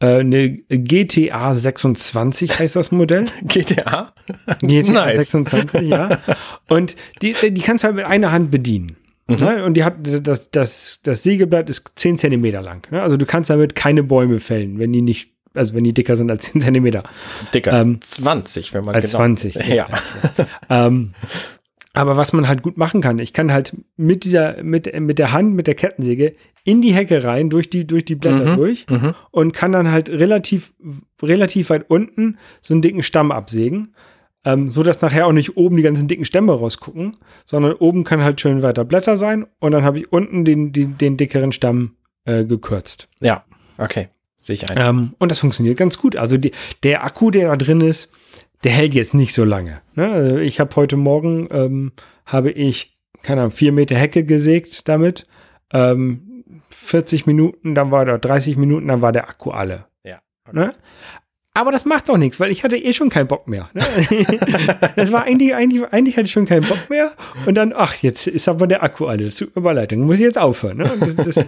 Äh, 0.00 0.20
eine 0.20 0.50
GTA 0.50 1.52
26 1.52 2.58
heißt 2.58 2.76
das 2.76 2.92
Modell. 2.92 3.26
GTA? 3.42 4.12
GTA 4.60 4.92
Nice. 4.92 5.30
26, 5.30 5.82
ja. 5.82 6.18
Und 6.68 6.96
die, 7.20 7.34
die 7.50 7.60
kannst 7.60 7.84
du 7.84 7.86
halt 7.86 7.96
mit 7.96 8.06
einer 8.06 8.32
Hand 8.32 8.50
bedienen. 8.50 8.96
Mhm. 9.28 9.36
Ne? 9.36 9.64
Und 9.64 9.74
die 9.74 9.84
hat 9.84 9.94
das, 10.26 10.50
das, 10.50 11.00
das 11.02 11.22
Sägeblatt 11.22 11.68
ist 11.70 11.90
10 11.96 12.18
Zentimeter 12.18 12.62
lang. 12.62 12.86
Ne? 12.90 13.02
Also 13.02 13.16
du 13.16 13.26
kannst 13.26 13.50
damit 13.50 13.74
keine 13.74 14.02
Bäume 14.02 14.40
fällen, 14.40 14.78
wenn 14.78 14.92
die 14.92 15.02
nicht, 15.02 15.32
also 15.54 15.74
wenn 15.74 15.84
die 15.84 15.92
dicker 15.92 16.16
sind 16.16 16.30
als 16.30 16.50
10 16.52 16.60
Zentimeter. 16.62 17.02
Dicker, 17.54 17.80
Ähm, 17.80 18.00
20, 18.00 18.72
wenn 18.74 18.84
man 18.84 18.94
Als 18.94 19.12
genau. 19.12 19.24
20. 19.24 19.54
Ja. 19.68 19.88
Ähm, 20.70 21.12
aber 21.94 22.16
was 22.16 22.32
man 22.32 22.46
halt 22.46 22.62
gut 22.62 22.76
machen 22.76 23.00
kann, 23.00 23.18
ich 23.18 23.32
kann 23.32 23.52
halt 23.52 23.74
mit 23.96 24.24
dieser, 24.24 24.62
mit, 24.62 24.92
mit 25.00 25.18
der 25.18 25.32
Hand, 25.32 25.54
mit 25.54 25.66
der 25.66 25.74
Kettensäge 25.74 26.34
in 26.64 26.80
die 26.80 26.92
Hecke 26.92 27.24
rein, 27.24 27.50
durch 27.50 27.70
die, 27.70 27.86
durch 27.86 28.04
die 28.04 28.14
Blätter 28.14 28.52
Mhm, 28.52 28.56
durch 28.56 28.86
Mhm. 28.88 29.14
und 29.30 29.52
kann 29.52 29.72
dann 29.72 29.90
halt 29.90 30.08
relativ, 30.08 30.74
relativ 31.22 31.70
weit 31.70 31.86
unten 31.90 32.38
so 32.62 32.72
einen 32.74 32.82
dicken 32.82 33.02
Stamm 33.02 33.32
absägen. 33.32 33.94
Ähm, 34.44 34.70
so 34.70 34.82
dass 34.82 35.00
nachher 35.00 35.26
auch 35.26 35.32
nicht 35.32 35.56
oben 35.56 35.76
die 35.76 35.82
ganzen 35.82 36.08
dicken 36.08 36.24
Stämme 36.24 36.52
rausgucken, 36.52 37.12
sondern 37.44 37.72
oben 37.72 38.04
kann 38.04 38.22
halt 38.22 38.40
schön 38.40 38.62
weiter 38.62 38.84
Blätter 38.84 39.16
sein 39.16 39.46
und 39.58 39.72
dann 39.72 39.84
habe 39.84 39.98
ich 39.98 40.12
unten 40.12 40.44
den, 40.44 40.72
den, 40.72 40.96
den 40.96 41.16
dickeren 41.16 41.52
Stamm 41.52 41.96
äh, 42.24 42.44
gekürzt. 42.44 43.08
Ja, 43.20 43.44
okay. 43.78 44.08
Sehe 44.38 44.54
ich 44.54 44.70
ein. 44.70 44.78
Ähm, 44.78 45.14
und 45.18 45.30
das 45.30 45.40
funktioniert 45.40 45.76
ganz 45.76 45.98
gut. 45.98 46.14
Also 46.16 46.36
die, 46.36 46.52
der 46.84 47.04
Akku, 47.04 47.30
der 47.30 47.48
da 47.48 47.56
drin 47.56 47.80
ist, 47.80 48.10
der 48.64 48.72
hält 48.72 48.94
jetzt 48.94 49.14
nicht 49.14 49.34
so 49.34 49.44
lange. 49.44 49.80
Ne? 49.94 50.10
Also 50.10 50.36
Ich 50.38 50.60
habe 50.60 50.74
heute 50.76 50.96
Morgen, 50.96 51.48
ähm, 51.50 51.92
habe 52.24 52.50
ich, 52.50 52.98
keine 53.22 53.42
Ahnung, 53.42 53.50
vier 53.50 53.72
Meter 53.72 53.96
Hecke 53.96 54.24
gesägt 54.24 54.88
damit. 54.88 55.26
Ähm, 55.72 56.44
40 56.70 57.26
Minuten, 57.26 57.74
dann 57.74 57.90
war 57.90 58.04
der 58.04 58.18
30 58.18 58.56
Minuten, 58.56 58.88
dann 58.88 59.02
war 59.02 59.12
der 59.12 59.28
Akku 59.28 59.50
alle. 59.50 59.86
Ja. 60.04 60.20
Ne? 60.52 60.74
Aber 61.54 61.72
das 61.72 61.84
macht 61.84 62.08
doch 62.08 62.18
nichts, 62.18 62.38
weil 62.38 62.52
ich 62.52 62.62
hatte 62.62 62.76
eh 62.76 62.92
schon 62.92 63.08
keinen 63.08 63.26
Bock 63.26 63.48
mehr. 63.48 63.68
Ne? 63.74 63.82
das 64.96 65.10
war 65.10 65.24
eigentlich, 65.24 65.54
eigentlich, 65.56 65.82
eigentlich 65.92 66.16
hatte 66.16 66.26
ich 66.26 66.32
schon 66.32 66.46
keinen 66.46 66.66
Bock 66.66 66.88
mehr. 66.88 67.10
Und 67.46 67.56
dann, 67.56 67.72
ach, 67.74 67.94
jetzt 67.96 68.28
ist 68.28 68.48
aber 68.48 68.68
der 68.68 68.84
Akku 68.84 69.06
alle. 69.06 69.24
Das 69.24 69.34
tut 69.36 69.56
mir 69.56 69.72
leid, 69.74 69.90
dann 69.90 70.00
muss 70.00 70.16
ich 70.16 70.20
jetzt 70.20 70.38
aufhören. 70.38 70.76
Ne? 70.76 70.90
Das, 71.00 71.16
das, 71.16 71.44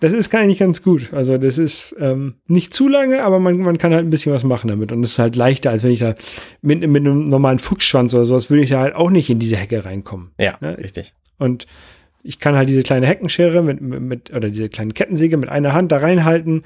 das 0.00 0.12
ist 0.14 0.34
eigentlich 0.34 0.58
ganz 0.58 0.82
gut. 0.82 1.12
Also 1.12 1.36
das 1.36 1.58
ist 1.58 1.94
ähm, 1.98 2.36
nicht 2.46 2.72
zu 2.72 2.88
lange, 2.88 3.22
aber 3.22 3.38
man, 3.38 3.58
man 3.58 3.76
kann 3.76 3.92
halt 3.92 4.06
ein 4.06 4.10
bisschen 4.10 4.32
was 4.32 4.44
machen 4.44 4.68
damit. 4.68 4.92
Und 4.92 5.04
es 5.04 5.12
ist 5.12 5.18
halt 5.18 5.36
leichter, 5.36 5.70
als 5.70 5.84
wenn 5.84 5.92
ich 5.92 6.00
da 6.00 6.14
mit, 6.62 6.80
mit 6.88 7.04
einem 7.04 7.28
normalen 7.28 7.58
Fuchsschwanz 7.58 8.14
oder 8.14 8.24
sowas, 8.24 8.48
würde 8.48 8.62
ich 8.62 8.70
da 8.70 8.80
halt 8.80 8.94
auch 8.94 9.10
nicht 9.10 9.28
in 9.28 9.38
diese 9.38 9.56
Hecke 9.56 9.84
reinkommen. 9.84 10.30
Ja, 10.38 10.56
Ne? 10.60 10.78
richtig. 10.78 11.12
Und 11.38 11.66
ich 12.22 12.38
kann 12.38 12.54
halt 12.56 12.68
diese 12.68 12.82
kleine 12.82 13.06
Heckenschere 13.06 13.62
mit, 13.62 13.80
mit, 13.80 14.00
mit 14.00 14.32
oder 14.32 14.48
diese 14.48 14.68
kleine 14.68 14.92
Kettensäge 14.92 15.36
mit 15.36 15.48
einer 15.48 15.72
Hand 15.72 15.92
da 15.92 15.98
reinhalten, 15.98 16.64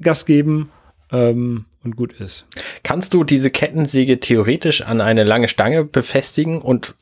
Gas 0.00 0.26
geben 0.26 0.70
ähm, 1.10 1.66
und 1.84 1.96
gut 1.96 2.12
ist. 2.20 2.46
Kannst 2.82 3.14
du 3.14 3.24
diese 3.24 3.50
Kettensäge 3.50 4.20
theoretisch 4.20 4.82
an 4.82 5.00
eine 5.00 5.24
lange 5.24 5.48
Stange 5.48 5.84
befestigen 5.84 6.62
und 6.62 6.94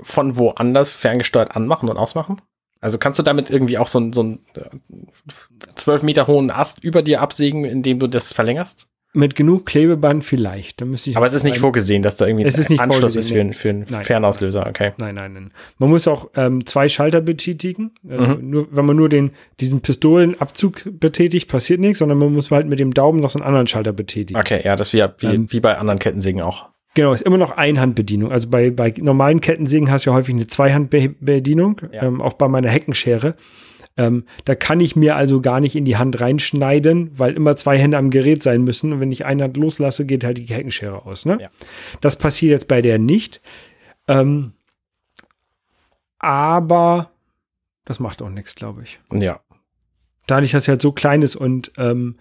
von 0.00 0.36
woanders 0.36 0.92
ferngesteuert 0.92 1.56
anmachen 1.56 1.88
und 1.88 1.96
ausmachen? 1.96 2.40
Also 2.80 2.98
kannst 2.98 3.18
du 3.18 3.22
damit 3.22 3.48
irgendwie 3.48 3.78
auch 3.78 3.86
so 3.86 3.98
einen, 3.98 4.12
so 4.12 4.22
einen 4.22 4.40
zwölf 5.76 6.02
Meter 6.02 6.26
hohen 6.26 6.50
Ast 6.50 6.82
über 6.82 7.02
dir 7.02 7.20
absägen, 7.20 7.64
indem 7.64 8.00
du 8.00 8.08
das 8.08 8.32
verlängerst? 8.32 8.88
Mit 9.14 9.36
genug 9.36 9.66
Klebeband 9.66 10.24
vielleicht. 10.24 10.80
Da 10.80 10.86
müsste 10.86 11.10
ich 11.10 11.16
Aber 11.18 11.26
es 11.26 11.34
ist 11.34 11.44
nicht 11.44 11.56
ein- 11.56 11.60
vorgesehen, 11.60 12.02
dass 12.02 12.16
da 12.16 12.26
irgendwie 12.26 12.46
Es 12.46 12.56
ist 12.56 12.70
nicht 12.70 12.80
Anschluss 12.80 13.14
ist 13.14 13.30
für, 13.30 13.40
einen- 13.40 13.52
für 13.52 13.68
einen 13.68 13.84
Nein. 13.90 14.04
Fernauslöser. 14.04 14.66
Okay. 14.66 14.92
Nein, 14.96 15.16
nein, 15.16 15.32
nein. 15.34 15.52
Man 15.78 15.90
muss 15.90 16.08
auch 16.08 16.30
ähm, 16.34 16.64
zwei 16.64 16.88
Schalter 16.88 17.20
betätigen. 17.20 17.90
Also 18.08 18.36
Mhm. 18.38 18.50
nur, 18.50 18.68
wenn 18.70 18.86
man 18.86 18.96
nur 18.96 19.10
den, 19.10 19.32
diesen 19.60 19.82
Pistolenabzug 19.82 20.98
betätigt, 20.98 21.50
passiert 21.50 21.80
nichts, 21.80 21.98
sondern 21.98 22.16
man 22.18 22.32
muss 22.32 22.50
halt 22.50 22.66
mit 22.66 22.78
dem 22.78 22.94
Daumen 22.94 23.20
noch 23.20 23.28
so 23.30 23.38
einen 23.38 23.46
anderen 23.46 23.66
Schalter 23.66 23.92
betätigen. 23.92 24.40
Okay, 24.40 24.62
ja, 24.64 24.76
das 24.76 24.88
ist 24.88 24.94
wie, 24.94 25.04
wie, 25.28 25.34
Ähm, 25.34 25.46
wie 25.52 25.60
bei 25.60 25.76
anderen 25.76 25.98
Kettensägen 25.98 26.40
auch. 26.40 26.70
Genau, 26.94 27.12
ist 27.12 27.22
immer 27.22 27.38
noch 27.38 27.56
Einhandbedienung. 27.56 28.30
Also 28.32 28.48
bei, 28.48 28.70
bei 28.70 28.92
normalen 28.98 29.40
Kettensägen 29.40 29.90
hast 29.90 30.04
du 30.06 30.10
ja 30.10 30.16
häufig 30.16 30.34
eine 30.34 30.46
Zweihandbedienung, 30.46 31.80
Ja. 31.92 32.02
ähm, 32.04 32.20
auch 32.20 32.34
bei 32.34 32.48
meiner 32.48 32.68
Heckenschere. 32.68 33.34
Ähm, 33.96 34.24
da 34.44 34.54
kann 34.54 34.80
ich 34.80 34.96
mir 34.96 35.16
also 35.16 35.40
gar 35.40 35.60
nicht 35.60 35.76
in 35.76 35.84
die 35.84 35.96
Hand 35.96 36.20
reinschneiden, 36.20 37.10
weil 37.18 37.34
immer 37.34 37.56
zwei 37.56 37.76
Hände 37.78 37.98
am 37.98 38.10
Gerät 38.10 38.42
sein 38.42 38.62
müssen. 38.62 38.92
Und 38.92 39.00
wenn 39.00 39.12
ich 39.12 39.24
eine 39.26 39.44
Hand 39.44 39.56
loslasse, 39.56 40.06
geht 40.06 40.24
halt 40.24 40.38
die 40.38 40.46
Heckenschere 40.46 41.04
aus. 41.04 41.26
Ne? 41.26 41.38
Ja. 41.40 41.50
Das 42.00 42.16
passiert 42.16 42.52
jetzt 42.52 42.68
bei 42.68 42.80
der 42.80 42.98
nicht. 42.98 43.40
Ähm, 44.08 44.52
aber 46.18 47.10
Das 47.84 47.98
macht 48.00 48.22
auch 48.22 48.30
nichts, 48.30 48.54
glaube 48.54 48.82
ich. 48.84 49.00
Ja. 49.12 49.40
Dadurch, 50.26 50.52
dass 50.52 50.68
er 50.68 50.72
halt 50.72 50.82
so 50.82 50.92
klein 50.92 51.22
ist 51.22 51.34
und 51.34 51.72
ähm, 51.76 52.16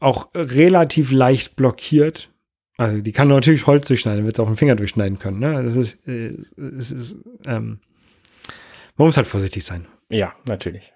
auch 0.00 0.30
relativ 0.34 1.12
leicht 1.12 1.56
blockiert. 1.56 2.30
Also 2.78 3.02
die 3.02 3.12
kann 3.12 3.28
natürlich 3.28 3.66
Holz 3.66 3.86
durchschneiden, 3.86 4.24
wird 4.24 4.36
es 4.36 4.40
auch 4.40 4.46
einen 4.46 4.56
Finger 4.56 4.76
durchschneiden 4.76 5.18
können. 5.18 5.38
Ne? 5.38 5.62
Das 5.62 5.76
ist, 5.76 6.08
äh, 6.08 6.34
es 6.56 6.90
ist 6.90 7.16
ähm, 7.46 7.80
man 8.96 9.06
muss 9.06 9.16
halt 9.16 9.26
vorsichtig 9.26 9.64
sein. 9.64 9.86
Ja, 10.12 10.34
natürlich. 10.46 10.92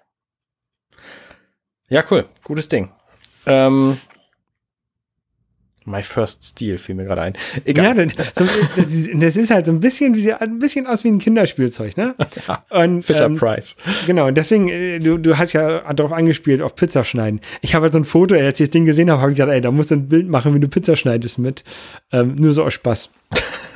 Ja, 1.89 2.03
cool. 2.11 2.25
Gutes 2.43 2.69
Ding. 2.69 2.91
Ähm, 3.45 3.97
My 5.85 6.03
First 6.03 6.43
Steel 6.43 6.77
fiel 6.77 6.95
mir 6.95 7.05
gerade 7.05 7.21
ein. 7.21 7.33
Egal. 7.63 7.97
Ja, 7.97 8.05
das, 8.05 9.09
das, 9.15 9.37
ist 9.37 9.49
halt 9.49 9.65
so 9.65 9.71
ein 9.71 9.79
bisschen, 9.79 10.15
wie, 10.15 10.33
ein 10.33 10.59
bisschen 10.59 10.85
aus 10.85 11.03
wie 11.05 11.07
ein 11.07 11.17
Kinderspielzeug, 11.17 11.95
ne? 11.95 12.13
Und, 12.69 13.03
Fisher 13.03 13.25
ähm, 13.25 13.37
Price. 13.37 13.77
Genau, 14.05 14.27
und 14.27 14.37
deswegen, 14.37 14.67
äh, 14.67 14.99
du, 14.99 15.17
du 15.17 15.37
hast 15.37 15.53
ja 15.53 15.93
darauf 15.93 16.11
angespielt, 16.11 16.61
auf 16.61 16.75
Pizza 16.75 17.05
schneiden. 17.05 17.39
Ich 17.61 17.73
habe 17.73 17.83
halt 17.83 17.93
so 17.93 17.99
ein 17.99 18.05
Foto, 18.05 18.35
als 18.35 18.59
ich 18.59 18.67
das 18.67 18.71
Ding 18.71 18.85
gesehen 18.85 19.09
habe, 19.09 19.21
habe 19.21 19.31
ich 19.31 19.37
gedacht, 19.37 19.53
ey, 19.53 19.61
da 19.61 19.71
musst 19.71 19.91
du 19.91 19.95
ein 19.95 20.09
Bild 20.09 20.27
machen, 20.27 20.53
wie 20.53 20.59
du 20.59 20.67
Pizza 20.67 20.95
schneidest 20.95 21.39
mit. 21.39 21.63
Ähm, 22.11 22.35
nur 22.35 22.51
so 22.53 22.63
aus 22.65 22.73
Spaß. 22.73 23.09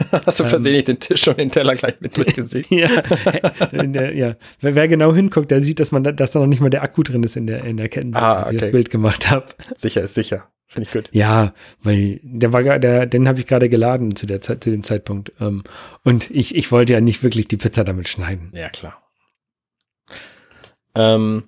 Hast 0.26 0.39
du 0.39 0.45
versehentlich 0.45 0.88
ähm, 0.88 0.97
den 0.97 0.99
Tisch 0.99 1.28
und 1.28 1.38
den 1.38 1.52
Teller 1.52 1.76
gleich 1.76 1.99
mit 1.99 2.16
durchgesehen? 2.18 2.66
ja, 2.70 2.89
ja. 4.12 4.36
Wer, 4.62 4.76
wer, 4.76 4.88
genau 4.88 5.14
hinguckt, 5.14 5.52
der 5.52 5.62
sieht, 5.62 5.80
dass 5.80 5.91
man, 5.91 6.04
dass 6.04 6.32
da 6.32 6.39
noch 6.39 6.47
nicht 6.47 6.62
mal 6.62 6.70
der 6.70 6.84
Akku 6.84 7.04
drin 7.04 7.24
ist 7.24 7.36
in 7.36 7.47
der, 7.47 7.64
in 7.64 7.78
der 7.78 7.89
Kettensäge, 7.89 8.26
ah, 8.26 8.39
okay. 8.39 8.45
als 8.45 8.56
ich 8.56 8.62
das 8.62 8.72
Bild 8.72 8.89
gemacht 8.89 9.30
habe. 9.30 9.45
Sicher 9.78 10.02
ist 10.02 10.16
sicher. 10.16 10.47
Finde 10.68 10.88
ich 10.88 10.93
gut. 10.93 11.10
Ja, 11.12 11.54
weil 11.84 12.22
der 12.24 12.54
war 12.54 12.64
der, 12.80 13.06
den 13.06 13.28
habe 13.28 13.39
ich 13.39 13.45
gerade 13.45 13.68
geladen 13.68 14.16
zu 14.16 14.26
der 14.26 14.39
Zeit, 14.39 14.64
zu 14.64 14.72
dem 14.72 14.84
Zeitpunkt. 14.84 15.34
Ähm, 15.41 15.64
und 16.04 16.32
ich, 16.32 16.56
ich 16.56 16.72
wollte 16.72 16.93
ja 16.93 17.02
nicht 17.02 17.24
wirklich 17.24 17.49
die 17.49 17.58
Pizza 17.58 17.84
damit 17.84 18.08
schneiden. 18.08 18.54
Ja, 18.56 18.70
klar. 18.70 19.02
Ähm, 20.95 21.43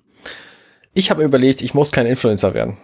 ich 0.92 1.10
habe 1.10 1.24
überlegt, 1.24 1.62
ich 1.62 1.72
muss 1.72 1.90
kein 1.90 2.06
Influencer 2.06 2.52
werden. 2.52 2.76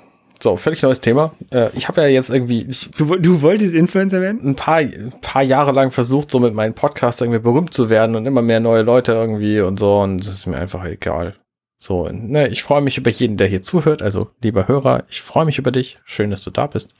So, 0.42 0.56
völlig 0.56 0.80
neues 0.80 1.00
Thema. 1.00 1.34
Äh, 1.52 1.68
ich 1.74 1.86
habe 1.88 2.00
ja 2.00 2.08
jetzt 2.08 2.30
irgendwie. 2.30 2.62
Ich, 2.66 2.90
du, 2.92 3.16
du 3.16 3.42
wolltest 3.42 3.74
Influencer 3.74 4.22
werden? 4.22 4.40
Ein 4.42 4.56
paar, 4.56 4.80
paar 5.20 5.42
Jahre 5.42 5.72
lang 5.72 5.90
versucht, 5.90 6.30
so 6.30 6.40
mit 6.40 6.54
meinem 6.54 6.74
Podcast 6.74 7.20
irgendwie 7.20 7.40
berühmt 7.40 7.74
zu 7.74 7.90
werden 7.90 8.16
und 8.16 8.24
immer 8.26 8.40
mehr 8.40 8.60
neue 8.60 8.82
Leute 8.82 9.12
irgendwie 9.12 9.60
und 9.60 9.78
so. 9.78 10.00
Und 10.00 10.18
das 10.18 10.28
ist 10.28 10.46
mir 10.46 10.56
einfach 10.56 10.84
egal. 10.86 11.36
So, 11.78 12.08
ne, 12.08 12.48
ich 12.48 12.62
freue 12.62 12.80
mich 12.80 12.96
über 12.96 13.10
jeden, 13.10 13.36
der 13.36 13.48
hier 13.48 13.62
zuhört. 13.62 14.00
Also, 14.00 14.30
lieber 14.42 14.66
Hörer, 14.66 15.04
ich 15.10 15.20
freue 15.20 15.44
mich 15.44 15.58
über 15.58 15.72
dich. 15.72 15.98
Schön, 16.04 16.30
dass 16.30 16.42
du 16.42 16.50
da 16.50 16.66
bist. 16.66 16.94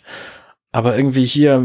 Aber 0.72 0.96
irgendwie 0.96 1.24
hier 1.24 1.58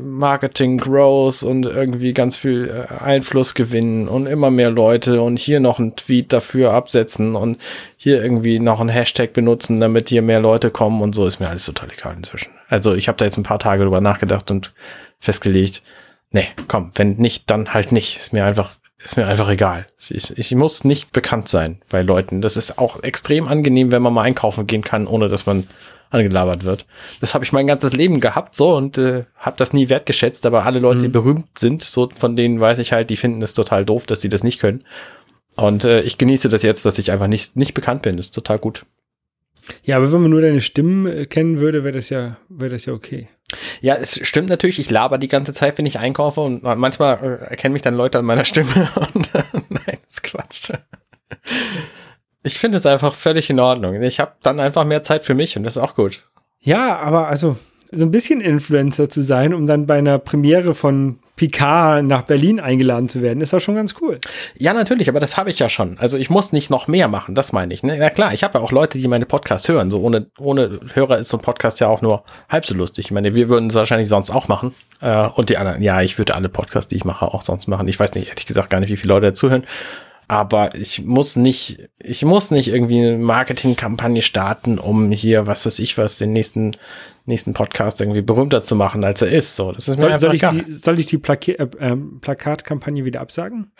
Marketing 0.00 0.76
Growth 0.76 1.44
und 1.44 1.64
irgendwie 1.64 2.12
ganz 2.12 2.36
viel 2.36 2.68
äh, 2.68 3.04
Einfluss 3.04 3.54
gewinnen 3.54 4.08
und 4.08 4.26
immer 4.26 4.50
mehr 4.50 4.70
Leute 4.70 5.22
und 5.22 5.38
hier 5.38 5.60
noch 5.60 5.78
einen 5.78 5.94
Tweet 5.94 6.32
dafür 6.32 6.72
absetzen 6.72 7.36
und 7.36 7.58
hier 7.96 8.22
irgendwie 8.22 8.58
noch 8.58 8.80
einen 8.80 8.88
Hashtag 8.88 9.32
benutzen, 9.32 9.78
damit 9.78 10.08
hier 10.08 10.22
mehr 10.22 10.40
Leute 10.40 10.70
kommen 10.72 11.02
und 11.02 11.14
so 11.14 11.24
ist 11.26 11.38
mir 11.38 11.48
alles 11.48 11.66
total 11.66 11.90
egal 11.92 12.16
inzwischen. 12.16 12.50
Also 12.68 12.94
ich 12.94 13.06
habe 13.06 13.16
da 13.16 13.26
jetzt 13.26 13.36
ein 13.36 13.44
paar 13.44 13.60
Tage 13.60 13.84
drüber 13.84 14.00
nachgedacht 14.00 14.50
und 14.50 14.74
festgelegt, 15.20 15.82
nee, 16.32 16.48
komm, 16.66 16.90
wenn 16.96 17.16
nicht, 17.18 17.48
dann 17.48 17.72
halt 17.72 17.92
nicht. 17.92 18.18
Ist 18.18 18.32
mir 18.32 18.44
einfach 18.44 18.72
ist 19.04 19.16
mir 19.16 19.26
einfach 19.26 19.48
egal. 19.48 19.86
Ich, 19.98 20.36
ich, 20.36 20.54
muss 20.54 20.84
nicht 20.84 21.12
bekannt 21.12 21.48
sein 21.48 21.80
bei 21.90 22.02
Leuten. 22.02 22.40
Das 22.40 22.56
ist 22.56 22.78
auch 22.78 23.02
extrem 23.02 23.48
angenehm, 23.48 23.90
wenn 23.92 24.02
man 24.02 24.12
mal 24.12 24.22
einkaufen 24.22 24.66
gehen 24.66 24.82
kann, 24.82 25.06
ohne 25.06 25.28
dass 25.28 25.46
man 25.46 25.66
angelabert 26.10 26.64
wird. 26.64 26.86
Das 27.20 27.34
habe 27.34 27.44
ich 27.44 27.52
mein 27.52 27.66
ganzes 27.66 27.94
Leben 27.94 28.20
gehabt 28.20 28.54
so 28.54 28.76
und 28.76 28.98
äh, 28.98 29.24
habe 29.36 29.56
das 29.56 29.72
nie 29.72 29.88
wertgeschätzt, 29.88 30.44
aber 30.46 30.66
alle 30.66 30.78
Leute, 30.78 30.98
mhm. 30.98 31.04
die 31.04 31.08
berühmt 31.08 31.58
sind, 31.58 31.82
so 31.82 32.10
von 32.14 32.36
denen 32.36 32.60
weiß 32.60 32.78
ich 32.78 32.92
halt, 32.92 33.10
die 33.10 33.16
finden 33.16 33.42
es 33.42 33.54
total 33.54 33.84
doof, 33.84 34.06
dass 34.06 34.20
sie 34.20 34.28
das 34.28 34.44
nicht 34.44 34.60
können. 34.60 34.84
Und 35.56 35.84
äh, 35.84 36.02
ich 36.02 36.18
genieße 36.18 36.48
das 36.48 36.62
jetzt, 36.62 36.84
dass 36.84 36.98
ich 36.98 37.10
einfach 37.12 37.28
nicht, 37.28 37.56
nicht 37.56 37.74
bekannt 37.74 38.02
bin. 38.02 38.16
Das 38.16 38.26
ist 38.26 38.34
total 38.34 38.58
gut. 38.58 38.86
Ja, 39.84 39.96
aber 39.96 40.12
wenn 40.12 40.22
man 40.22 40.30
nur 40.30 40.40
deine 40.40 40.60
Stimmen 40.60 41.06
äh, 41.06 41.26
kennen 41.26 41.58
würde, 41.58 41.84
wäre 41.84 41.94
das 41.94 42.08
ja, 42.08 42.36
wäre 42.48 42.70
das 42.70 42.86
ja 42.86 42.92
okay. 42.92 43.28
Ja, 43.80 43.94
es 43.94 44.26
stimmt 44.26 44.48
natürlich, 44.48 44.78
ich 44.78 44.90
laber 44.90 45.18
die 45.18 45.28
ganze 45.28 45.52
Zeit, 45.52 45.78
wenn 45.78 45.86
ich 45.86 45.98
einkaufe 45.98 46.40
und 46.40 46.62
manchmal 46.62 47.18
äh, 47.18 47.50
erkennen 47.50 47.72
mich 47.72 47.82
dann 47.82 47.94
Leute 47.94 48.18
an 48.18 48.24
meiner 48.24 48.44
Stimme 48.44 48.90
und 49.14 49.28
nein, 49.68 49.98
das 50.06 50.22
Quatsch. 50.22 50.72
Ich 52.42 52.58
finde 52.58 52.78
es 52.78 52.86
einfach 52.86 53.14
völlig 53.14 53.50
in 53.50 53.60
Ordnung. 53.60 54.00
Ich 54.02 54.20
habe 54.20 54.32
dann 54.42 54.60
einfach 54.60 54.84
mehr 54.84 55.02
Zeit 55.02 55.24
für 55.24 55.34
mich 55.34 55.56
und 55.56 55.64
das 55.64 55.76
ist 55.76 55.82
auch 55.82 55.94
gut. 55.94 56.24
Ja, 56.60 56.98
aber 56.98 57.28
also 57.28 57.56
so 57.90 58.06
ein 58.06 58.10
bisschen 58.10 58.40
Influencer 58.40 59.08
zu 59.08 59.20
sein, 59.20 59.52
um 59.54 59.66
dann 59.66 59.86
bei 59.86 59.98
einer 59.98 60.18
Premiere 60.18 60.74
von 60.74 61.18
Picard 61.36 62.04
nach 62.04 62.22
Berlin 62.22 62.60
eingeladen 62.60 63.08
zu 63.08 63.22
werden, 63.22 63.40
ist 63.40 63.54
auch 63.54 63.60
schon 63.60 63.74
ganz 63.74 63.94
cool. 64.00 64.20
Ja, 64.58 64.74
natürlich, 64.74 65.08
aber 65.08 65.18
das 65.18 65.36
habe 65.36 65.50
ich 65.50 65.58
ja 65.58 65.68
schon. 65.68 65.98
Also 65.98 66.16
ich 66.16 66.28
muss 66.28 66.52
nicht 66.52 66.68
noch 66.68 66.88
mehr 66.88 67.08
machen, 67.08 67.34
das 67.34 67.52
meine 67.52 67.72
ich. 67.72 67.82
Ne? 67.82 67.96
Na 67.98 68.10
klar, 68.10 68.34
ich 68.34 68.44
habe 68.44 68.58
ja 68.58 68.64
auch 68.64 68.70
Leute, 68.70 68.98
die 68.98 69.08
meine 69.08 69.26
Podcasts 69.26 69.68
hören. 69.68 69.90
So 69.90 70.00
ohne, 70.00 70.26
ohne 70.38 70.80
Hörer 70.92 71.18
ist 71.18 71.30
so 71.30 71.38
ein 71.38 71.42
Podcast 71.42 71.80
ja 71.80 71.88
auch 71.88 72.02
nur 72.02 72.24
halb 72.48 72.66
so 72.66 72.74
lustig. 72.74 73.06
Ich 73.06 73.10
meine, 73.10 73.34
wir 73.34 73.48
würden 73.48 73.68
es 73.68 73.74
wahrscheinlich 73.74 74.08
sonst 74.08 74.30
auch 74.30 74.48
machen. 74.48 74.74
Äh, 75.00 75.26
und 75.28 75.48
die 75.48 75.56
anderen, 75.56 75.82
ja, 75.82 76.02
ich 76.02 76.18
würde 76.18 76.34
alle 76.34 76.48
Podcasts, 76.50 76.88
die 76.88 76.96
ich 76.96 77.04
mache, 77.04 77.26
auch 77.26 77.42
sonst 77.42 77.66
machen. 77.66 77.88
Ich 77.88 77.98
weiß 77.98 78.12
nicht, 78.14 78.28
ehrlich 78.28 78.46
gesagt, 78.46 78.68
gar 78.68 78.80
nicht, 78.80 78.90
wie 78.90 78.96
viele 78.96 79.14
Leute 79.14 79.28
dazuhören 79.28 79.64
aber 80.28 80.74
ich 80.74 81.04
muss 81.04 81.36
nicht, 81.36 81.88
ich 81.98 82.24
muss 82.24 82.50
nicht 82.50 82.68
irgendwie 82.68 82.98
eine 82.98 83.18
Marketingkampagne 83.18 84.22
starten, 84.22 84.78
um 84.78 85.10
hier, 85.12 85.46
was 85.46 85.66
weiß 85.66 85.78
ich 85.78 85.98
was, 85.98 86.18
den 86.18 86.32
nächsten, 86.32 86.72
nächsten 87.26 87.52
Podcast 87.52 88.00
irgendwie 88.00 88.22
berühmter 88.22 88.62
zu 88.62 88.76
machen, 88.76 89.04
als 89.04 89.22
er 89.22 89.28
ist. 89.28 89.56
So, 89.56 89.72
das 89.72 89.88
ist 89.88 89.98
mir 89.98 90.18
soll, 90.18 90.20
soll 90.20 90.34
ich 90.34 90.64
die, 90.64 90.72
soll 90.72 91.00
ich 91.00 91.06
die 91.06 91.18
Plaka 91.18 91.52
äh, 91.52 91.68
ähm, 91.80 92.20
Plakatkampagne 92.20 93.04
wieder 93.04 93.20
absagen? 93.20 93.72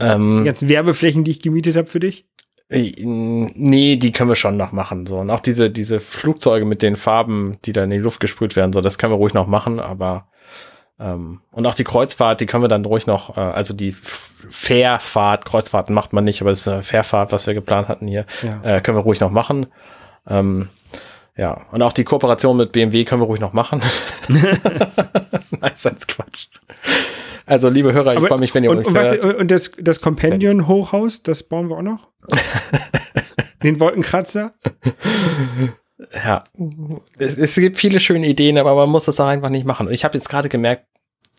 Ähm, 0.00 0.38
die 0.40 0.44
ganzen 0.46 0.68
Werbeflächen, 0.68 1.24
die 1.24 1.32
ich 1.32 1.40
gemietet 1.40 1.76
habe 1.76 1.86
für 1.86 2.00
dich? 2.00 2.26
Äh, 2.68 2.92
nee, 3.04 3.96
die 3.96 4.12
können 4.12 4.30
wir 4.30 4.36
schon 4.36 4.56
noch 4.56 4.72
machen. 4.72 5.06
So. 5.06 5.18
Und 5.18 5.30
auch 5.30 5.40
diese, 5.40 5.70
diese 5.70 6.00
Flugzeuge 6.00 6.66
mit 6.66 6.82
den 6.82 6.96
Farben, 6.96 7.56
die 7.64 7.72
da 7.72 7.84
in 7.84 7.90
die 7.90 7.98
Luft 7.98 8.20
gesprüht 8.20 8.56
werden, 8.56 8.72
so, 8.72 8.80
das 8.80 8.98
können 8.98 9.12
wir 9.12 9.16
ruhig 9.16 9.34
noch 9.34 9.46
machen, 9.46 9.80
aber 9.80 10.28
ähm, 11.00 11.40
und 11.52 11.66
auch 11.66 11.74
die 11.74 11.84
Kreuzfahrt, 11.84 12.40
die 12.40 12.46
können 12.46 12.64
wir 12.64 12.68
dann 12.68 12.84
ruhig 12.84 13.06
noch, 13.06 13.36
äh, 13.36 13.40
also 13.40 13.72
die 13.72 13.92
Fährfahrt, 13.92 15.44
Kreuzfahrten 15.44 15.94
macht 15.94 16.12
man 16.12 16.24
nicht, 16.24 16.40
aber 16.40 16.50
das 16.50 16.60
ist 16.60 16.68
eine 16.68 16.82
Fährfahrt, 16.82 17.32
was 17.32 17.46
wir 17.46 17.54
geplant 17.54 17.88
hatten 17.88 18.08
hier, 18.08 18.26
ja. 18.42 18.76
äh, 18.76 18.80
können 18.80 18.96
wir 18.96 19.02
ruhig 19.02 19.20
noch 19.20 19.30
machen. 19.30 19.66
Ähm, 20.28 20.68
ja, 21.36 21.66
und 21.70 21.82
auch 21.82 21.92
die 21.92 22.02
Kooperation 22.02 22.56
mit 22.56 22.72
BMW 22.72 23.04
können 23.04 23.22
wir 23.22 23.26
ruhig 23.26 23.40
noch 23.40 23.52
machen. 23.52 23.80
Nein, 24.28 25.72
ist 25.72 25.86
als 25.86 26.06
Quatsch. 26.06 26.48
Also, 27.46 27.68
liebe 27.68 27.92
Hörer, 27.92 28.14
ich 28.14 28.20
freue 28.20 28.38
mich, 28.38 28.54
wenn 28.54 28.64
ihr 28.64 28.70
und, 28.70 28.86
und, 28.86 28.94
was, 28.94 29.18
und 29.18 29.50
das, 29.50 29.70
das 29.78 30.00
Companion-Hochhaus, 30.02 31.22
das 31.22 31.44
bauen 31.44 31.68
wir 31.68 31.78
auch 31.78 31.82
noch? 31.82 32.08
Den 33.62 33.80
Wolkenkratzer? 33.80 34.52
Ja, 36.12 36.44
es, 37.18 37.38
es 37.38 37.54
gibt 37.54 37.78
viele 37.78 38.00
schöne 38.00 38.26
Ideen, 38.26 38.58
aber 38.58 38.74
man 38.74 38.90
muss 38.90 39.06
das 39.06 39.18
auch 39.18 39.26
einfach 39.26 39.48
nicht 39.48 39.64
machen. 39.64 39.86
Und 39.86 39.94
ich 39.94 40.04
habe 40.04 40.16
jetzt 40.16 40.28
gerade 40.28 40.48
gemerkt, 40.48 40.84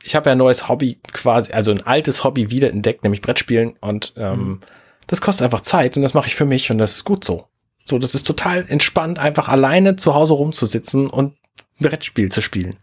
ich 0.04 0.16
habe 0.16 0.28
ja 0.28 0.32
ein 0.34 0.38
neues 0.38 0.68
Hobby 0.70 1.00
quasi, 1.12 1.52
also 1.52 1.72
ein 1.72 1.86
altes 1.86 2.24
Hobby 2.24 2.52
wiederentdeckt, 2.52 3.04
nämlich 3.04 3.22
Brettspielen. 3.22 3.74
Und 3.82 4.14
ähm, 4.18 4.40
mhm. 4.40 4.60
das 5.08 5.22
kostet 5.22 5.46
einfach 5.46 5.62
Zeit 5.62 5.98
und 5.98 6.04
das 6.04 6.14
mache 6.14 6.28
ich 6.28 6.36
für 6.36 6.46
mich 6.46 6.72
und 6.72 6.78
das 6.78 6.96
ist 6.96 7.06
gut 7.06 7.24
so. 7.24 7.48
So, 7.86 7.98
das 7.98 8.16
ist 8.16 8.28
total 8.28 8.66
entspannt, 8.68 9.20
einfach 9.20 9.48
alleine 9.48 9.96
zu 9.96 10.14
Hause 10.14 10.34
rumzusitzen 10.34 11.10
und 11.10 11.36
Brettspiel 11.80 12.32
zu 12.32 12.42
spielen. 12.42 12.78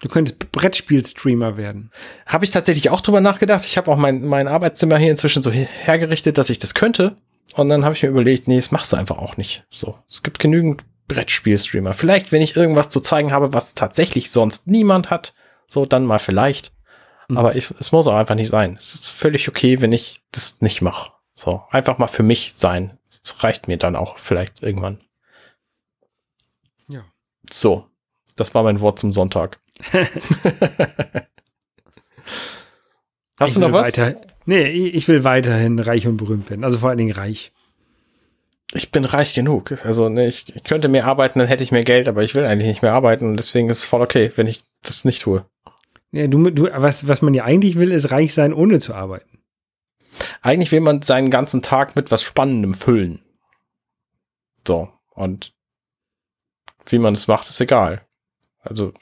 Du 0.00 0.08
könntest 0.08 0.52
Brettspiel-Streamer 0.52 1.56
werden. 1.56 1.90
Habe 2.26 2.44
ich 2.44 2.50
tatsächlich 2.50 2.90
auch 2.90 3.00
drüber 3.00 3.20
nachgedacht. 3.20 3.64
Ich 3.64 3.76
habe 3.76 3.90
auch 3.90 3.96
mein, 3.96 4.24
mein 4.24 4.48
Arbeitszimmer 4.48 4.98
hier 4.98 5.10
inzwischen 5.10 5.42
so 5.42 5.50
hergerichtet, 5.50 6.38
dass 6.38 6.50
ich 6.50 6.58
das 6.58 6.74
könnte. 6.74 7.16
Und 7.54 7.68
dann 7.68 7.84
habe 7.84 7.94
ich 7.94 8.02
mir 8.02 8.10
überlegt, 8.10 8.48
nee, 8.48 8.56
das 8.56 8.70
machst 8.70 8.92
du 8.92 8.96
einfach 8.96 9.18
auch 9.18 9.36
nicht. 9.36 9.64
So, 9.70 9.96
es 10.08 10.22
gibt 10.22 10.38
genügend 10.38 10.84
Brettspiel-Streamer. 11.08 11.94
Vielleicht, 11.94 12.32
wenn 12.32 12.42
ich 12.42 12.56
irgendwas 12.56 12.90
zu 12.90 13.00
zeigen 13.00 13.32
habe, 13.32 13.52
was 13.52 13.74
tatsächlich 13.74 14.30
sonst 14.30 14.66
niemand 14.66 15.10
hat, 15.10 15.34
so 15.68 15.86
dann 15.86 16.04
mal 16.04 16.18
vielleicht. 16.18 16.72
Mhm. 17.28 17.38
Aber 17.38 17.56
ich, 17.56 17.70
es 17.78 17.92
muss 17.92 18.06
auch 18.06 18.14
einfach 18.14 18.34
nicht 18.34 18.50
sein. 18.50 18.76
Es 18.78 18.94
ist 18.94 19.10
völlig 19.10 19.48
okay, 19.48 19.80
wenn 19.80 19.92
ich 19.92 20.22
das 20.32 20.60
nicht 20.60 20.82
mache. 20.82 21.12
So, 21.34 21.62
einfach 21.70 21.98
mal 21.98 22.08
für 22.08 22.22
mich 22.22 22.54
sein. 22.56 22.98
Das 23.22 23.42
reicht 23.42 23.68
mir 23.68 23.76
dann 23.76 23.96
auch 23.96 24.18
vielleicht 24.18 24.62
irgendwann. 24.62 24.98
Ja. 26.88 27.04
So, 27.50 27.86
das 28.36 28.54
war 28.54 28.62
mein 28.62 28.80
Wort 28.80 28.98
zum 28.98 29.12
Sonntag. 29.12 29.60
Hast 33.38 33.48
ich 33.48 33.54
du 33.54 33.60
noch 33.60 33.72
was? 33.72 33.88
Weiter, 33.98 34.20
nee, 34.46 34.66
ich 34.68 35.08
will 35.08 35.24
weiterhin 35.24 35.78
reich 35.78 36.06
und 36.06 36.16
berühmt 36.16 36.48
werden. 36.48 36.64
Also 36.64 36.78
vor 36.78 36.88
allen 36.88 36.98
Dingen 36.98 37.12
reich 37.12 37.52
ich 38.76 38.92
bin 38.92 39.04
reich 39.04 39.34
genug. 39.34 39.84
Also 39.84 40.08
ne, 40.08 40.26
ich, 40.26 40.54
ich 40.54 40.64
könnte 40.64 40.88
mehr 40.88 41.06
arbeiten, 41.06 41.38
dann 41.38 41.48
hätte 41.48 41.64
ich 41.64 41.72
mehr 41.72 41.84
Geld, 41.84 42.08
aber 42.08 42.22
ich 42.22 42.34
will 42.34 42.44
eigentlich 42.44 42.68
nicht 42.68 42.82
mehr 42.82 42.92
arbeiten 42.92 43.26
und 43.26 43.36
deswegen 43.36 43.68
ist 43.70 43.78
es 43.78 43.86
voll 43.86 44.02
okay, 44.02 44.30
wenn 44.36 44.46
ich 44.46 44.62
das 44.82 45.04
nicht 45.04 45.22
tue. 45.22 45.44
Ja, 46.12 46.26
du, 46.28 46.50
du, 46.50 46.68
was, 46.72 47.08
was 47.08 47.22
man 47.22 47.34
ja 47.34 47.44
eigentlich 47.44 47.76
will, 47.76 47.92
ist 47.92 48.10
reich 48.10 48.32
sein, 48.32 48.54
ohne 48.54 48.78
zu 48.78 48.94
arbeiten. 48.94 49.38
Eigentlich 50.40 50.72
will 50.72 50.80
man 50.80 51.02
seinen 51.02 51.30
ganzen 51.30 51.62
Tag 51.62 51.96
mit 51.96 52.10
was 52.10 52.22
Spannendem 52.22 52.74
füllen. 52.74 53.22
So, 54.66 54.88
und 55.10 55.52
wie 56.86 56.98
man 56.98 57.14
es 57.14 57.26
macht, 57.26 57.50
ist 57.50 57.60
egal. 57.60 58.06
Also, 58.60 58.92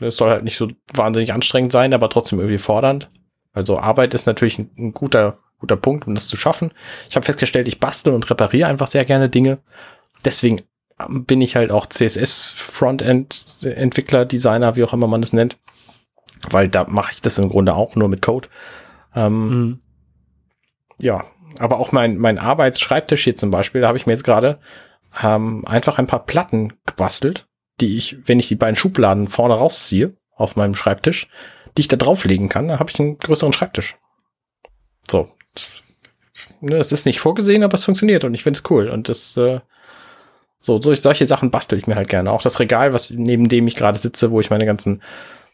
es 0.00 0.16
soll 0.16 0.30
halt 0.30 0.44
nicht 0.44 0.56
so 0.56 0.68
wahnsinnig 0.92 1.32
anstrengend 1.32 1.72
sein, 1.72 1.94
aber 1.94 2.10
trotzdem 2.10 2.38
irgendwie 2.38 2.58
fordernd. 2.58 3.08
Also 3.52 3.78
Arbeit 3.78 4.14
ist 4.14 4.26
natürlich 4.26 4.58
ein, 4.58 4.70
ein 4.78 4.92
guter 4.92 5.38
guter 5.58 5.76
Punkt, 5.76 6.06
um 6.06 6.14
das 6.14 6.28
zu 6.28 6.36
schaffen. 6.36 6.72
Ich 7.08 7.16
habe 7.16 7.26
festgestellt, 7.26 7.68
ich 7.68 7.80
bastel 7.80 8.14
und 8.14 8.28
repariere 8.30 8.68
einfach 8.68 8.88
sehr 8.88 9.04
gerne 9.04 9.28
Dinge. 9.28 9.58
Deswegen 10.24 10.62
bin 11.08 11.40
ich 11.40 11.56
halt 11.56 11.70
auch 11.70 11.86
CSS 11.86 12.50
Frontend 12.56 13.62
Entwickler, 13.64 14.24
Designer, 14.24 14.76
wie 14.76 14.84
auch 14.84 14.92
immer 14.92 15.06
man 15.06 15.20
das 15.20 15.32
nennt, 15.32 15.58
weil 16.50 16.68
da 16.68 16.84
mache 16.84 17.12
ich 17.12 17.22
das 17.22 17.38
im 17.38 17.48
Grunde 17.48 17.74
auch 17.74 17.94
nur 17.94 18.08
mit 18.08 18.22
Code. 18.22 18.48
Ähm, 19.14 19.48
mhm. 19.48 19.80
Ja, 21.00 21.24
aber 21.58 21.78
auch 21.78 21.92
mein 21.92 22.18
mein 22.18 22.38
Arbeitsschreibtisch 22.38 23.24
hier 23.24 23.36
zum 23.36 23.50
Beispiel, 23.50 23.80
da 23.80 23.88
habe 23.88 23.98
ich 23.98 24.06
mir 24.06 24.12
jetzt 24.12 24.24
gerade 24.24 24.58
ähm, 25.22 25.64
einfach 25.66 25.98
ein 25.98 26.06
paar 26.06 26.26
Platten 26.26 26.74
gebastelt, 26.84 27.46
die 27.80 27.96
ich, 27.96 28.18
wenn 28.26 28.40
ich 28.40 28.48
die 28.48 28.56
beiden 28.56 28.76
Schubladen 28.76 29.28
vorne 29.28 29.54
rausziehe 29.54 30.16
auf 30.34 30.56
meinem 30.56 30.74
Schreibtisch, 30.74 31.28
die 31.76 31.82
ich 31.82 31.88
da 31.88 31.96
drauflegen 31.96 32.48
kann, 32.48 32.68
dann 32.68 32.80
habe 32.80 32.90
ich 32.90 32.98
einen 32.98 33.18
größeren 33.18 33.52
Schreibtisch. 33.52 33.96
So, 35.08 35.32
ne, 36.60 36.76
es 36.76 36.92
ist 36.92 37.06
nicht 37.06 37.20
vorgesehen, 37.20 37.62
aber 37.62 37.74
es 37.74 37.84
funktioniert 37.84 38.24
und 38.24 38.34
ich 38.34 38.42
finde 38.42 38.58
es 38.58 38.70
cool 38.70 38.88
und 38.88 39.08
das 39.08 39.36
äh, 39.36 39.60
so, 40.60 40.80
solche 40.80 41.26
Sachen 41.26 41.50
bastel 41.50 41.78
ich 41.78 41.86
mir 41.86 41.94
halt 41.94 42.08
gerne. 42.08 42.32
Auch 42.32 42.42
das 42.42 42.58
Regal, 42.58 42.92
was 42.92 43.10
neben 43.10 43.48
dem 43.48 43.66
ich 43.68 43.76
gerade 43.76 43.98
sitze, 43.98 44.30
wo 44.30 44.40
ich 44.40 44.50
meine 44.50 44.66
ganzen 44.66 45.02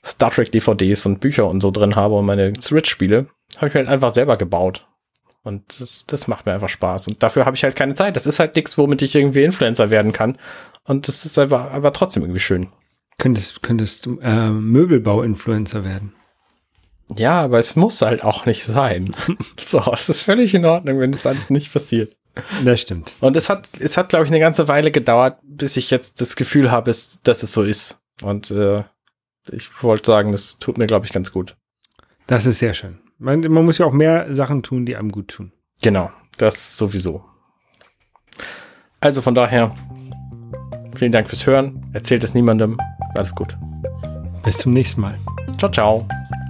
Star 0.05 0.31
Trek 0.31 0.51
DVDs 0.51 1.07
und 1.07 1.21
Bücher 1.21 1.47
und 1.47 1.61
so 1.61 1.71
drin 1.71 1.97
habe 1.97 2.15
und 2.15 2.27
meine 2.27 2.53
Switch-Spiele, 2.59 3.27
habe 3.57 3.69
ich 3.69 3.75
mir 3.75 3.81
halt 3.81 3.89
einfach 3.89 4.15
selber 4.15 4.37
gebaut. 4.37 4.87
Und 5.43 5.79
das, 5.79 6.07
das 6.07 6.27
macht 6.27 6.47
mir 6.47 6.55
einfach 6.55 6.71
Spaß. 6.71 7.09
Und 7.09 7.23
dafür 7.23 7.45
habe 7.45 7.55
ich 7.55 7.65
halt 7.65 7.77
keine 7.77 7.95
Zeit. 7.95 8.17
Das 8.17 8.27
ist 8.27 8.41
halt 8.41 8.57
nichts, 8.57 8.79
womit 8.79 9.03
ich 9.03 9.15
irgendwie 9.15 9.45
Influencer 9.45 9.91
werden 9.91 10.13
kann. 10.13 10.39
Und 10.85 11.07
das 11.07 11.27
ist 11.27 11.39
aber, 11.39 11.71
aber 11.71 11.93
trotzdem 11.93 12.23
irgendwie 12.23 12.41
schön. 12.41 12.69
Könntest, 13.19 13.63
könntest 13.63 14.07
du 14.07 14.19
äh, 14.21 14.49
Möbelbau-Influencer 14.49 15.85
werden? 15.85 16.15
Ja, 17.17 17.43
aber 17.43 17.59
es 17.59 17.77
muss 17.77 18.03
halt 18.03 18.25
auch 18.25 18.47
nicht 18.47 18.65
sein. 18.65 19.13
so, 19.59 19.83
es 19.93 20.09
ist 20.09 20.23
völlig 20.23 20.55
in 20.55 20.65
Ordnung, 20.65 21.01
wenn 21.01 21.13
das 21.13 21.27
alles 21.27 21.51
nicht 21.51 21.73
passiert. 21.73 22.17
Das 22.65 22.81
stimmt. 22.81 23.15
Und 23.21 23.37
es 23.37 23.49
hat, 23.49 23.69
es 23.79 23.97
hat, 23.97 24.09
glaube 24.09 24.25
ich, 24.25 24.31
eine 24.31 24.41
ganze 24.41 24.67
Weile 24.67 24.91
gedauert, 24.91 25.39
bis 25.43 25.77
ich 25.77 25.91
jetzt 25.91 26.21
das 26.21 26.35
Gefühl 26.35 26.71
habe, 26.71 26.91
dass 26.91 27.43
es 27.43 27.53
so 27.53 27.63
ist. 27.63 28.01
Und 28.23 28.51
äh, 28.51 28.85
ich 29.51 29.83
wollte 29.83 30.07
sagen, 30.07 30.33
das 30.33 30.59
tut 30.59 30.79
mir, 30.79 30.87
glaube 30.87 31.07
ich, 31.07 31.13
ganz 31.13 31.31
gut. 31.31 31.57
Das 32.27 32.47
ist 32.47 32.59
sehr 32.59 32.75
schön. 32.75 32.99
Man, 33.19 33.41
man 33.41 33.65
muss 33.65 33.79
ja 33.79 33.87
auch 33.87 33.93
mehr 33.93 34.35
Sachen 34.35 34.63
tun, 34.63 34.87
die 34.87 34.97
einem 34.97 35.13
gut 35.13 35.29
tun. 35.29 35.53
Genau, 35.83 36.11
das 36.39 36.77
sowieso. 36.77 37.25
Also 39.01 39.23
von 39.23 39.35
daher, 39.35 39.75
vielen 40.97 41.13
Dank 41.13 41.29
fürs 41.29 41.47
Hören. 41.47 41.85
Erzählt 41.93 42.25
es 42.25 42.35
niemandem. 42.35 42.79
Alles 43.15 43.35
gut. 43.35 43.57
Bis 44.43 44.59
zum 44.59 44.73
nächsten 44.73 45.01
Mal. 45.01 45.19
Ciao, 45.59 45.71
ciao. 45.71 46.09